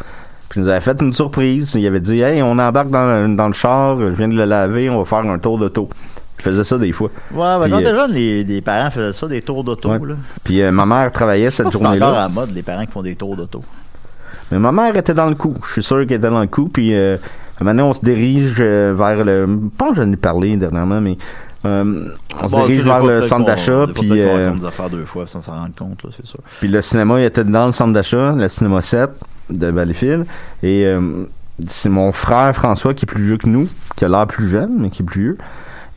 Puis 0.50 0.60
il 0.60 0.64
nous 0.64 0.70
avait 0.70 0.82
fait 0.82 1.00
une 1.02 1.14
surprise. 1.14 1.74
Il 1.76 1.86
avait 1.86 2.00
dit 2.00 2.22
Hey, 2.22 2.42
on 2.42 2.58
embarque 2.58 2.90
dans, 2.90 3.36
dans 3.36 3.48
le 3.48 3.54
char, 3.54 4.00
je 4.02 4.08
viens 4.08 4.30
de 4.30 4.34
le 4.36 4.46
laver, 4.46 4.90
on 4.90 4.98
va 4.98 5.06
faire 5.06 5.30
un 5.30 5.38
tour 5.38 5.60
d'auto. 5.60 5.90
Je 6.38 6.44
faisais 6.44 6.64
ça 6.64 6.78
des 6.78 6.92
fois. 6.92 7.10
Ouais, 7.34 7.40
ben, 7.60 7.70
quand 7.70 7.80
t'es 7.80 7.88
euh, 7.88 7.96
jeune, 7.96 8.12
les, 8.12 8.44
les 8.44 8.62
parents 8.62 8.92
faisaient 8.92 9.14
ça, 9.14 9.28
des 9.28 9.42
tours 9.42 9.64
d'auto, 9.64 9.90
Ouais. 9.90 10.00
là. 10.08 10.16
Puis 10.44 10.62
euh, 10.62 10.72
ma 10.72 10.86
mère 10.86 11.12
travaillait 11.12 11.50
cette 11.52 11.68
si 11.68 11.72
c'est 11.72 11.78
encore 11.78 11.94
journée-là. 11.96 12.10
à 12.10 12.24
la 12.24 12.30
mode, 12.30 12.54
les 12.54 12.62
parents 12.64 12.86
qui 12.86 12.92
font 12.92 13.02
des 13.02 13.16
tours 13.16 13.36
d'auto. 13.36 13.62
Mais 14.52 14.60
ma 14.60 14.72
mère 14.72 14.96
était 14.96 15.14
dans 15.14 15.28
le 15.28 15.36
coup. 15.36 15.56
Je 15.66 15.72
suis 15.74 15.84
sûr 15.84 15.98
qu'elle 16.08 16.18
était 16.20 16.30
dans 16.30 16.40
le 16.40 16.48
coup. 16.48 16.70
Puis 16.70 16.94
euh, 16.96 17.18
maintenant, 17.60 17.90
on 17.90 17.94
se 17.94 18.02
dirige 18.06 18.56
euh, 18.60 18.94
vers 18.98 19.26
le. 19.26 19.46
Je 19.48 19.78
pense 19.78 19.90
que 19.98 20.04
j'en 20.04 20.12
ai 20.12 20.16
parlé 20.16 20.56
dernièrement, 20.58 21.02
mais. 21.02 21.18
euh, 21.66 22.08
on 22.42 22.48
se 22.48 22.52
Bon, 22.54 22.68
dirige 22.68 22.84
vers 22.86 23.04
le 23.04 23.24
centre 23.24 23.46
d'achat. 23.46 23.88
Puis. 23.94 24.08
des 24.10 24.66
affaires 24.66 24.90
deux 24.90 25.06
fois 25.06 25.26
sans 25.28 25.42
s'en 25.42 25.54
rendre 25.54 25.74
compte, 25.78 26.02
là, 26.04 26.12
c'est 26.16 26.26
sûr. 26.26 26.40
Puis 26.60 26.70
le 26.70 26.82
cinéma, 26.82 27.20
il 27.20 27.26
était 27.26 27.44
dans 27.44 27.66
le 27.66 27.74
centre 27.74 27.94
d'achat, 27.94 28.34
le 28.38 28.48
cinéma 28.48 28.80
7 28.82 29.10
de 29.50 29.68
Valleyfield. 29.68 30.26
Et 30.64 30.86
euh, 30.86 31.26
c'est 31.68 31.90
mon 31.90 32.12
frère 32.14 32.56
François 32.56 32.94
qui 32.94 33.04
est 33.06 33.08
plus 33.12 33.24
vieux 33.26 33.38
que 33.38 33.50
nous, 33.50 33.68
qui 33.98 34.06
a 34.06 34.08
l'air 34.08 34.28
plus 34.28 34.48
jeune, 34.48 34.76
mais 34.78 34.90
qui 34.92 35.02
est 35.02 35.06
plus 35.06 35.22
vieux. 35.24 35.38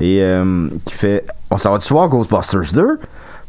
Et 0.00 0.22
euh, 0.22 0.68
qui 0.84 0.94
fait 0.94 1.24
On 1.50 1.58
s'en 1.58 1.72
va-tu 1.72 1.92
voir 1.92 2.08
Ghostbusters 2.08 2.72
2 2.72 2.98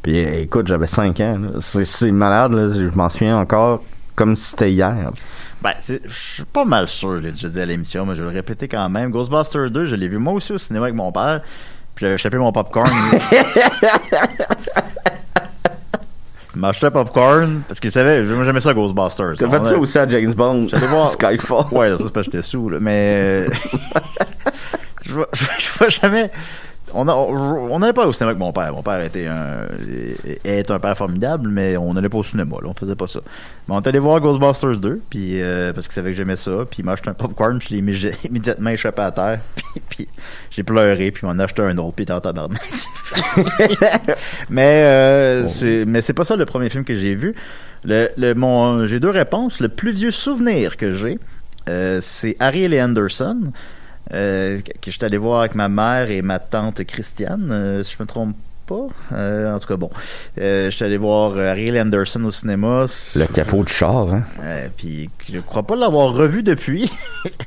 Puis 0.04 0.18
écoute, 0.18 0.68
j'avais 0.68 0.88
5 0.88 1.20
ans. 1.22 1.38
C'est, 1.60 1.86
c'est 1.86 2.12
malade, 2.12 2.52
là. 2.54 2.68
je 2.74 2.90
m'en 2.96 3.08
souviens 3.10 3.38
encore 3.38 3.84
comme 4.16 4.36
si 4.36 4.52
c'était 4.52 4.72
hier. 4.72 4.96
Ben, 5.62 5.72
je 5.80 5.96
suis 6.10 6.44
pas 6.44 6.66
mal 6.66 6.88
sûr, 6.88 7.18
je 7.18 7.28
l'ai 7.28 7.32
déjà 7.32 7.48
dit 7.48 7.62
à 7.62 7.66
l'émission, 7.66 8.06
mais 8.06 8.16
je 8.16 8.24
vais 8.24 8.30
le 8.32 8.36
répéter 8.36 8.68
quand 8.68 8.90
même. 8.90 9.12
Ghostbusters 9.12 9.70
2, 9.72 9.86
je 9.86 9.96
l'ai 9.96 10.08
vu 10.08 10.18
moi 10.18 10.34
aussi 10.34 10.52
au 10.54 10.58
cinéma 10.58 10.86
avec 10.86 10.96
mon 10.96 11.12
père, 11.12 11.42
puis 11.96 12.04
j'avais 12.06 12.16
échappé 12.16 12.38
mon 12.38 12.52
popcorn. 12.52 12.90
Il 16.54 16.60
m'a 16.60 16.68
acheté 16.70 16.88
un 16.88 16.92
popcorn, 16.92 17.62
parce 17.68 17.80
qu'il 17.80 17.92
savait, 17.94 18.26
j'aimais 18.28 18.60
ça 18.60 18.74
Ghostbusters. 18.74 19.36
T'as 19.38 19.50
fait 19.50 19.66
ça 19.68 19.78
aussi 19.78 19.98
à 19.98 20.08
James 20.10 20.34
Bond, 20.34 20.68
J'allais 20.68 20.88
voir- 20.88 21.10
Skyfall. 21.12 21.66
Ouais, 21.72 21.90
ça 21.92 21.98
c'est 22.00 22.04
parce 22.14 22.26
que 22.28 22.32
j'étais 22.34 22.42
sous, 22.42 22.70
là. 22.70 22.78
Mais. 22.82 23.46
je 25.12 25.16
vois- 25.16 25.30
je 25.60 25.70
vois 25.78 25.90
jamais. 25.90 26.32
On 26.94 27.06
n'allait 27.80 27.94
pas 27.94 28.06
au 28.06 28.12
cinéma 28.12 28.32
avec 28.32 28.40
mon 28.40 28.52
père. 28.52 28.74
Mon 28.74 28.82
père 28.84 29.00
était 29.02 29.26
un, 29.26 29.66
est 30.44 30.70
un 30.70 30.78
père 30.80 30.98
formidable, 30.98 31.48
mais 31.50 31.78
on 31.78 31.94
n'allait 31.94 32.10
pas 32.10 32.18
au 32.18 32.24
cinéma, 32.24 32.58
là. 32.62 32.68
On 32.68 32.74
faisait 32.74 32.96
pas 32.98 33.08
ça. 33.08 33.22
Mais 33.70 33.76
on 33.76 33.80
est 33.82 33.88
allé 33.88 33.98
voir 34.00 34.20
Ghostbusters 34.20 34.76
2, 34.82 35.00
puis, 35.10 35.42
euh, 35.42 35.72
parce 35.72 35.88
qu'il 35.88 35.94
savait 35.94 36.10
que 36.10 36.18
j'aimais 36.18 36.36
ça. 36.36 36.52
Puis 36.70 36.80
il 36.80 36.86
m'a 36.86 36.92
acheté 36.94 37.10
un 37.10 37.14
popcorn, 37.14 37.62
je 37.62 37.70
l'ai 37.70 37.78
immédi- 37.82 38.12
immédiatement 38.28 38.72
échappé 38.72 39.04
à 39.04 39.12
terre. 39.12 39.40
Puis, 39.56 39.82
puis 39.90 40.08
j'ai 40.50 40.64
pleuré, 40.64 41.12
puis 41.12 41.24
on 41.26 41.40
a 41.40 41.46
acheté 41.46 41.62
un 41.62 41.78
autre, 41.78 41.94
puis 41.96 42.06
en 42.12 42.20
tabarnak. 42.20 42.60
mais, 44.50 44.84
euh, 44.84 45.48
c'est, 45.48 45.86
mais 45.88 46.02
c'est 46.02 46.14
pas 46.14 46.26
ça 46.26 46.36
le 46.36 46.46
premier 46.46 46.70
film 46.70 46.84
que 46.84 46.96
j'ai 46.96 47.16
vu. 47.16 47.36
Le, 47.84 48.10
le, 48.18 48.34
mon, 48.36 48.86
j'ai 48.88 49.00
deux 49.00 49.10
réponses. 49.10 49.60
Le 49.60 49.70
plus 49.70 49.92
vieux 49.94 50.12
souvenir 50.12 50.78
que 50.78 50.92
j'ai, 50.92 51.20
euh, 51.70 52.00
c'est 52.02 52.36
Ariel 52.40 52.74
et 52.74 52.82
Anderson, 52.82 53.52
euh, 54.14 54.62
que 54.62 54.72
que 54.80 54.92
j'étais 54.92 55.06
allé 55.06 55.18
voir 55.18 55.42
avec 55.42 55.56
ma 55.56 55.70
mère 55.70 56.12
et 56.12 56.22
ma 56.22 56.40
tante 56.40 56.84
Christiane, 56.84 57.50
euh, 57.52 57.84
si 57.84 57.96
je 57.98 58.04
me 58.04 58.08
trompe 58.08 58.36
pas. 58.68 58.88
Euh, 59.14 59.54
en 59.54 59.60
tout 59.60 59.68
cas, 59.68 59.78
bon. 59.78 59.90
Euh, 60.40 60.70
j'étais 60.70 60.86
allé 60.86 60.98
voir 60.98 61.38
Ariel 61.38 61.78
Anderson 61.80 62.24
au 62.26 62.32
cinéma. 62.32 62.86
Le 63.16 63.26
capot 63.28 63.64
de 63.64 63.70
char, 63.70 64.14
hein. 64.14 64.24
Puis 64.78 65.10
je 65.32 65.40
crois 65.40 65.64
pas 65.64 65.76
l'avoir 65.76 66.14
revu 66.14 66.44
depuis. 66.44 66.92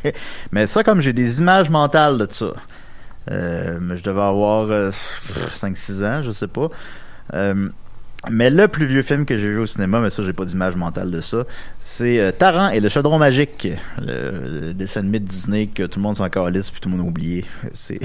mais 0.53 0.67
ça, 0.67 0.85
comme 0.85 1.01
j'ai 1.01 1.13
des 1.13 1.41
images 1.41 1.71
mentales 1.71 2.19
de 2.19 2.29
ça. 2.31 2.53
Je 3.29 4.03
devais 4.03 4.21
avoir 4.21 4.69
5-6 4.69 6.05
ans, 6.05 6.23
je 6.23 6.33
sais 6.33 6.49
pas. 6.49 6.69
Mais 8.31 8.51
le 8.51 8.69
plus 8.69 8.87
vieux 8.87 9.03
film 9.03 9.27
que 9.27 9.37
j'ai 9.37 9.49
vu 9.49 9.59
au 9.59 9.67
cinéma, 9.67 10.01
mais 10.01 10.11
ça, 10.11 10.23
j'ai 10.23 10.33
pas 10.33 10.45
d'image 10.45 10.77
mentale 10.77 11.11
de 11.11 11.21
ça, 11.21 11.45
c'est 11.81 12.19
euh, 12.21 12.33
Taran 12.33 12.71
et 12.71 12.81
le 12.81 12.89
chaudron 12.89 13.19
magique, 13.19 13.69
le, 14.01 14.67
le 14.67 14.75
dessin 14.75 15.01
animé 15.01 15.21
de 15.21 15.27
Disney 15.27 15.67
que 15.67 15.85
tout 15.85 15.99
le 15.99 16.03
monde 16.03 16.17
s'en 16.17 16.29
calisse 16.29 16.71
puis 16.71 16.81
tout 16.81 16.89
le 16.89 16.97
monde 16.97 17.07
a 17.07 17.09
oublié. 17.09 17.45
C'est 17.75 18.01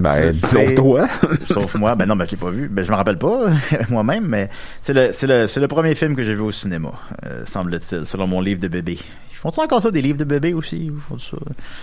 Ben, 0.00 0.32
sauf 0.32 0.74
toi. 0.74 1.08
Sauf 1.42 1.74
moi. 1.74 1.94
Ben 1.94 2.06
non, 2.06 2.16
ben 2.16 2.26
je 2.26 2.32
l'ai 2.32 2.36
pas 2.36 2.50
vu. 2.50 2.68
Ben 2.68 2.84
je 2.84 2.90
me 2.90 2.96
rappelle 2.96 3.18
pas 3.18 3.50
moi-même, 3.88 4.26
mais 4.26 4.48
c'est 4.82 4.92
le, 4.94 5.10
c'est 5.12 5.26
le, 5.26 5.46
c'est 5.46 5.60
le 5.60 5.68
premier 5.68 5.94
film 5.94 6.16
que 6.16 6.24
j'ai 6.24 6.34
vu 6.34 6.40
au 6.42 6.52
cinéma, 6.52 6.92
euh, 7.26 7.44
semble-t-il, 7.44 8.04
selon 8.06 8.26
mon 8.26 8.40
livre 8.40 8.60
de 8.60 8.68
bébé. 8.68 8.98
Ils 9.38 9.40
font-ils 9.40 9.60
encore 9.60 9.80
ça, 9.82 9.90
des 9.92 10.02
livres 10.02 10.18
de 10.18 10.24
bébé 10.24 10.52
aussi? 10.52 10.86
Ils 10.86 10.92
font 11.08 11.16
ça? 11.18 11.36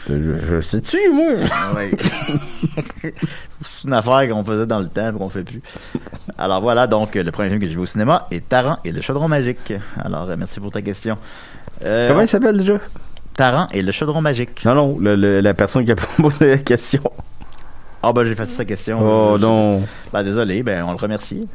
Je, 0.09 0.35
je 0.35 0.59
sais-tu, 0.61 0.97
moi? 1.13 1.31
Ah 1.51 1.73
ouais. 1.73 1.89
c'est 3.01 3.13
une 3.85 3.93
affaire 3.93 4.27
qu'on 4.29 4.43
faisait 4.43 4.65
dans 4.65 4.79
le 4.79 4.87
temps 4.87 5.09
et 5.09 5.13
qu'on 5.13 5.29
fait 5.29 5.43
plus. 5.43 5.61
Alors 6.37 6.61
voilà, 6.61 6.85
donc, 6.87 7.15
le 7.15 7.31
premier 7.31 7.49
film 7.49 7.61
que 7.61 7.67
j'ai 7.67 7.73
vu 7.73 7.79
au 7.79 7.85
cinéma 7.85 8.27
est 8.31 8.47
Taran 8.49 8.77
et 8.83 8.91
le 8.91 8.99
chaudron 9.01 9.27
magique. 9.27 9.73
Alors, 10.03 10.29
euh, 10.29 10.35
merci 10.37 10.59
pour 10.59 10.71
ta 10.71 10.81
question. 10.81 11.17
Euh, 11.85 12.09
Comment 12.09 12.21
il 12.21 12.27
s'appelle 12.27 12.57
déjà? 12.57 12.77
Taran 13.35 13.67
et 13.71 13.81
le 13.81 13.91
chaudron 13.91 14.21
magique. 14.21 14.63
Non, 14.65 14.75
non, 14.75 14.97
le- 14.99 15.15
le- 15.15 15.39
la 15.41 15.53
personne 15.53 15.85
qui 15.85 15.91
a 15.91 15.95
posé 16.17 16.49
la 16.51 16.57
question. 16.57 17.03
Ah 18.03 18.13
ben 18.13 18.23
j'ai 18.25 18.35
fait 18.35 18.45
sa 18.45 18.65
question. 18.65 18.99
Oh 19.01 19.35
Je- 19.37 19.41
non. 19.41 19.83
Ben 20.13 20.23
désolé, 20.23 20.61
ben 20.61 20.83
on 20.85 20.91
le 20.91 20.97
remercie. 20.97 21.47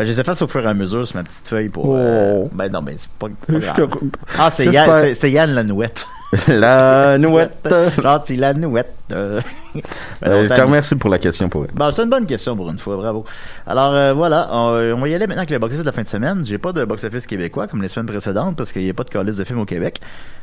Ben 0.00 0.06
je 0.06 0.12
les 0.12 0.20
ai 0.20 0.24
fait 0.24 0.40
au 0.40 0.48
fur 0.48 0.64
et 0.64 0.66
à 0.66 0.72
mesure 0.72 1.06
sur 1.06 1.18
ma 1.18 1.24
petite 1.24 1.46
feuille 1.46 1.68
pour. 1.68 1.90
Oh. 1.90 1.94
euh, 1.94 2.46
ben 2.52 2.72
non, 2.72 2.80
ben 2.80 2.94
c'est 2.96 3.10
pas, 3.10 3.26
grave. 3.50 3.90
Ah 4.38 4.50
c'est 4.50 4.64
Yann, 4.64 5.14
Yann 5.24 5.50
la 5.50 5.62
nouette. 5.62 6.06
La 6.48 7.18
nouette. 7.18 7.68
Gentil 8.02 8.36
la 8.36 8.54
nouette. 8.54 8.94
Euh, 9.12 9.42
ben, 9.74 9.82
Euh, 10.24 10.42
non, 10.42 10.48
je 10.48 10.54
te 10.54 10.60
remercie 10.62 10.96
pour 10.96 11.10
la 11.10 11.18
question 11.18 11.50
pour 11.50 11.66
elle. 11.66 11.72
Bon, 11.74 11.92
c'est 11.94 12.02
une 12.02 12.08
bonne 12.08 12.24
question 12.24 12.56
pour 12.56 12.70
une 12.70 12.78
fois, 12.78 12.96
bravo. 12.96 13.26
Alors 13.66 13.92
euh, 13.92 14.14
voilà, 14.14 14.48
on, 14.50 14.94
on 14.96 15.00
va 15.02 15.08
y 15.08 15.14
aller 15.14 15.26
maintenant 15.26 15.42
avec 15.42 15.50
le 15.50 15.58
box-office 15.58 15.84
de 15.84 15.90
la 15.90 15.92
fin 15.92 16.02
de 16.02 16.08
semaine. 16.08 16.46
J'ai 16.46 16.56
pas 16.56 16.72
de 16.72 16.82
box-office 16.86 17.26
québécois 17.26 17.66
comme 17.66 17.82
les 17.82 17.88
semaines 17.88 18.06
précédentes 18.06 18.56
parce 18.56 18.72
qu'il 18.72 18.82
n'y 18.82 18.88
a 18.88 18.94
pas 18.94 19.04
de 19.04 19.10
calice 19.10 19.36
de 19.36 19.44
films 19.44 19.60
au 19.60 19.66
Québec. 19.66 20.00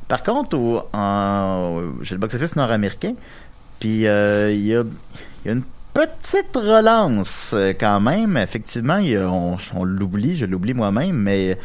Par 0.08 0.22
contre, 0.22 0.56
j'ai 2.04 2.14
le 2.14 2.20
box-office 2.20 2.56
nord-américain. 2.56 3.16
Puis 3.80 3.90
il 3.90 4.02
y, 4.02 4.08
a, 4.08 4.50
il 4.52 4.68
y 4.68 4.76
a 4.76 4.84
une 5.46 5.64
petite 6.06 6.56
relance 6.56 7.52
euh, 7.54 7.74
quand 7.80 8.00
même. 8.00 8.38
Effectivement, 8.38 8.98
il 8.98 9.08
y 9.10 9.16
a- 9.18 9.30
on, 9.30 9.58
on 9.74 9.84
l'oublie, 9.84 10.38
je 10.38 10.46
l'oublie 10.46 10.74
moi-même, 10.74 11.16
mais 11.16 11.58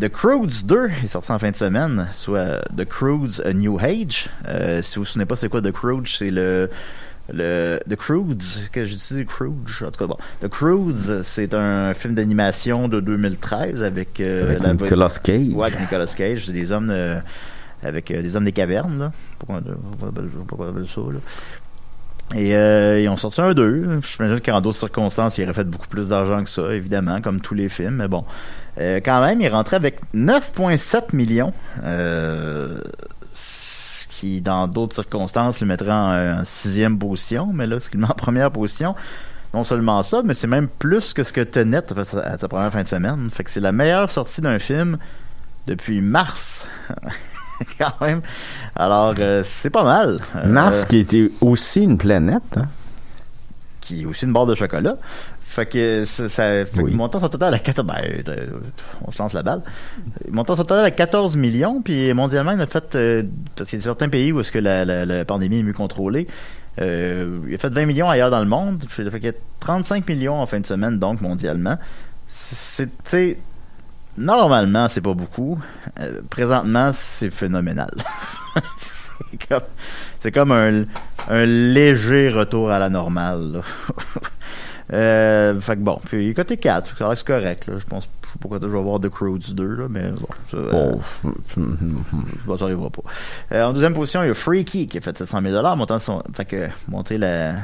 The 0.00 0.08
Croods 0.08 0.64
2 0.64 0.88
est 1.04 1.06
sorti 1.08 1.32
en 1.32 1.38
fin 1.38 1.50
de 1.50 1.56
semaine, 1.56 2.08
soit 2.12 2.60
The 2.76 2.84
Croods 2.84 3.40
A 3.44 3.52
New 3.52 3.78
Age. 3.78 4.28
Euh, 4.48 4.82
si 4.82 4.96
vous 4.96 5.02
vous 5.02 5.06
souvenez 5.06 5.26
pas 5.26 5.36
c'est 5.36 5.48
quoi 5.48 5.60
The 5.62 5.72
Croods, 5.72 6.06
c'est 6.18 6.30
le 6.30 6.68
le 7.32 7.78
The 7.88 7.94
Croods, 7.94 8.68
que 8.72 8.84
j'ai 8.84 8.96
dit 8.96 9.24
Croods, 9.24 9.84
en 9.86 9.90
tout 9.92 9.98
cas 10.00 10.06
bon. 10.06 10.16
The 10.42 10.48
Croods, 10.48 11.22
c'est 11.22 11.54
un 11.54 11.94
film 11.94 12.14
d'animation 12.16 12.88
de 12.88 12.98
2013 12.98 13.84
avec, 13.84 14.18
euh, 14.20 14.42
Avec 14.50 14.62
la- 14.62 14.72
Nicolas 14.72 15.18
Cage. 15.22 15.48
Ouais, 15.52 15.66
avec 15.68 15.78
Nicolas 15.80 16.06
Cage, 16.06 16.46
c'est 16.46 16.52
des 16.52 16.72
hommes 16.72 16.92
avec 17.84 18.10
euh, 18.10 18.20
des 18.22 18.34
hommes 18.36 18.44
des 18.44 18.52
cavernes 18.52 18.98
là. 18.98 19.12
Pourquoi 19.38 19.58
on 19.58 20.42
pourquoi 20.46 20.66
on 20.66 20.70
appelle 20.70 20.88
ça 20.88 21.00
là? 21.02 21.18
Et 22.34 22.54
euh, 22.54 23.00
ils 23.00 23.08
ont 23.08 23.16
sorti 23.16 23.40
un 23.40 23.54
2. 23.54 24.00
J'imagine 24.02 24.40
qu'en 24.40 24.60
d'autres 24.60 24.78
circonstances, 24.78 25.38
ils 25.38 25.44
auraient 25.44 25.52
fait 25.52 25.64
beaucoup 25.64 25.88
plus 25.88 26.08
d'argent 26.08 26.42
que 26.42 26.48
ça, 26.48 26.72
évidemment, 26.72 27.20
comme 27.20 27.40
tous 27.40 27.54
les 27.54 27.68
films. 27.68 27.96
Mais 27.96 28.08
bon, 28.08 28.24
Euh, 28.78 29.00
quand 29.04 29.20
même, 29.20 29.40
ils 29.40 29.48
rentraient 29.48 29.76
avec 29.76 29.98
9,7 30.14 31.14
millions. 31.14 31.52
Euh, 31.82 32.80
ce 33.34 34.06
qui, 34.08 34.40
dans 34.40 34.68
d'autres 34.68 34.94
circonstances, 34.94 35.60
le 35.60 35.66
mettrait 35.66 35.90
en, 35.90 36.40
en 36.40 36.44
sixième 36.44 36.98
position. 36.98 37.50
Mais 37.52 37.66
là, 37.66 37.80
ce 37.80 37.90
qui 37.90 37.96
le 37.96 38.02
met 38.02 38.10
en 38.10 38.14
première 38.14 38.50
position, 38.50 38.94
non 39.52 39.64
seulement 39.64 40.02
ça, 40.04 40.22
mais 40.24 40.34
c'est 40.34 40.46
même 40.46 40.68
plus 40.68 41.12
que 41.12 41.24
ce 41.24 41.32
que 41.32 41.40
Tenet 41.40 41.78
a 41.90 42.04
fait 42.04 42.18
à 42.18 42.38
sa 42.38 42.46
première 42.48 42.70
fin 42.70 42.82
de 42.82 42.86
semaine. 42.86 43.28
Fait 43.32 43.42
que 43.42 43.50
c'est 43.50 43.60
la 43.60 43.72
meilleure 43.72 44.08
sortie 44.10 44.40
d'un 44.40 44.60
film 44.60 44.98
depuis 45.66 46.00
mars. 46.00 46.66
quand 47.78 48.00
même. 48.00 48.20
Alors, 48.76 49.14
euh, 49.18 49.42
c'est 49.44 49.70
pas 49.70 49.84
mal. 49.84 50.18
Euh, 50.36 50.46
Mars 50.46 50.84
qui 50.84 50.98
était 50.98 51.30
aussi 51.40 51.82
une 51.82 51.98
planète. 51.98 52.56
Hein? 52.56 52.66
qui 53.80 54.02
est 54.02 54.04
aussi 54.04 54.24
une 54.26 54.32
barre 54.32 54.46
de 54.46 54.54
chocolat. 54.54 54.96
Fait 55.42 55.66
que 55.66 56.04
ça, 56.04 56.28
ça 56.28 56.42
fait 56.64 56.80
Oui. 56.80 56.92
que 56.92 56.96
montant 56.96 57.18
son 57.18 57.28
total 57.28 57.52
à 57.54 57.58
14 57.58 57.84
ben, 57.84 57.96
euh, 58.28 58.46
on 59.04 59.10
se 59.10 59.20
lance 59.20 59.32
la 59.32 59.42
balle. 59.42 59.62
Montant 60.30 60.54
son 60.54 60.62
total 60.62 60.84
à 60.84 60.90
14 60.92 61.34
millions, 61.36 61.82
puis 61.82 62.12
mondialement, 62.12 62.52
il 62.52 62.60
a 62.60 62.66
fait 62.68 62.94
euh, 62.94 63.24
parce 63.56 63.68
qu'il 63.70 63.80
y 63.80 63.82
a 63.82 63.84
certains 63.84 64.08
pays 64.08 64.30
où 64.30 64.38
est-ce 64.40 64.52
que 64.52 64.60
la, 64.60 64.84
la, 64.84 65.04
la 65.04 65.24
pandémie 65.24 65.58
est 65.58 65.62
mieux 65.64 65.72
contrôlée. 65.72 66.28
Il 66.78 66.84
a 67.54 67.58
fait 67.58 67.68
20 67.68 67.84
millions 67.84 68.08
ailleurs 68.08 68.30
dans 68.30 68.38
le 68.38 68.46
monde. 68.46 68.84
Fait 68.88 69.02
qu'il 69.10 69.24
y 69.24 69.28
a 69.28 69.32
35 69.58 70.08
millions 70.08 70.40
en 70.40 70.46
fin 70.46 70.60
de 70.60 70.66
semaine, 70.66 70.98
donc 71.00 71.20
mondialement. 71.20 71.76
Sais, 72.28 72.88
normalement, 74.18 74.88
c'est 74.88 75.00
pas 75.00 75.14
beaucoup. 75.14 75.58
Euh, 75.98 76.20
présentement, 76.28 76.90
c'est 76.92 77.30
phénoménal. 77.30 77.90
c'est 79.30 79.48
comme, 79.48 79.62
c'est 80.20 80.32
comme 80.32 80.52
un, 80.52 80.84
un 81.28 81.44
léger 81.44 82.30
retour 82.30 82.70
à 82.70 82.78
la 82.78 82.88
normale. 82.88 83.52
là. 83.52 83.60
Euh, 84.92 85.60
fait 85.60 85.76
que 85.76 85.82
bon, 85.82 86.00
puis 86.04 86.24
il 86.24 86.30
est 86.30 86.34
côté 86.34 86.56
4, 86.56 86.88
fait 86.88 86.92
que 86.94 86.98
ça 86.98 87.14
c'est 87.14 87.24
correct. 87.24 87.68
Là. 87.68 87.74
Je 87.78 87.84
pense 87.86 88.08
pourquoi 88.38 88.58
je 88.62 88.68
vais 88.68 88.82
voir 88.82 89.00
The 89.00 89.08
Croods 89.08 89.54
2, 89.54 89.64
là, 89.74 89.86
mais 89.88 90.10
bon, 90.10 90.28
ça, 90.50 90.56
euh, 90.56 90.92
Bon, 91.22 91.32
Bon, 92.46 92.56
ça 92.56 92.64
arrivera 92.66 92.90
pas. 92.90 93.02
Euh, 93.52 93.64
en 93.64 93.72
deuxième 93.72 93.94
position, 93.94 94.22
il 94.22 94.28
y 94.28 94.30
a 94.30 94.34
Freaky 94.34 94.86
qui 94.86 94.98
a 94.98 95.00
fait 95.00 95.16
700 95.16 95.42
000 95.42 95.76
montant 95.76 95.98
son, 95.98 96.22
fait 96.34 96.44
que, 96.44 96.68
monté 96.88 97.18
la, 97.18 97.50
euh, 97.50 97.54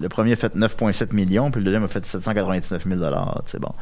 le 0.00 0.08
premier 0.08 0.32
a 0.32 0.36
fait 0.36 0.56
9,7 0.56 1.14
millions, 1.14 1.50
puis 1.50 1.60
le 1.60 1.64
deuxième 1.66 1.84
a 1.84 1.88
fait 1.88 2.04
799 2.04 2.84
000 2.86 3.00
c'est 3.46 3.60
bon. 3.60 3.72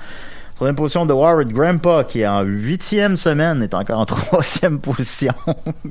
Troisième 0.57 0.77
position 0.77 1.05
de 1.05 1.13
Warren 1.13 1.53
Grandpa 1.53 2.05
qui 2.05 2.21
est 2.21 2.27
en 2.27 2.41
huitième 2.41 3.19
semaine 3.19 3.63
est 3.63 3.75
encore 3.75 4.01
en 4.01 4.07
troisième 4.07 4.81
position 4.81 5.35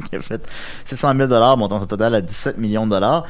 qui 0.09 0.16
a 0.16 0.22
fait 0.22 0.41
600 0.86 1.13
000 1.16 1.28
montant 1.55 1.80
son 1.80 1.86
total 1.86 2.16
à 2.16 2.22
17 2.22 2.57
millions 2.57 2.88
de 2.88 2.91
dollars. 2.91 3.28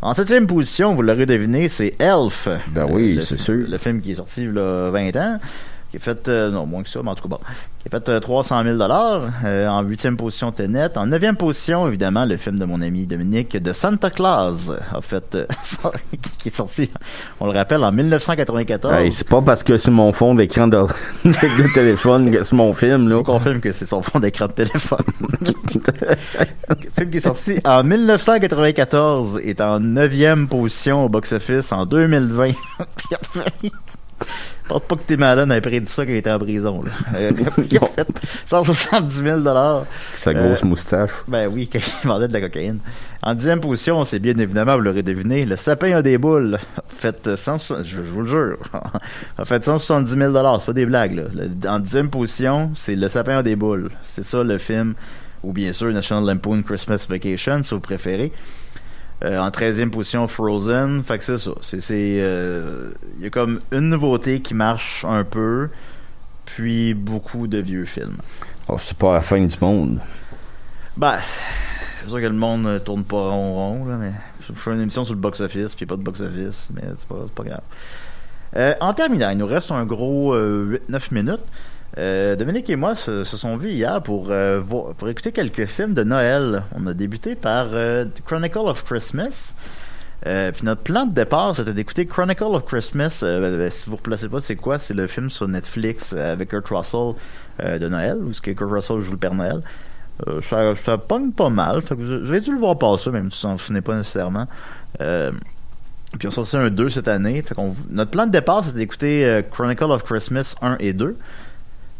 En 0.00 0.14
septième 0.14 0.46
position, 0.46 0.94
vous 0.94 1.02
l'aurez 1.02 1.26
deviné, 1.26 1.68
c'est 1.68 1.94
Elf. 2.00 2.48
Ben 2.68 2.86
oui, 2.90 3.16
le 3.16 3.20
c'est 3.20 3.38
sûr. 3.38 3.66
Le 3.68 3.76
film 3.76 4.00
qui 4.00 4.12
est 4.12 4.14
sorti 4.14 4.44
il 4.44 4.54
y 4.54 4.58
a 4.58 4.90
20 4.90 5.16
ans, 5.16 5.38
qui 5.90 5.98
a 5.98 6.00
fait, 6.00 6.26
euh, 6.28 6.50
non, 6.50 6.64
moins 6.64 6.82
que 6.82 6.88
ça, 6.88 7.00
mais 7.04 7.10
en 7.10 7.14
tout 7.14 7.28
cas, 7.28 7.36
bon, 7.36 7.38
qui 7.82 7.88
a 7.88 7.98
fait 7.98 8.08
euh, 8.08 8.20
300 8.20 8.62
000 8.62 8.78
euh, 8.80 9.68
En 9.68 9.82
huitième 9.82 10.16
position, 10.16 10.52
Tenet. 10.52 10.96
En 10.96 11.06
neuvième 11.06 11.36
position, 11.36 11.88
évidemment, 11.88 12.24
le 12.24 12.36
film 12.36 12.58
de 12.58 12.64
mon 12.64 12.80
ami 12.80 13.06
Dominique, 13.06 13.56
de 13.56 13.72
Santa 13.72 14.10
Claus, 14.10 14.70
a 14.92 15.00
fait, 15.00 15.34
euh, 15.34 15.46
qui 16.38 16.48
est 16.48 16.54
sorti, 16.54 16.90
on 17.40 17.46
le 17.46 17.52
rappelle, 17.52 17.82
en 17.82 17.90
1994. 17.90 18.94
Hey, 18.94 19.10
c'est 19.10 19.28
pas 19.28 19.42
parce 19.42 19.62
que 19.62 19.76
c'est 19.76 19.90
mon 19.90 20.12
fond 20.12 20.34
d'écran 20.34 20.68
de, 20.68 20.86
de 21.24 21.74
téléphone 21.74 22.30
que 22.30 22.42
c'est 22.42 22.56
mon 22.56 22.72
film, 22.72 23.08
là. 23.08 23.16
Je 23.18 23.22
confirme 23.22 23.60
que 23.60 23.72
c'est 23.72 23.86
son 23.86 24.00
fond 24.02 24.20
d'écran 24.20 24.46
de 24.46 24.52
téléphone. 24.52 25.04
Film 26.96 27.10
qui 27.10 27.18
est 27.18 27.20
sorti 27.20 27.58
en 27.64 27.82
1994 27.82 29.40
est 29.42 29.60
en 29.60 29.80
neuvième 29.80 30.48
position 30.48 31.04
au 31.04 31.08
box-office 31.08 31.72
en 31.72 31.86
2020. 31.86 32.52
Pense 34.68 34.82
pas 34.82 34.96
que 34.96 35.02
Tim 35.06 35.22
Allen 35.22 35.50
avait 35.50 35.60
prédit 35.60 35.90
ça 35.90 36.04
quand 36.06 36.12
il 36.12 36.16
était 36.18 36.30
en 36.30 36.38
prison. 36.38 36.82
Là. 36.82 36.90
Euh, 37.16 37.30
il 37.70 37.76
a 37.78 37.80
fait 37.80 38.08
170 38.46 39.14
000 39.22 39.40
Sa 40.14 40.32
grosse 40.34 40.62
Euh, 40.62 40.66
moustache. 40.66 41.10
Ben 41.28 41.48
oui, 41.52 41.68
quand 41.72 41.80
il 42.04 42.08
vendait 42.08 42.28
de 42.28 42.32
la 42.32 42.40
cocaïne. 42.40 42.78
En 43.24 43.34
dixième 43.34 43.60
position, 43.60 44.04
c'est 44.04 44.18
bien 44.18 44.36
évidemment, 44.38 44.74
vous 44.76 44.82
l'aurez 44.82 45.02
deviné, 45.02 45.44
le 45.44 45.56
sapin 45.56 45.96
a 45.96 46.02
des 46.02 46.18
boules. 46.18 46.58
A 46.76 46.82
fait 46.88 47.26
euh, 47.28 47.36
160 47.36 47.84
je, 47.84 47.96
je 47.96 48.00
vous 48.02 48.22
le 48.22 48.26
jure, 48.26 48.58
a 49.38 49.44
fait 49.44 49.64
170 49.64 50.10
000 50.16 50.58
C'est 50.58 50.66
pas 50.66 50.72
des 50.72 50.86
blagues, 50.86 51.14
là. 51.14 51.22
Le- 51.34 51.68
en 51.68 51.78
dixième 51.78 52.08
position, 52.10 52.70
c'est 52.74 52.96
le 52.96 53.08
sapin 53.08 53.38
a 53.38 53.42
des 53.42 53.56
boules. 53.56 53.90
C'est 54.04 54.24
ça 54.24 54.42
le 54.42 54.58
film, 54.58 54.94
ou 55.42 55.52
bien 55.52 55.72
sûr 55.72 55.92
National 55.92 56.24
Lampoon 56.24 56.62
Christmas 56.62 57.06
Vacation, 57.08 57.62
si 57.62 57.74
vous 57.74 57.80
préférez. 57.80 58.32
Euh, 59.24 59.38
en 59.38 59.50
13e 59.50 59.90
position, 59.90 60.26
Frozen. 60.26 61.04
Fait 61.04 61.18
que 61.18 61.24
c'est 61.24 61.38
ça. 61.38 61.52
C'est, 61.60 61.80
c'est, 61.80 62.18
euh, 62.20 62.90
il 63.18 63.24
y 63.24 63.26
a 63.26 63.30
comme 63.30 63.60
une 63.70 63.90
nouveauté 63.90 64.40
qui 64.40 64.54
marche 64.54 65.04
un 65.08 65.22
peu, 65.22 65.68
puis 66.44 66.94
beaucoup 66.94 67.46
de 67.46 67.58
vieux 67.58 67.84
films. 67.84 68.16
Oh, 68.68 68.76
c'est 68.78 68.96
pas 68.96 69.14
la 69.14 69.20
fin 69.20 69.44
du 69.44 69.56
monde. 69.60 70.00
Bah, 70.96 71.18
c'est 72.00 72.08
sûr 72.08 72.20
que 72.20 72.26
le 72.26 72.32
monde 72.32 72.62
ne 72.62 72.78
tourne 72.78 73.04
pas 73.04 73.30
rond-rond, 73.30 73.84
là, 73.84 73.96
mais 73.96 74.12
je 74.46 74.52
fais 74.54 74.72
une 74.72 74.80
émission 74.80 75.04
sur 75.04 75.14
le 75.14 75.20
box-office, 75.20 75.74
puis 75.74 75.86
pas 75.86 75.96
de 75.96 76.02
box-office, 76.02 76.68
mais 76.74 76.82
c'est 76.96 77.08
pas, 77.08 77.24
pas 77.34 77.44
grave. 77.44 77.62
Euh, 78.56 78.74
en 78.80 78.92
terminant, 78.92 79.30
il 79.30 79.38
nous 79.38 79.46
reste 79.46 79.70
un 79.70 79.86
gros 79.86 80.34
euh, 80.34 80.80
8-9 80.90 81.14
minutes. 81.14 81.40
Euh, 81.98 82.36
Dominique 82.36 82.70
et 82.70 82.76
moi 82.76 82.94
se, 82.94 83.24
sont 83.24 83.56
vus 83.56 83.70
hier 83.70 84.02
pour, 84.02 84.28
euh, 84.30 84.60
pour 84.62 85.08
écouter 85.08 85.32
quelques 85.32 85.66
films 85.66 85.94
de 85.94 86.04
Noël. 86.04 86.64
On 86.74 86.86
a 86.86 86.94
débuté 86.94 87.34
par 87.34 87.68
euh, 87.72 88.06
Chronicle 88.24 88.58
of 88.58 88.84
Christmas. 88.84 89.54
Puis 90.24 90.64
notre 90.64 90.82
plan 90.82 91.04
de 91.04 91.12
départ, 91.12 91.56
c'était 91.56 91.72
d'écouter 91.72 92.06
Chronicle 92.06 92.44
of 92.44 92.64
Christmas. 92.64 93.20
Euh, 93.22 93.58
ben, 93.58 93.70
si 93.70 93.86
vous 93.86 93.92
ne 93.92 93.96
replacez 93.96 94.28
pas, 94.28 94.40
c'est 94.40 94.56
quoi? 94.56 94.78
C'est 94.78 94.94
le 94.94 95.06
film 95.06 95.28
sur 95.30 95.48
Netflix 95.48 96.12
avec 96.12 96.50
Kurt 96.50 96.68
Russell 96.68 97.14
de 97.58 97.88
Noël, 97.88 98.18
où 98.22 98.32
ce 98.32 98.40
que 98.40 98.52
Kurt 98.52 98.70
Russell 98.70 99.00
joue 99.00 99.12
le 99.12 99.18
Père 99.18 99.34
Noël. 99.34 99.60
Ça, 100.42 100.76
ça 100.76 100.96
pogne 100.98 101.32
pas 101.32 101.50
mal. 101.50 101.82
Fait 101.82 101.96
que 101.96 102.22
j'aurais 102.22 102.40
dû 102.40 102.52
le 102.52 102.58
voir 102.58 102.78
passer, 102.78 103.10
même 103.10 103.30
si 103.30 103.44
vous 103.44 103.52
en 103.52 103.58
souvenez 103.58 103.80
pas 103.80 103.96
nécessairement. 103.96 104.46
Puis 104.98 106.28
on 106.28 106.30
sortit 106.30 106.56
un 106.56 106.70
2 106.70 106.88
cette 106.88 107.08
année. 107.08 107.42
Fait 107.42 107.56
notre 107.90 108.10
plan 108.12 108.26
de 108.26 108.30
départ, 108.30 108.64
c'était 108.64 108.78
d'écouter 108.78 109.42
Chronicle 109.50 109.90
of 109.90 110.04
Christmas 110.04 110.54
1 110.62 110.76
et 110.78 110.92
2. 110.92 111.16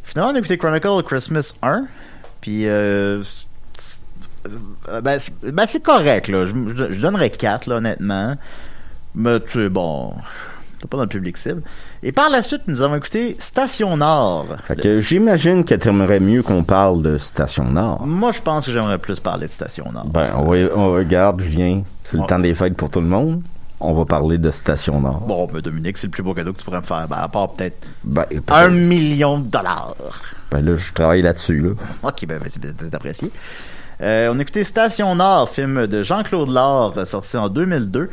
Finalement, 0.04 0.32
on 0.32 0.34
a 0.34 0.38
écouté 0.38 0.58
Chronicle 0.58 0.88
of 0.88 1.04
Christmas 1.04 1.54
1. 1.62 1.84
Puis, 2.40 2.66
euh, 2.68 3.22
c'est- 3.78 3.98
euh, 4.88 5.00
ben, 5.00 5.18
c'est, 5.18 5.32
ben, 5.52 5.66
c'est 5.66 5.82
correct, 5.82 6.28
là. 6.28 6.46
Je, 6.46 6.52
je- 6.74 6.92
je 6.92 7.00
donnerais 7.00 7.30
4, 7.30 7.66
là, 7.68 7.76
honnêtement. 7.76 8.34
Mais, 9.14 9.40
tu 9.40 9.52
sais, 9.52 9.68
bon, 9.68 10.12
t'es 10.80 10.88
pas 10.88 10.96
dans 10.96 11.04
le 11.04 11.08
public 11.08 11.36
cible. 11.36 11.62
Et 12.02 12.10
par 12.10 12.30
la 12.30 12.42
suite, 12.42 12.62
nous 12.66 12.80
avons 12.82 12.96
écouté 12.96 13.36
Station 13.38 13.96
Nord. 13.96 14.46
Fait 14.64 14.74
que 14.74 15.00
j'imagine 15.00 15.64
que 15.64 15.74
t'aimerais 15.76 16.18
mieux 16.18 16.42
qu'on 16.42 16.64
parle 16.64 17.02
de 17.02 17.16
Station 17.18 17.64
Nord. 17.64 18.04
Moi, 18.06 18.32
je 18.32 18.40
pense 18.42 18.66
que 18.66 18.72
j'aimerais 18.72 18.98
plus 18.98 19.20
parler 19.20 19.46
de 19.46 19.52
Station 19.52 19.92
Nord. 19.92 20.06
Ben, 20.06 20.30
on, 20.36 20.46
on 20.74 20.92
regarde, 20.94 21.40
Julien. 21.40 21.82
C'est 22.04 22.14
le 22.14 22.22
Ouais. 22.22 22.26
temps 22.26 22.40
des 22.40 22.54
fêtes 22.54 22.74
pour 22.76 22.90
tout 22.90 23.00
le 23.00 23.06
monde. 23.06 23.42
On 23.84 23.92
va 23.92 24.04
parler 24.04 24.38
de 24.38 24.50
Station 24.50 25.00
Nord. 25.00 25.20
Bon, 25.26 25.46
ben, 25.52 25.60
Dominique, 25.60 25.98
c'est 25.98 26.06
le 26.06 26.10
plus 26.12 26.22
beau 26.22 26.34
cadeau 26.34 26.52
que 26.52 26.58
tu 26.58 26.64
pourrais 26.64 26.78
me 26.80 26.82
faire. 26.84 27.06
Ben, 27.08 27.16
à 27.18 27.28
part 27.28 27.52
peut-être 27.52 27.86
Ben, 28.04 28.24
un 28.48 28.68
million 28.68 29.38
de 29.38 29.48
dollars. 29.48 29.94
ben 30.50 30.60
là, 30.64 30.76
je 30.76 30.92
travaille 30.92 31.22
là-dessus, 31.22 31.60
là. 31.60 31.70
Ok, 32.02 32.24
ben, 32.26 32.38
c'est 32.46 32.60
peut-être 32.60 32.94
apprécié. 32.94 33.30
Euh, 34.00 34.30
on 34.32 34.38
a 34.38 34.42
écouté 34.42 34.64
Station 34.64 35.14
Nord, 35.14 35.48
film 35.50 35.86
de 35.86 36.02
Jean-Claude 36.02 36.48
Laure, 36.48 37.06
sorti 37.06 37.36
en 37.36 37.48
2002, 37.48 38.08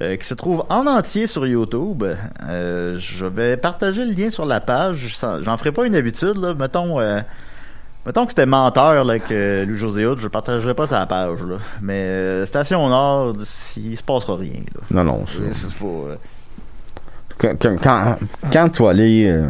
euh, 0.00 0.16
qui 0.16 0.26
se 0.26 0.34
trouve 0.34 0.64
en 0.68 0.86
entier 0.86 1.26
sur 1.26 1.46
YouTube. 1.46 2.04
Euh, 2.48 2.96
je 2.98 3.26
vais 3.26 3.56
partager 3.56 4.04
le 4.04 4.12
lien 4.12 4.30
sur 4.30 4.46
la 4.46 4.60
page. 4.60 5.18
J'en 5.42 5.56
ferai 5.56 5.72
pas 5.72 5.86
une 5.86 5.96
habitude, 5.96 6.36
là. 6.36 6.54
Mettons, 6.54 6.98
mettons 8.08 8.24
que 8.24 8.30
c'était 8.32 8.46
menteur, 8.46 9.04
là, 9.04 9.18
que 9.18 9.64
Louis-José 9.68 10.06
Hood, 10.06 10.18
je 10.18 10.28
partagerai 10.28 10.72
pas 10.72 10.86
sa 10.86 11.04
page, 11.04 11.40
là. 11.42 11.56
Mais 11.82 11.92
euh, 12.04 12.46
Station 12.46 12.88
Nord, 12.88 13.34
il 13.76 13.96
se 13.98 14.02
passera 14.02 14.36
rien, 14.38 14.62
là. 14.74 14.80
Non, 14.90 15.04
non. 15.04 15.24
c'est- 15.26 15.76
pas... 15.78 15.84
euh, 15.84 16.16
Quand, 17.82 18.16
quand, 18.50 18.68
tu 18.70 18.82
vas 18.82 18.88
aller, 18.90 19.26
euh, 19.28 19.46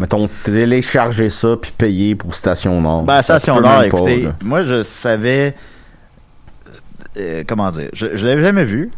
mettons, 0.00 0.28
télécharger 0.44 1.28
ça 1.28 1.56
puis 1.60 1.72
payer 1.76 2.14
pour 2.14 2.34
Station 2.34 2.80
Nord. 2.80 3.02
Ben, 3.02 3.20
Station 3.20 3.60
Nord, 3.60 3.62
pas, 3.80 3.86
écoutez, 3.86 4.22
là. 4.22 4.32
moi, 4.42 4.62
je 4.64 4.82
savais. 4.82 5.54
comment 7.46 7.70
dire 7.70 7.90
Je, 7.92 8.16
je 8.16 8.26
l'avais 8.26 8.42
jamais 8.42 8.64
vu. 8.64 8.90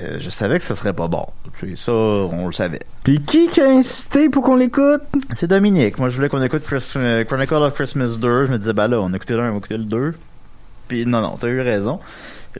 Euh, 0.00 0.16
je 0.20 0.30
savais 0.30 0.58
que 0.58 0.64
ce 0.64 0.74
serait 0.74 0.92
pas 0.92 1.08
bon. 1.08 1.26
Ça, 1.74 1.92
on 1.92 2.46
le 2.46 2.52
savait. 2.52 2.80
Puis 3.02 3.20
qui 3.20 3.48
qui 3.48 3.60
a 3.60 3.68
insisté 3.70 4.28
pour 4.28 4.42
qu'on 4.44 4.56
l'écoute? 4.56 5.00
C'est 5.34 5.46
Dominique. 5.48 5.98
Moi, 5.98 6.08
je 6.08 6.16
voulais 6.16 6.28
qu'on 6.28 6.42
écoute 6.42 6.62
Chris- 6.64 6.92
euh, 6.96 7.24
Chronicle 7.24 7.54
of 7.54 7.74
Christmas 7.74 8.16
2. 8.18 8.46
Je 8.46 8.52
me 8.52 8.58
disais, 8.58 8.72
ben 8.72 8.86
là, 8.88 9.00
on 9.00 9.12
a 9.12 9.16
écouté 9.16 9.34
1, 9.34 9.38
on 9.48 9.50
va 9.52 9.56
écouter 9.56 9.76
le 9.78 9.84
2. 9.84 10.14
Puis 10.86 11.04
non, 11.06 11.20
non, 11.20 11.36
t'as 11.40 11.48
eu 11.48 11.60
raison. 11.60 11.98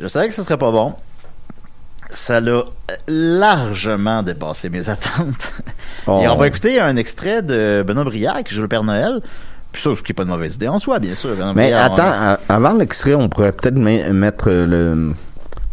Je 0.01 0.07
savais 0.09 0.29
que 0.29 0.35
ce 0.35 0.43
serait 0.43 0.59
pas 0.59 0.71
bon. 0.71 0.95
Ça 2.11 2.41
l'a 2.41 2.63
largement 3.07 4.23
dépassé 4.23 4.69
mes 4.71 4.89
attentes. 4.89 5.53
Oh. 6.07 6.21
Et 6.23 6.29
on 6.29 6.37
va 6.37 6.47
écouter 6.47 6.81
un 6.81 6.97
extrait 6.97 7.43
de 7.43 7.85
Benoît 7.87 8.05
qui 8.45 8.55
joue 8.55 8.63
le 8.63 8.69
Père 8.69 8.85
Noël. 8.85 9.21
Puis 9.73 9.83
ça, 9.83 9.91
ce 9.95 10.03
qui 10.03 10.13
est 10.13 10.15
pas 10.15 10.23
une 10.23 10.31
mauvaise 10.31 10.55
idée 10.55 10.69
en 10.69 10.79
soi, 10.79 10.99
bien 10.99 11.15
sûr. 11.15 11.31
Benoît 11.37 11.53
Mais 11.55 11.73
attends, 11.73 12.39
avant 12.49 12.73
l'extrait, 12.73 13.15
on 13.15 13.29
pourrait 13.29 13.53
peut-être 13.53 13.77
me- 13.77 14.11
mettre 14.13 14.49
euh, 14.49 14.65
le, 14.67 15.13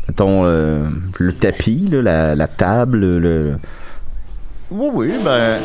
mettons, 0.07 0.43
euh, 0.45 0.79
le 1.19 1.33
tapis, 1.33 1.87
là, 1.91 2.01
la, 2.01 2.35
la 2.35 2.47
table, 2.47 2.99
le... 3.17 3.57
Oui, 4.71 4.87
oui, 4.93 5.13
ben. 5.23 5.57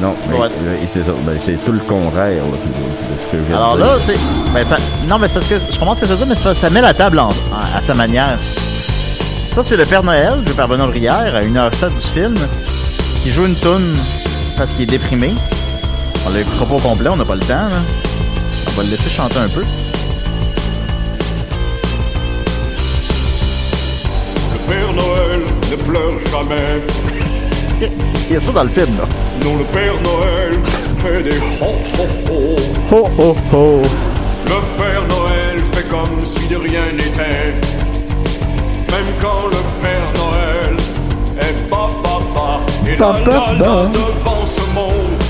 Non, 0.00 0.16
mais 0.28 0.36
Ouais. 0.36 0.48
c'est 0.86 1.04
ça. 1.04 1.12
Ben, 1.24 1.38
c'est 1.38 1.56
tout 1.64 1.70
le 1.70 1.78
contraire 1.78 2.42
là, 2.44 2.50
de, 2.50 3.16
ce 3.18 3.26
que 3.28 3.36
je 3.38 3.42
viens 3.44 3.56
Alors 3.56 3.76
de 3.76 3.82
dire. 3.82 3.90
là, 3.92 3.98
c'est. 4.00 4.18
Ben, 4.52 4.64
ça... 4.66 4.76
Non, 5.08 5.18
mais 5.20 5.28
c'est 5.28 5.34
parce 5.34 5.46
que 5.46 5.54
je 5.58 5.78
comprends 5.78 5.94
ce 5.94 6.00
que 6.00 6.06
ça 6.08 6.14
veut 6.16 6.26
dire, 6.26 6.36
mais 6.44 6.54
ça 6.54 6.70
met 6.70 6.80
la 6.80 6.92
table 6.94 7.20
en... 7.20 7.28
en- 7.28 7.76
à 7.76 7.80
sa 7.80 7.94
manière. 7.94 8.36
Ça, 9.54 9.62
c'est 9.64 9.76
le 9.76 9.84
Père 9.86 10.02
Noël, 10.02 10.34
joué 10.44 10.54
par 10.54 10.66
Benoît 10.66 10.88
Brière, 10.88 11.32
à 11.36 11.42
1h07 11.42 11.94
du 11.94 12.06
film, 12.08 12.34
qui 13.22 13.30
joue 13.30 13.46
une 13.46 13.54
toune 13.54 13.94
parce 14.58 14.72
qu'il 14.72 14.82
est 14.82 14.86
déprimé. 14.86 15.32
On 16.26 16.30
l'écoutera 16.34 16.66
pas 16.66 16.74
au 16.74 16.78
complet, 16.78 17.08
on 17.10 17.16
n'a 17.16 17.24
pas 17.24 17.36
le 17.36 17.40
temps, 17.42 17.54
là. 17.54 17.80
On 18.66 18.70
va 18.72 18.82
le 18.82 18.90
laisser 18.90 19.10
chanter 19.10 19.38
un 19.38 19.48
peu. 19.48 19.62
Père 24.68 24.92
Noël 24.92 25.40
ne 25.70 25.76
pleure 25.76 26.18
jamais. 26.30 26.82
Il 28.28 28.34
y 28.34 28.36
a 28.36 28.40
ça 28.40 28.52
dans 28.52 28.62
le 28.64 28.68
film, 28.70 28.96
là. 28.96 29.04
Non, 29.44 29.56
le 29.56 29.64
Père 29.64 29.94
Noël 30.02 30.58
fait 30.98 31.22
des 31.22 31.38
ho 31.60 31.72
ho 31.98 32.06
ho. 32.30 32.56
Ho, 32.90 33.08
ho, 33.18 33.36
ho. 33.52 33.82
Le 34.46 34.78
Père 34.78 35.02
Noël 35.08 35.58
fait 35.72 35.88
comme 35.88 36.20
si 36.22 36.46
de 36.48 36.56
rien 36.56 36.92
n'était. 36.92 37.54
Même 38.90 39.12
quand 39.20 39.48
le 39.50 39.60
Père 39.82 40.12
Noël 40.16 40.76
est 41.40 41.70
ba. 41.70 41.88
Et 42.86 42.96
Ba, 42.96 43.12
ba, 43.24 43.54
devant 43.92 44.46
ce 44.46 44.74
monde. 44.74 45.22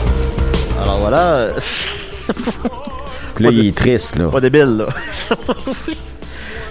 Alors 0.82 0.98
voilà. 1.00 1.48
Puis 3.34 3.44
là, 3.44 3.50
il 3.52 3.68
est 3.68 3.76
triste, 3.76 4.16
là. 4.16 4.28
Pas 4.28 4.40
débile, 4.40 4.76
là. 4.78 4.86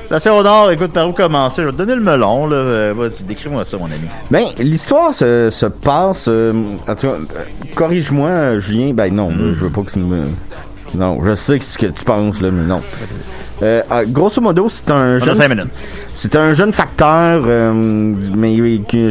Station 0.06 0.43
Nord, 0.43 0.72
écoute, 0.72 0.91
par 0.91 1.08
où 1.10 1.14
commencer? 1.14 1.62
Je 1.62 1.68
vais 1.68 1.72
te 1.74 1.78
donner 1.78 1.95
le 1.95 2.01
melon, 2.01 2.45
là. 2.47 2.56
Euh, 2.58 2.93
Vas-y, 2.95 3.24
décris-moi 3.24 3.64
ça, 3.66 3.78
mon 3.78 3.86
ami. 3.86 4.08
Ben, 4.30 4.43
l'histoire 4.60 5.14
se, 5.14 5.49
se 5.49 5.66
passe. 5.66 6.26
euh, 6.28 6.51
en 6.88 6.95
tout 6.95 7.08
cas, 7.08 7.14
euh, 7.14 7.43
corrige-moi, 7.76 8.60
Julien. 8.60 8.93
Ben 8.93 9.14
non, 9.14 9.30
Hmm. 9.32 9.54
je 9.54 9.64
veux 9.64 9.70
pas 9.70 9.82
que 9.82 9.91
tu 9.91 9.99
me. 9.99 10.26
Non, 10.93 11.18
je 11.26 11.34
sais 11.34 11.60
ce 11.60 11.78
que 11.78 11.88
tu 11.88 12.04
penses, 12.04 12.39
là, 12.41 12.51
mais 12.51 12.64
non. 12.66 12.82
Euh, 13.64 13.82
euh, 13.91 14.06
grosso 14.08 14.41
modo, 14.41 14.68
c'est 14.70 14.91
un 14.91 15.18
jeune. 15.20 15.68
C'est 16.14 16.36
un 16.36 16.54
jeune 16.54 16.74
facteur, 16.74 17.43
mais 17.74 18.58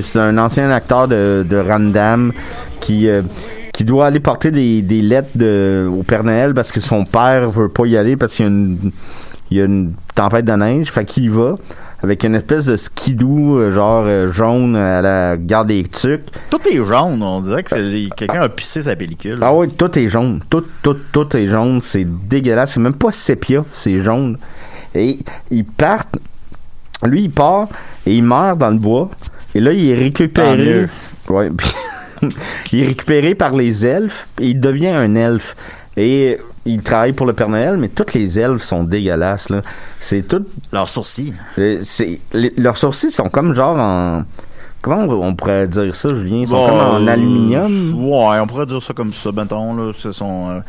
c'est 0.02 0.18
un 0.20 0.38
ancien 0.38 0.70
acteur 0.70 1.08
de, 1.08 1.44
de 1.48 1.56
Randam 1.56 2.32
qui 2.80 3.08
qui 3.72 3.84
doit 3.84 4.06
aller 4.06 4.20
porter 4.20 4.50
des, 4.50 4.82
des 4.82 5.00
lettres 5.00 5.30
de, 5.34 5.88
au 5.90 6.02
Père 6.02 6.22
Noël 6.24 6.52
parce 6.52 6.70
que 6.70 6.78
son 6.80 7.06
père 7.06 7.50
veut 7.50 7.70
pas 7.70 7.86
y 7.86 7.96
aller 7.96 8.16
parce 8.16 8.34
qu'il 8.34 8.44
y 8.44 8.48
a 8.48 8.50
une 8.50 8.92
il 9.52 9.56
y 9.58 9.60
a 9.60 9.64
une 9.64 9.92
tempête 10.14 10.44
de 10.44 10.52
neige, 10.52 10.90
fait 10.90 11.04
qu'il 11.04 11.24
y 11.24 11.28
va 11.28 11.56
avec 12.02 12.24
une 12.24 12.34
espèce 12.34 12.64
de 12.66 12.76
skidoo 12.76 13.58
euh, 13.60 13.70
genre 13.70 14.02
euh, 14.06 14.32
jaune 14.32 14.74
à 14.74 15.00
la 15.02 15.36
garde 15.36 15.68
des 15.68 15.84
tucs. 15.84 16.24
Tout 16.50 16.58
est 16.68 16.76
jaune, 16.76 17.22
on 17.22 17.40
dirait 17.40 17.62
que 17.62 17.70
c'est- 17.70 18.08
quelqu'un 18.16 18.40
a 18.42 18.48
pissé 18.48 18.82
sa 18.82 18.96
pellicule. 18.96 19.38
Ah 19.40 19.54
oui, 19.54 19.68
tout 19.68 19.96
est 19.98 20.08
jaune. 20.08 20.40
Tout, 20.50 20.64
tout, 20.82 20.96
tout 21.12 21.36
est 21.36 21.46
jaune. 21.46 21.80
C'est 21.80 22.04
dégueulasse. 22.04 22.72
C'est 22.72 22.80
même 22.80 22.94
pas 22.94 23.12
sépia, 23.12 23.64
c'est 23.70 23.98
jaune. 23.98 24.36
Et 24.96 25.18
ils 25.52 25.64
partent. 25.64 26.16
Lui, 27.04 27.24
il 27.24 27.30
part 27.30 27.68
et 28.06 28.14
il 28.16 28.24
meurt 28.24 28.58
dans 28.58 28.70
le 28.70 28.78
bois. 28.78 29.08
Et 29.54 29.60
là, 29.60 29.72
il 29.72 29.88
est 29.90 29.94
récupéré. 29.94 30.86
Ouais. 31.28 31.50
il 32.72 32.82
est 32.82 32.86
récupéré 32.86 33.34
par 33.36 33.52
les 33.54 33.84
elfes 33.86 34.26
et 34.40 34.48
il 34.48 34.60
devient 34.60 34.88
un 34.88 35.14
elfe. 35.14 35.54
Et 35.96 36.38
il 36.64 36.82
travaille 36.82 37.12
pour 37.12 37.26
le 37.26 37.32
Père 37.32 37.48
Noël, 37.48 37.76
mais 37.76 37.88
toutes 37.88 38.14
les 38.14 38.38
elfes 38.38 38.62
sont 38.62 38.84
dégueulasses, 38.84 39.48
là. 39.48 39.62
C'est 40.00 40.22
tout. 40.26 40.44
Leurs 40.72 40.88
sourcils. 40.88 41.34
euh, 41.58 41.80
C'est, 41.82 42.20
leurs 42.32 42.76
sourcils 42.76 43.10
sont 43.10 43.28
comme 43.28 43.54
genre 43.54 43.78
en. 43.78 44.24
Comment 44.80 45.02
on, 45.04 45.34
pourrait 45.36 45.68
dire 45.68 45.94
ça, 45.94 46.12
Julien? 46.12 46.38
Ils 46.38 46.48
sont 46.48 46.56
Bon, 46.56 46.66
comme 46.66 46.78
en 46.78 47.06
euh, 47.06 47.12
aluminium. 47.12 47.94
Ouais, 48.04 48.40
on 48.40 48.46
pourrait 48.48 48.66
dire 48.66 48.82
ça 48.82 48.92
comme 48.92 49.12
ça, 49.12 49.30
mettons, 49.32 49.74
là. 49.74 49.92
Ce 49.96 50.12
sont. 50.12 50.50
euh, 50.50 50.60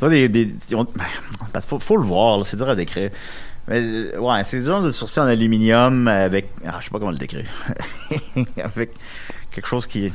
on 0.00 0.08
des. 0.08 0.28
des 0.28 0.54
ils 0.70 0.76
ben, 0.76 1.60
faut, 1.60 1.78
faut 1.78 1.96
le 1.96 2.04
voir, 2.04 2.38
là, 2.38 2.44
c'est 2.44 2.56
dur 2.56 2.68
à 2.68 2.74
décrire. 2.74 3.10
Mais, 3.68 3.80
euh, 3.82 4.18
ouais, 4.18 4.42
c'est 4.44 4.60
du 4.60 4.64
genre 4.66 4.82
de 4.82 4.90
sourcils 4.90 5.20
en 5.20 5.26
aluminium 5.26 6.08
avec. 6.08 6.50
Ah, 6.66 6.76
je 6.80 6.84
sais 6.84 6.90
pas 6.90 6.98
comment 6.98 7.10
le 7.10 7.18
décrire. 7.18 7.44
avec 8.64 8.92
quelque 9.50 9.68
chose 9.68 9.86
qui. 9.86 10.04
ouais. 10.04 10.10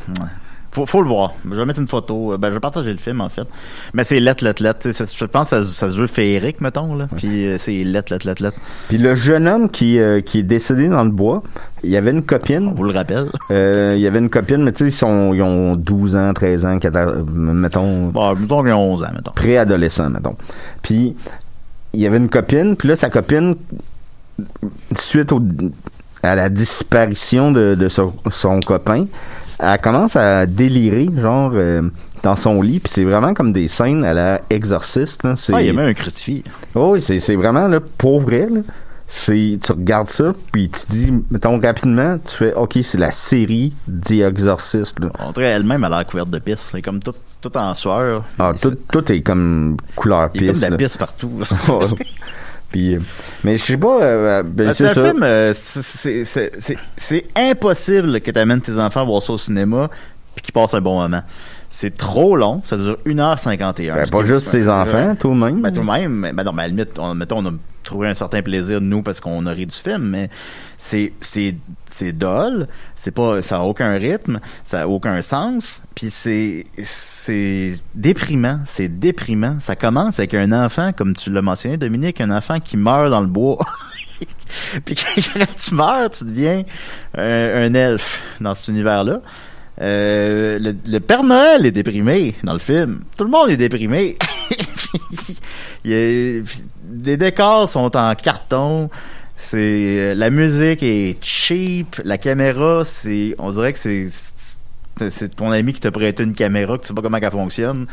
Faut, 0.73 0.85
faut 0.85 1.01
le 1.01 1.07
voir. 1.07 1.33
Je 1.49 1.55
vais 1.55 1.65
mettre 1.65 1.79
une 1.79 1.87
photo. 1.87 2.37
Ben, 2.37 2.49
je 2.49 2.55
vais 2.55 2.59
partager 2.59 2.91
le 2.91 2.97
film, 2.97 3.21
en 3.21 3.29
fait. 3.29 3.47
Mais 3.93 4.03
c'est 4.03 4.19
lettre, 4.19 4.43
lettre, 4.43 4.63
lettre. 4.63 4.89
Je 4.91 5.25
pense 5.25 5.51
que 5.51 5.63
ça, 5.63 5.65
ça 5.65 5.91
se 5.91 5.95
joue 5.95 6.07
féerique, 6.07 6.61
mettons, 6.61 6.95
là. 6.95 7.07
Puis 7.15 7.47
euh, 7.47 7.57
c'est 7.59 7.83
lettre, 7.83 8.11
lettre, 8.11 8.27
lettre, 8.27 8.43
lettre. 8.43 8.57
Puis 8.87 8.97
le 8.97 9.13
jeune 9.13 9.47
homme 9.47 9.69
qui, 9.69 9.99
euh, 9.99 10.21
qui 10.21 10.39
est 10.39 10.43
décédé 10.43 10.87
dans 10.87 11.03
le 11.03 11.11
bois, 11.11 11.43
il 11.83 11.89
y 11.89 11.97
avait 11.97 12.11
une 12.11 12.19
On 12.19 12.21
copine. 12.21 12.73
vous 12.73 12.83
le 12.83 12.93
rappelle. 12.93 13.27
Euh, 13.51 13.93
il 13.95 14.01
y 14.01 14.07
avait 14.07 14.19
une 14.19 14.29
copine, 14.29 14.63
mais 14.63 14.71
tu 14.71 14.79
sais, 14.79 14.85
ils, 14.85 14.91
sont, 14.91 15.33
ils 15.33 15.41
ont 15.41 15.75
12 15.75 16.15
ans, 16.15 16.33
13 16.33 16.65
ans, 16.65 16.79
14, 16.79 17.17
euh, 17.17 17.23
mettons, 17.35 18.07
Bon, 18.07 18.35
mettons 18.35 18.65
y 18.65 18.71
a 18.71 18.77
11 18.77 19.03
ans, 19.03 19.07
mettons. 19.13 19.31
préadolescents, 19.31 20.09
mettons. 20.09 20.35
Puis 20.81 21.15
il 21.93 21.99
y 21.99 22.07
avait 22.07 22.17
une 22.17 22.29
copine, 22.29 22.75
puis 22.75 22.87
là, 22.87 22.95
sa 22.95 23.09
copine, 23.09 23.55
suite 24.97 25.31
au, 25.31 25.41
à 26.23 26.35
la 26.35 26.49
disparition 26.49 27.51
de, 27.51 27.75
de 27.75 27.89
son, 27.89 28.13
son 28.29 28.59
copain, 28.61 29.05
elle 29.63 29.79
commence 29.81 30.15
à 30.15 30.45
délirer, 30.45 31.09
genre, 31.17 31.51
euh, 31.55 31.81
dans 32.23 32.35
son 32.35 32.61
lit, 32.61 32.79
puis 32.79 32.91
c'est 32.93 33.03
vraiment 33.03 33.33
comme 33.33 33.51
des 33.53 33.67
scènes 33.67 34.03
à 34.03 34.13
la 34.13 34.41
exorciste. 34.49 35.23
là. 35.23 35.35
C'est- 35.35 35.53
Ah, 35.53 35.61
il 35.61 35.67
y 35.67 35.69
a 35.69 35.73
même 35.73 35.87
un 35.89 35.93
crucifix. 35.93 36.43
Oh 36.75 36.91
oui, 36.93 37.01
c'est, 37.01 37.19
c'est 37.19 37.35
vraiment, 37.35 37.67
là, 37.67 37.79
pour 37.97 38.21
vrai, 38.21 38.47
là. 38.51 38.61
C'est, 39.05 39.59
tu 39.63 39.71
regardes 39.73 40.07
ça, 40.07 40.31
puis 40.51 40.69
tu 40.69 40.79
dis, 40.89 41.13
mettons, 41.29 41.59
rapidement, 41.59 42.17
tu 42.25 42.35
fais, 42.35 42.53
OK, 42.55 42.79
c'est 42.81 42.97
la 42.97 43.11
série 43.11 43.73
The 44.07 44.11
Exorcist, 44.21 44.99
là. 45.01 45.09
On 45.19 45.31
dirait 45.31 45.47
elle-même, 45.47 45.83
elle 45.83 45.93
a 45.93 45.97
l'air 45.97 46.05
couverte 46.07 46.29
de 46.31 46.39
pisse. 46.39 46.69
Elle 46.73 46.79
est 46.79 46.81
comme 46.81 46.99
tout, 46.99 47.13
tout 47.41 47.55
en 47.57 47.73
sueur. 47.75 48.23
Ah, 48.39 48.53
tout, 48.59 48.75
tout 48.91 49.11
est 49.11 49.21
comme 49.21 49.77
couleur 49.95 50.29
Il 50.33 50.45
y 50.45 50.49
a 50.49 50.53
comme 50.53 50.53
pisse, 50.61 50.65
de 50.65 50.71
la 50.71 50.77
pisse 50.77 50.97
partout. 50.97 51.31
puis, 52.73 52.95
euh, 52.95 52.99
mais 53.43 53.55
je 53.55 53.63
sais 53.63 53.77
pas, 53.77 54.01
euh, 54.01 54.41
ben, 54.41 54.73
Ben, 54.77 54.85
un 54.87 54.93
film, 54.93 55.21
euh, 55.21 55.53
c'est 55.53 57.25
impossible 57.35 58.19
que 58.19 58.31
tu 58.31 58.39
amènes 58.39 58.61
tes 58.61 58.79
enfants 58.79 59.05
voir 59.05 59.21
ça 59.21 59.33
au 59.33 59.37
cinéma 59.37 59.91
puis 60.33 60.41
qu'ils 60.41 60.53
passent 60.53 60.73
un 60.73 60.81
bon 60.81 60.99
moment. 60.99 61.21
C'est 61.75 61.97
trop 61.97 62.35
long, 62.35 62.61
ça 62.63 62.77
dure 62.77 62.99
1h51. 63.03 63.93
Ben, 63.95 64.07
pas 64.07 64.21
juste 64.23 64.51
tes 64.51 64.69
enfants, 64.69 65.15
toi-même. 65.15 65.59
Ben, 65.59 65.73
tout 65.73 65.81
de 65.81 65.85
même, 65.87 66.13
mais- 66.13 66.31
ben 66.31 66.43
non, 66.43 66.53
mais 66.53 66.61
à 66.61 66.65
la 66.67 66.69
limite, 66.69 66.99
on, 66.99 67.15
mettons, 67.15 67.39
on 67.43 67.49
a 67.49 67.53
trouvé 67.81 68.07
un 68.09 68.13
certain 68.13 68.43
plaisir, 68.43 68.79
nous, 68.79 69.01
parce 69.01 69.19
qu'on 69.19 69.43
a 69.47 69.51
ri 69.51 69.65
du 69.65 69.75
film, 69.75 70.03
mais 70.03 70.29
c'est, 70.77 71.13
c'est, 71.19 71.55
c'est 71.91 72.11
dole, 72.11 72.67
c'est 72.93 73.09
pas, 73.09 73.41
ça 73.41 73.57
a 73.57 73.61
aucun 73.61 73.91
rythme, 73.95 74.39
ça 74.63 74.83
a 74.83 74.87
aucun 74.87 75.19
sens, 75.23 75.81
puis 75.95 76.11
c'est, 76.11 76.65
c'est 76.83 77.73
déprimant, 77.95 78.59
c'est 78.65 78.87
déprimant. 78.87 79.57
Ça 79.59 79.75
commence 79.75 80.19
avec 80.19 80.35
un 80.35 80.51
enfant, 80.51 80.91
comme 80.95 81.15
tu 81.15 81.31
l'as 81.31 81.41
mentionné, 81.41 81.77
Dominique, 81.77 82.21
un 82.21 82.29
enfant 82.29 82.59
qui 82.59 82.77
meurt 82.77 83.09
dans 83.09 83.21
le 83.21 83.27
bois. 83.27 83.65
puis 84.85 84.95
quand 84.95 85.45
tu 85.57 85.73
meurs, 85.73 86.11
tu 86.11 86.23
deviens 86.25 86.61
un, 87.17 87.63
un 87.63 87.73
elfe 87.73 88.21
dans 88.39 88.53
cet 88.53 88.67
univers-là. 88.67 89.21
Euh, 89.81 90.59
le, 90.59 90.75
le 90.87 90.99
Père 90.99 91.23
Noël 91.23 91.65
est 91.65 91.71
déprimé 91.71 92.35
dans 92.43 92.53
le 92.53 92.59
film. 92.59 93.01
Tout 93.17 93.23
le 93.23 93.29
monde 93.31 93.49
est 93.49 93.57
déprimé. 93.57 94.17
Il 95.85 96.43
les 97.03 97.17
décors 97.17 97.67
sont 97.67 97.95
en 97.97 98.15
carton. 98.15 98.89
C'est 99.35 99.57
euh, 99.57 100.15
la 100.15 100.29
musique 100.29 100.83
est 100.83 101.17
cheap. 101.21 101.99
La 102.05 102.17
caméra, 102.17 102.83
c'est, 102.85 103.35
on 103.39 103.51
dirait 103.51 103.73
que 103.73 103.79
c'est 103.79 104.07
c'est- 105.09 105.35
ton 105.35 105.51
ami 105.51 105.73
qui 105.73 105.81
t'a 105.81 105.91
prêté 105.91 106.23
une 106.23 106.33
caméra 106.33 106.77
que 106.77 106.83
tu 106.83 106.89
sais 106.89 106.93
pas 106.93 107.01
comment 107.01 107.17
elle 107.17 107.31
fonctionne. 107.31 107.87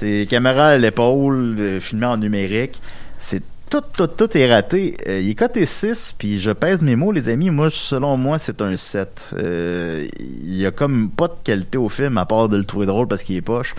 C'est 0.00 0.26
caméra 0.28 0.68
à 0.70 0.76
l'épaule, 0.78 1.56
euh, 1.58 1.80
filmé 1.80 2.06
en 2.06 2.16
numérique. 2.16 2.80
C'est 3.18 3.42
tout, 3.70 3.82
tout, 3.96 4.08
tout 4.08 4.36
est 4.36 4.52
raté. 4.52 4.96
Euh, 5.06 5.20
il 5.20 5.30
est 5.30 5.34
coté 5.34 5.64
6, 5.64 6.16
puis 6.18 6.40
je 6.40 6.50
pèse 6.50 6.82
mes 6.82 6.96
mots, 6.96 7.12
les 7.12 7.28
amis. 7.28 7.50
Moi, 7.50 7.68
selon 7.70 8.16
moi, 8.16 8.38
c'est 8.38 8.60
un 8.60 8.76
7. 8.76 9.30
Euh, 9.38 10.08
il 10.18 10.56
y 10.56 10.66
a 10.66 10.72
comme 10.72 11.08
pas 11.08 11.28
de 11.28 11.34
qualité 11.44 11.78
au 11.78 11.88
film, 11.88 12.18
à 12.18 12.26
part 12.26 12.48
de 12.48 12.56
le 12.56 12.64
trouver 12.64 12.86
drôle 12.86 13.06
parce 13.06 13.22
qu'il 13.22 13.36
est 13.36 13.42
poche. 13.42 13.74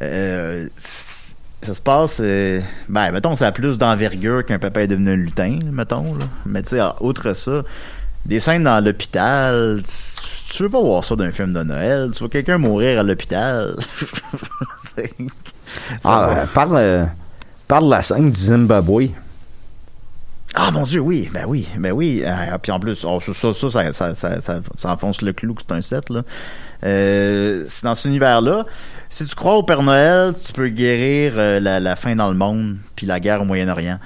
Euh, 0.00 0.66
ça 1.62 1.74
se 1.74 1.80
passe, 1.80 2.20
ben, 2.20 3.12
mettons, 3.12 3.36
ça 3.36 3.48
a 3.48 3.52
plus 3.52 3.78
d'envergure 3.78 4.44
qu'un 4.44 4.58
papa 4.58 4.82
est 4.82 4.88
devenu 4.88 5.10
un 5.10 5.16
lutin, 5.16 5.58
mettons. 5.70 6.16
Mais 6.46 6.62
tu 6.62 6.70
sais, 6.70 6.80
ah, 6.80 6.96
outre 7.00 7.34
ça, 7.34 7.62
des 8.24 8.40
scènes 8.40 8.64
dans 8.64 8.82
l'hôpital, 8.82 9.82
tu, 10.50 10.62
veux 10.62 10.68
pas 10.68 10.80
voir 10.80 11.02
ça 11.04 11.16
d'un 11.16 11.32
film 11.32 11.52
de 11.52 11.62
Noël, 11.62 12.10
tu 12.12 12.20
vois 12.20 12.28
quelqu'un 12.28 12.58
mourir 12.58 13.00
à 13.00 13.02
l'hôpital? 13.02 13.76
Ah, 16.04 16.46
parle, 16.54 17.10
parle 17.68 17.90
la 17.90 18.00
scène 18.00 18.30
du 18.30 18.40
Zimbabwe. 18.40 19.10
Ah 20.54 20.70
mon 20.70 20.84
dieu, 20.84 21.00
oui, 21.00 21.28
ben 21.32 21.44
oui, 21.46 21.66
ben 21.76 21.92
oui. 21.92 22.22
Ah, 22.26 22.58
puis 22.58 22.72
en 22.72 22.80
plus, 22.80 23.04
oh, 23.04 23.20
ça, 23.20 23.32
ça, 23.34 23.52
ça, 23.54 23.70
ça, 23.70 23.92
ça, 23.92 24.14
ça, 24.14 24.40
ça- 24.40 24.60
ça 24.78 24.90
enfonce 24.92 25.20
le 25.20 25.32
clou 25.32 25.52
que 25.54 25.62
c'est 25.62 25.72
un 25.74 25.82
set 25.82 26.08
là. 26.08 26.22
Euh, 26.84 27.64
c'est 27.68 27.84
dans 27.84 27.94
cet 27.94 28.06
univers-là. 28.06 28.64
Si 29.10 29.24
tu 29.24 29.34
crois 29.34 29.56
au 29.56 29.62
Père 29.62 29.82
Noël, 29.82 30.32
tu 30.34 30.52
peux 30.52 30.68
guérir 30.68 31.34
euh, 31.36 31.60
la, 31.60 31.80
la 31.80 31.96
faim 31.96 32.16
dans 32.16 32.28
le 32.30 32.36
monde, 32.36 32.76
puis 32.94 33.06
la 33.06 33.20
guerre 33.20 33.42
au 33.42 33.44
Moyen-Orient. 33.44 33.98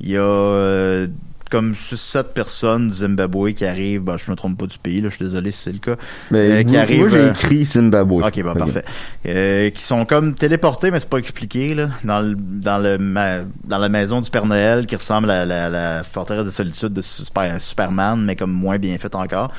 Il 0.00 0.10
y 0.10 0.16
a 0.16 0.20
euh, 0.20 1.06
comme 1.52 1.72
6-7 1.74 2.24
personnes 2.34 2.88
du 2.88 2.94
Zimbabwe 2.96 3.52
qui 3.52 3.64
arrivent. 3.66 4.00
Ben, 4.00 4.16
je 4.16 4.30
me 4.30 4.34
trompe 4.36 4.56
pas 4.58 4.66
du 4.66 4.78
pays, 4.78 5.00
là, 5.02 5.10
je 5.10 5.16
suis 5.16 5.24
désolé 5.24 5.50
si 5.50 5.58
c'est 5.62 5.72
le 5.72 5.78
cas. 5.78 5.96
Mais 6.30 6.38
Euh, 6.38 6.62
qui 6.64 6.72
moi, 6.98 7.08
j'ai 7.08 7.18
euh, 7.18 7.30
écrit 7.30 7.66
Zimbabwe. 7.66 8.24
Ok, 8.24 8.42
parfait. 8.42 8.84
Euh, 9.26 9.68
qui 9.70 9.82
sont 9.82 10.04
comme 10.06 10.34
téléportés, 10.34 10.90
mais 10.90 10.98
c'est 10.98 11.08
pas 11.08 11.18
expliqué, 11.18 11.74
là, 11.74 11.90
dans 12.04 12.20
le, 12.20 12.34
dans 12.36 12.78
le, 12.78 12.96
ma- 12.98 13.42
dans 13.64 13.78
la 13.78 13.88
maison 13.90 14.20
du 14.22 14.30
Père 14.30 14.46
Noël, 14.46 14.86
qui 14.86 14.96
ressemble 14.96 15.30
à 15.30 15.44
la, 15.44 15.68
la 15.68 16.02
forteresse 16.02 16.46
de 16.46 16.50
solitude 16.50 16.92
de 16.94 17.02
Super- 17.02 17.60
Superman, 17.60 18.24
mais 18.24 18.34
comme 18.34 18.52
moins 18.52 18.78
bien 18.78 18.96
faite 18.98 19.14
encore. 19.14 19.52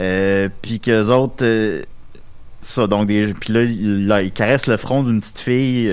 Euh, 0.00 0.48
puis 0.60 0.80
qu'eux 0.80 1.06
autres, 1.10 1.42
euh, 1.42 1.82
ça, 2.60 2.86
donc 2.88 3.06
des, 3.06 3.32
puis 3.34 3.52
là, 3.52 3.60
là, 3.64 4.22
il 4.22 4.32
caresse 4.32 4.66
le 4.66 4.76
front 4.76 5.02
d'une 5.04 5.20
petite 5.20 5.38
fille, 5.38 5.90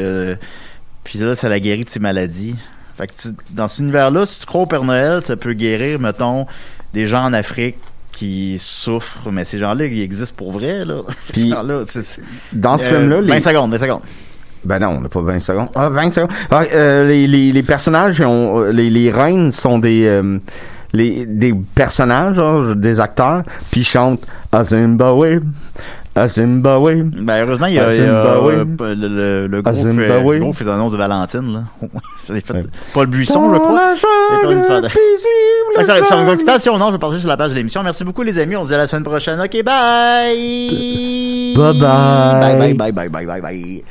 puis 1.04 1.20
là, 1.20 1.36
ça 1.36 1.48
la 1.50 1.60
guérit 1.60 1.84
de 1.86 1.90
ses 1.90 2.00
maladies. 2.00 2.56
Fait 2.98 3.08
que 3.08 3.14
tu- 3.22 3.36
dans 3.54 3.68
cet 3.68 3.80
univers-là, 3.80 4.26
si 4.26 4.40
tu 4.40 4.46
crois 4.46 4.62
au 4.62 4.66
Père 4.66 4.84
Noël, 4.84 5.22
ça 5.24 5.36
peut 5.36 5.54
guérir, 5.54 6.00
mettons, 6.00 6.46
des 6.94 7.08
gens 7.08 7.24
en 7.26 7.34
Afrique 7.34 7.76
qui 8.12 8.58
souffrent, 8.60 9.30
mais 9.32 9.44
ces 9.44 9.58
gens-là, 9.60 9.86
ils 9.86 10.02
existent 10.02 10.36
pour 10.38 10.54
vrai, 10.54 10.86
là. 10.86 11.02
Puis, 11.34 11.50
Dans 12.54 12.78
ce 12.78 12.86
Euh, 12.86 13.00
film-là, 13.00 13.22
les... 13.22 13.28
20 13.28 13.40
secondes, 13.42 13.72
20 13.72 13.80
secondes. 13.80 14.02
Ben 14.64 14.80
non, 14.80 14.96
on 14.98 15.02
n'a 15.02 15.10
pas 15.10 15.22
20 15.22 15.40
secondes. 15.42 15.68
Ah, 15.76 15.90
20 15.90 16.14
secondes. 16.14 16.32
Ah, 16.50 16.64
euh, 16.74 17.08
les, 17.08 17.28
les, 17.28 17.52
les 17.52 17.64
personnages, 17.64 18.22
ont, 18.22 18.62
euh, 18.62 18.72
les, 18.72 18.90
les 18.90 19.12
reines 19.12 19.52
sont 19.52 19.78
des, 19.78 20.06
euh, 20.06 20.40
les, 20.94 21.26
des 21.26 21.54
personnages, 21.76 22.36
genre, 22.36 22.76
des 22.76 23.00
acteurs, 23.00 23.44
puis 23.70 23.82
ils 23.82 23.86
chantent 23.86 24.26
à 24.52 24.64
Zimbabwe, 24.64 25.42
à 26.16 26.28
Zimbabwe. 26.28 27.04
Ben, 27.04 27.44
heureusement, 27.46 27.66
il 27.68 27.74
y 27.76 27.80
a, 27.80 27.84
euh, 27.84 28.64
le, 28.96 29.48
le, 29.48 29.62
groupe, 29.62 29.86
le 29.98 30.40
groupe 30.40 30.56
fait 30.56 30.70
un 30.70 30.78
nom 30.78 30.90
de 30.90 30.98
Valentine, 30.98 31.54
là. 31.54 31.64
Ça 32.20 32.34
fait, 32.34 32.52
Ouais. 32.54 32.64
Paul 32.94 33.08
Buisson, 33.08 33.54
je 33.54 33.60
crois. 33.60 33.74
la 33.74 33.96
jungle 33.96 34.64
Fada. 34.68 34.88
paisible, 34.88 35.76
Ah, 35.78 35.84
ça- 35.84 36.04
ça- 36.04 36.16
jungle. 36.16 36.32
donc, 36.32 36.40
station, 36.40 36.78
non, 36.78 36.88
je 36.88 36.92
vais 36.94 36.98
partir 37.00 37.20
sur 37.20 37.30
la 37.30 37.38
page 37.38 37.52
de 37.52 37.56
l'émission. 37.56 37.84
Merci 37.84 38.04
beaucoup, 38.04 38.24
les 38.24 38.40
amis. 38.40 38.56
On 38.56 38.64
se 38.64 38.70
dit 38.70 38.74
à 38.74 38.78
la 38.78 38.88
semaine 38.88 39.04
prochaine. 39.04 39.40
OK, 39.40 39.64
bye! 39.64 41.54
Bye 41.56 41.80
bye. 41.80 42.40
Bye, 42.40 42.74
bye, 42.74 42.74
bye, 42.74 42.92
bye, 42.92 43.10
bye, 43.10 43.26
bye, 43.28 43.42
bye. 43.42 43.84